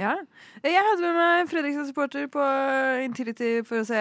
Ja. 0.00 0.14
Jeg 0.64 0.80
hadde 0.86 1.02
med 1.04 1.16
meg 1.18 1.48
Fredrikstad-supporter 1.50 2.26
på 2.32 2.44
Intility 3.04 3.50
for 3.68 3.82
å 3.82 3.86
se 3.88 4.00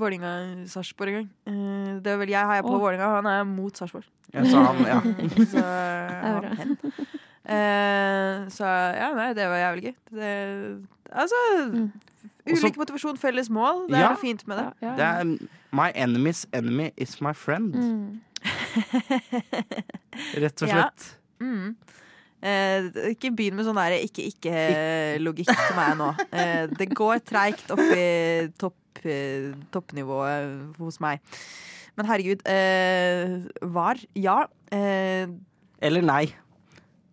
Vålinga-Sarpsborg 0.00 1.12
en 1.12 1.18
gang. 1.20 1.28
Eh, 1.46 1.92
Det 2.02 2.12
er 2.12 2.18
vel 2.24 2.32
jeg 2.34 2.50
heier 2.50 2.66
på 2.66 2.74
oh. 2.74 2.80
Vålinga, 2.82 3.08
han 3.18 3.26
er 3.30 3.44
mot 3.46 3.78
Sarpsborg. 3.78 4.08
Ja, 4.34 4.42
så 4.44 4.64
han, 4.66 4.82
ja. 4.84 4.98
Så, 5.52 5.62
han 6.24 6.42
bra. 6.42 6.50
Eh, 7.48 8.42
så 8.52 8.66
ja, 8.98 9.06
nei, 9.16 9.30
det 9.38 9.46
var 9.48 9.62
jævlig 9.62 9.86
gøy. 9.88 9.94
Det, 10.18 10.34
altså 11.12 11.38
Mm. 11.68 11.88
Også- 12.48 12.64
Ulik 12.64 12.76
motivasjon, 12.80 13.16
felles 13.20 13.50
mål. 13.52 13.82
Det 13.90 13.98
er 13.98 14.06
noe 14.08 14.20
fint 14.22 14.46
med 14.48 14.56
det. 14.56 14.66
Ja, 14.80 14.88
ja. 14.88 14.94
Det 14.96 15.04
er 15.04 15.48
My 15.76 15.90
enemy's 15.92 16.46
enemy 16.56 16.90
is 16.96 17.18
my 17.20 17.34
friend. 17.36 17.74
Mm. 17.76 18.20
Rett 20.40 20.62
og 20.62 20.68
Ja. 20.68 20.74
slett. 20.88 21.18
Mm. 21.40 21.76
Eh, 22.42 22.88
ikke 23.12 23.32
begynn 23.34 23.56
med 23.58 23.66
sånn 23.66 23.78
ikke-ikke-logikk 23.98 25.48
til 25.50 25.76
meg 25.78 25.96
nå. 25.98 26.10
Eh, 26.30 26.66
det 26.78 26.86
går 26.94 27.18
treigt 27.26 27.70
opp 27.74 27.82
i 27.82 28.46
topp, 28.60 28.76
eh, 29.04 29.48
toppnivået 29.74 30.76
hos 30.78 31.00
meg. 31.02 31.18
Men 31.98 32.06
herregud, 32.06 32.44
eh, 32.46 33.40
var 33.74 33.98
ja. 34.14 34.44
Eh, 34.70 35.26
Eller 35.82 36.02
nei, 36.06 36.24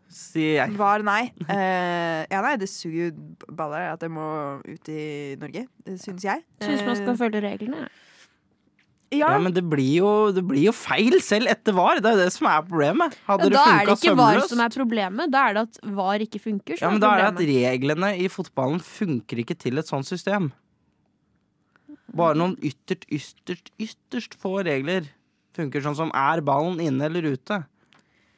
sier 0.10 0.60
jeg. 0.62 0.76
var 0.78 1.02
nei. 1.06 1.32
Eh, 1.50 2.22
ja, 2.30 2.42
nei, 2.46 2.56
det 2.62 2.70
suger 2.70 3.10
jo 3.10 3.56
baller 3.58 3.92
at 3.96 4.02
jeg 4.06 4.14
må 4.14 4.62
ut 4.62 4.90
i 4.94 5.36
Norge, 5.42 5.66
syns 5.98 6.24
jeg. 6.26 6.44
Syns 6.62 6.86
man 6.86 6.96
skal 7.02 7.14
Eh, 7.16 7.20
følge 7.24 7.42
reglene. 7.42 7.88
ja, 7.88 7.88
Ja, 9.20 9.38
men 9.42 9.54
det 9.56 9.64
blir, 9.70 10.02
jo, 10.02 10.12
det 10.36 10.44
blir 10.48 10.68
jo 10.68 10.74
feil 10.76 11.16
selv 11.24 11.52
etter 11.52 11.76
VAR. 11.78 12.02
Det 12.04 12.12
er 12.14 12.22
det 12.24 12.30
som 12.36 12.48
er 12.52 12.62
problemet. 12.68 13.16
Hadde 13.28 13.48
Ja, 13.48 13.50
det 13.50 13.56
da 13.58 13.64
er 13.66 13.90
det 13.90 13.96
ikke 14.00 14.16
VAR 14.20 14.42
som 14.52 14.64
er 14.66 14.76
problemet. 14.76 15.32
Da 15.34 15.44
er 15.50 15.58
det 15.58 15.64
at 15.70 15.80
VAR 16.00 16.26
ikke 16.26 16.42
funker. 16.44 16.80
Ja, 16.82 16.92
men 16.94 17.04
da 17.04 17.14
er 17.16 17.26
det 17.26 17.32
at 17.34 17.44
reglene 17.50 18.14
i 18.22 18.30
fotballen 18.32 18.82
funker 18.84 19.42
ikke 19.44 19.58
til 19.60 19.82
et 19.82 19.92
sånt 19.92 20.10
system. 20.10 20.52
Bare 22.16 22.38
noen 22.40 22.56
ytterst, 22.64 23.08
ytterst, 23.12 23.72
ytterst 23.82 24.38
få 24.40 24.60
regler 24.64 25.10
funker 25.56 25.84
sånn 25.84 25.98
som 25.98 26.12
er 26.16 26.44
ballen 26.46 26.80
inne 26.84 27.08
eller 27.10 27.28
ute. 27.36 27.62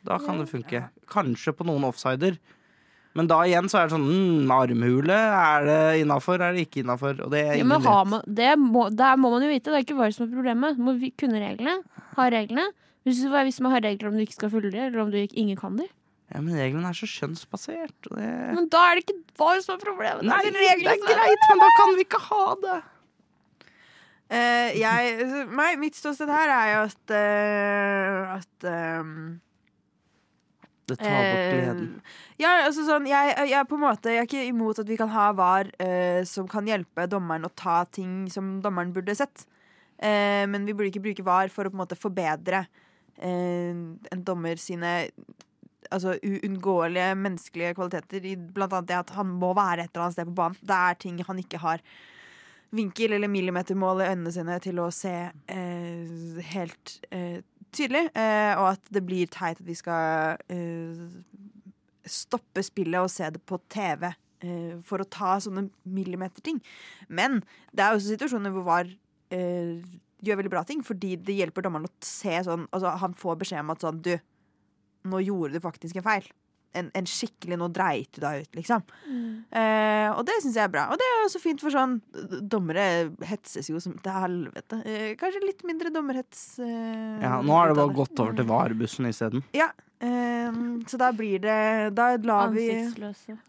Da 0.08 0.18
kan 0.22 0.40
det 0.42 0.48
funke. 0.50 0.86
Kanskje 1.12 1.54
på 1.58 1.66
noen 1.68 1.86
offsider. 1.88 2.38
Men 3.18 3.30
da 3.30 3.40
igjen 3.48 3.68
så 3.72 3.80
er 3.82 3.88
det 3.88 3.96
sånn 3.96 4.06
mm, 4.06 4.52
Armhule, 4.54 5.18
er 5.18 5.66
det 5.66 5.78
innafor, 6.04 6.42
er 6.44 6.54
det 6.54 6.68
ikke 6.68 6.84
innafor? 6.84 7.18
Og 7.26 7.32
det 7.34 7.40
er 7.42 7.54
Ja, 7.56 7.62
ingen 7.64 7.72
men 7.72 7.86
man, 8.14 8.22
det 8.40 8.52
må, 8.62 8.88
der 8.94 9.18
må 9.18 9.32
man 9.34 9.46
jo 9.46 9.50
vite. 9.50 9.72
Det 9.72 9.80
er 9.80 9.86
ikke 9.88 9.98
hva 9.98 10.10
som 10.14 10.28
er 10.28 10.36
problemet. 10.36 10.78
Du 10.78 10.84
må 10.86 10.94
vi- 11.02 11.14
kunne 11.18 11.42
reglene. 11.42 11.80
Ha 12.18 12.28
reglene. 12.34 12.68
Hvis, 13.08 13.24
hvis 13.26 13.62
man 13.64 13.72
har 13.74 13.82
regler 13.88 14.10
om 14.10 14.18
du 14.20 14.22
ikke 14.26 14.36
skal 14.38 14.52
følge 14.54 14.72
dem, 14.74 14.84
eller 14.90 15.02
om 15.06 15.10
du 15.14 15.18
ikke, 15.18 15.38
ingen 15.40 15.58
kan 15.58 15.78
dem. 15.80 15.88
Ja, 16.28 16.42
men 16.44 16.60
reglene 16.60 16.90
er 16.92 16.98
så 16.98 17.08
skjønnsbasert. 17.08 17.96
og 18.12 18.18
Det... 18.20 18.28
Men 18.58 18.68
da 18.74 18.84
er 18.90 19.00
det 19.00 19.06
ikke 19.06 19.18
hva 19.40 19.54
som 19.64 19.78
er 19.78 19.82
problemet. 19.86 20.28
Nei, 20.28 20.40
det 20.44 20.52
er 20.54 20.66
reglene 20.76 20.94
er 21.00 21.22
greit, 21.22 21.46
men 21.50 21.64
da 21.64 21.70
kan 21.80 21.96
vi 21.96 22.06
ikke 22.06 22.22
ha 22.28 22.46
det. 22.66 22.78
Uh, 24.28 24.70
jeg, 24.76 25.28
meg, 25.56 25.78
mitt 25.80 25.96
ståsted 25.96 26.28
her 26.28 26.52
er 26.52 26.72
jo 26.74 26.80
at, 26.90 27.14
uh, 27.16 28.34
at 28.36 28.66
ehm, 28.68 29.38
Det 30.88 30.96
tar 31.02 31.12
bort 31.12 31.44
Eh, 31.44 31.52
gleden. 31.52 32.02
ja, 32.40 32.54
altså 32.64 32.86
sånn, 32.88 33.08
jeg, 33.10 33.34
jeg, 33.36 33.56
er 33.60 33.68
på 33.68 33.76
en 33.76 33.84
måte, 33.84 34.14
jeg 34.14 34.24
er 34.24 34.30
ikke 34.30 34.48
imot 34.48 34.80
at 34.80 34.88
vi 34.88 34.98
kan 35.00 35.12
ha 35.12 35.30
VAR 35.36 35.72
eh, 35.84 36.22
som 36.24 36.48
kan 36.48 36.68
hjelpe 36.70 37.08
dommeren 37.12 37.48
å 37.48 37.54
ta 37.54 37.82
ting 37.92 38.30
som 38.32 38.58
dommeren 38.64 38.94
burde 38.96 39.16
sett. 39.20 39.44
Eh, 39.98 40.46
men 40.48 40.66
vi 40.66 40.76
burde 40.78 40.92
ikke 40.94 41.04
bruke 41.10 41.26
VAR 41.28 41.52
for 41.52 41.68
å 41.68 41.74
på 41.74 41.76
en 41.76 41.84
måte 41.84 42.00
forbedre 42.00 42.64
eh, 43.20 43.74
en 43.74 44.24
dommer 44.24 44.62
sine 44.62 45.10
altså, 45.92 46.16
uunngåelige 46.24 47.16
menneskelige 47.20 47.76
kvaliteter. 47.78 48.26
I 48.26 48.36
blant 48.38 48.74
annet 48.74 48.92
det 48.92 49.02
at 49.02 49.16
han 49.18 49.34
må 49.42 49.54
være 49.58 49.86
et 49.86 49.92
eller 49.92 50.08
annet 50.08 50.20
sted 50.20 50.32
på 50.32 50.38
banen. 50.40 50.62
Det 50.62 50.78
er 50.78 51.02
ting 51.04 51.20
han 51.28 51.44
ikke 51.44 51.62
har 51.64 51.84
vinkel 52.76 53.16
eller 53.16 53.32
millimetermål 53.32 54.04
i 54.04 54.10
øynene 54.12 54.32
sine 54.36 54.58
til 54.64 54.82
å 54.84 54.90
se 54.92 55.14
eh, 55.32 56.42
helt 56.52 56.98
eh, 57.16 57.40
tydelig. 57.76 58.08
Eh, 58.18 58.54
og 58.58 58.74
at 58.76 58.94
det 58.94 59.04
blir 59.08 59.30
teit 59.34 59.60
at 59.62 59.68
vi 59.68 59.76
skal 59.78 60.40
eh, 60.54 61.04
stoppe 62.08 62.64
spillet 62.66 63.02
og 63.02 63.12
se 63.12 63.30
det 63.34 63.44
på 63.48 63.60
TV 63.72 64.08
eh, 64.10 64.74
for 64.86 65.04
å 65.04 65.10
ta 65.12 65.38
sånne 65.44 65.68
millimeterting. 65.84 66.62
Men 67.10 67.42
det 67.74 67.86
er 67.86 67.96
også 67.96 68.16
situasjoner 68.16 68.56
hvor 68.56 68.68
VAR 68.68 68.92
gjør 69.28 70.38
veldig 70.40 70.52
bra 70.54 70.62
ting, 70.64 70.80
fordi 70.88 71.18
det 71.20 71.36
hjelper 71.36 71.66
dommeren 71.66 71.90
å 71.90 71.96
se 72.00 72.32
sånn 72.46 72.62
Altså, 72.72 72.94
han 73.02 73.16
får 73.20 73.42
beskjed 73.42 73.66
om 73.66 73.74
at 73.74 73.84
sånn 73.84 73.98
Du, 74.06 74.14
nå 75.12 75.20
gjorde 75.20 75.58
du 75.58 75.64
faktisk 75.66 76.00
en 76.00 76.06
feil. 76.06 76.30
En, 76.78 76.92
en 76.96 77.08
skikkelig 77.10 77.58
'nå 77.58 77.68
dreit 77.74 78.12
du 78.16 78.22
deg 78.22 78.44
ut', 78.46 78.56
liksom. 78.60 78.84
Eh, 79.52 80.10
og 80.14 80.22
det 80.28 80.36
syns 80.44 80.56
jeg 80.60 80.64
er 80.68 80.72
bra. 80.74 80.86
Og 80.94 81.00
det 81.02 81.08
er 81.08 81.24
også 81.26 81.42
fint 81.42 81.62
for 81.64 81.74
sånn 81.74 81.98
Dommere 82.48 83.10
hetses 83.26 83.70
jo 83.72 83.80
som 83.84 83.98
til 84.04 84.12
helvete. 84.14 84.80
Eh, 84.86 85.10
kanskje 85.20 85.44
litt 85.46 85.64
mindre 85.68 85.90
dommerhets. 85.94 86.60
Eh, 86.60 87.20
Ja, 87.24 87.42
nå 87.42 87.52
har 87.58 87.70
det 87.74 87.78
bare 87.80 87.96
gått 87.98 88.20
over 88.20 88.34
til 88.38 88.46
varebussen 88.50 89.08
isteden. 89.10 89.44
Ja. 89.58 89.70
eh, 90.00 90.52
så 90.88 90.98
da 91.02 91.12
blir 91.12 91.40
det 91.42 91.96
Da 91.96 92.16
lar 92.18 92.52
vi. 92.54 92.70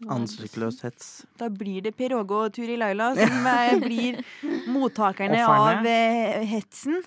Ansiktsløs 0.09 0.81
hets. 0.83 1.25
Da 1.37 1.49
blir 1.49 1.81
det 1.85 1.95
Per 1.97 2.15
Åge 2.17 2.31
og 2.45 2.53
Turi 2.53 2.77
Laila 2.77 3.11
som 3.15 3.45
eh, 3.45 3.77
blir 3.87 4.19
mottakerne 4.67 5.43
Offerne. 5.45 5.79
av 5.79 5.85
eh, 5.85 6.45
hetsen. 6.55 7.01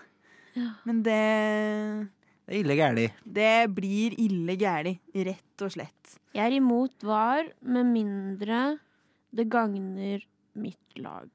Men 0.84 1.02
det 1.02 2.08
ille 2.60 2.74
gæli. 2.78 3.06
Det 3.24 3.68
blir 3.74 4.14
ille 4.20 4.56
gæli, 4.60 4.94
rett 5.28 5.64
og 5.64 5.70
slett. 5.74 6.18
Jeg 6.36 6.44
er 6.46 6.52
imot 6.58 6.96
VAR 7.04 7.44
med 7.60 7.84
mindre 7.92 8.60
det 9.32 9.48
gagner 9.52 10.20
mitt 10.54 11.00
lag. 11.00 11.30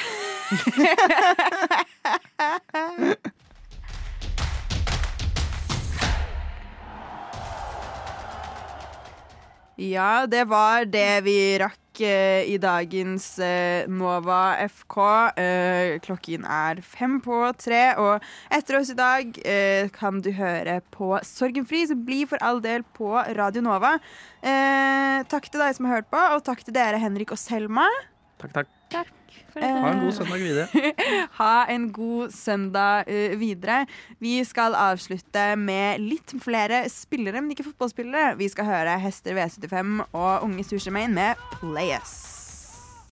Ja, 9.80 10.26
det 10.28 10.42
var 10.44 10.84
det 10.84 11.22
vi 11.24 11.56
rakk 11.56 11.79
eh, 12.04 12.48
i 12.50 12.56
dagens 12.60 13.26
eh, 13.44 13.88
Nova 13.90 14.56
FK. 14.66 14.98
Eh, 15.40 15.98
klokken 16.04 16.46
er 16.48 16.82
fem 16.84 17.18
på 17.24 17.42
tre, 17.60 17.82
og 18.00 18.24
etter 18.52 18.80
oss 18.80 18.92
i 18.92 18.98
dag 18.98 19.38
eh, 19.44 19.90
kan 19.94 20.22
du 20.24 20.32
høre 20.36 20.80
på 20.94 21.12
Sorgenfri, 21.26 21.84
så 21.88 21.98
bli 21.98 22.24
for 22.30 22.42
all 22.44 22.62
del 22.64 22.84
på 22.96 23.12
Radio 23.36 23.64
Nova. 23.66 23.96
Eh, 24.40 25.20
takk 25.30 25.50
til 25.50 25.62
deg 25.62 25.76
som 25.76 25.88
har 25.88 26.00
hørt 26.00 26.12
på, 26.12 26.26
og 26.36 26.44
takk 26.46 26.64
til 26.66 26.76
dere, 26.76 27.00
Henrik 27.02 27.36
og 27.36 27.40
Selma. 27.40 27.88
Takk, 28.40 28.54
takk. 28.60 28.76
Takk. 28.90 29.19
Ha 29.56 29.92
en 29.92 30.02
god 30.04 30.12
søndag 30.12 30.42
videre. 30.42 30.66
Ha 31.40 31.54
en 31.72 31.86
god 31.92 32.34
søndag 32.34 33.04
eh, 33.10 33.36
videre. 33.40 33.84
Vi 34.20 34.38
skal 34.44 34.76
avslutte 34.78 35.54
med 35.60 36.02
litt 36.04 36.34
flere 36.42 36.84
spillere, 36.92 37.42
men 37.42 37.54
ikke 37.54 37.70
fotballspillere. 37.70 38.36
Vi 38.40 38.50
skal 38.52 38.68
høre 38.68 38.98
Hester 39.02 39.36
V75 39.38 40.04
og 40.12 40.44
Unge 40.46 40.64
Sushemain 40.64 41.14
med 41.14 41.40
Play 41.60 41.96
Us. 41.98 42.39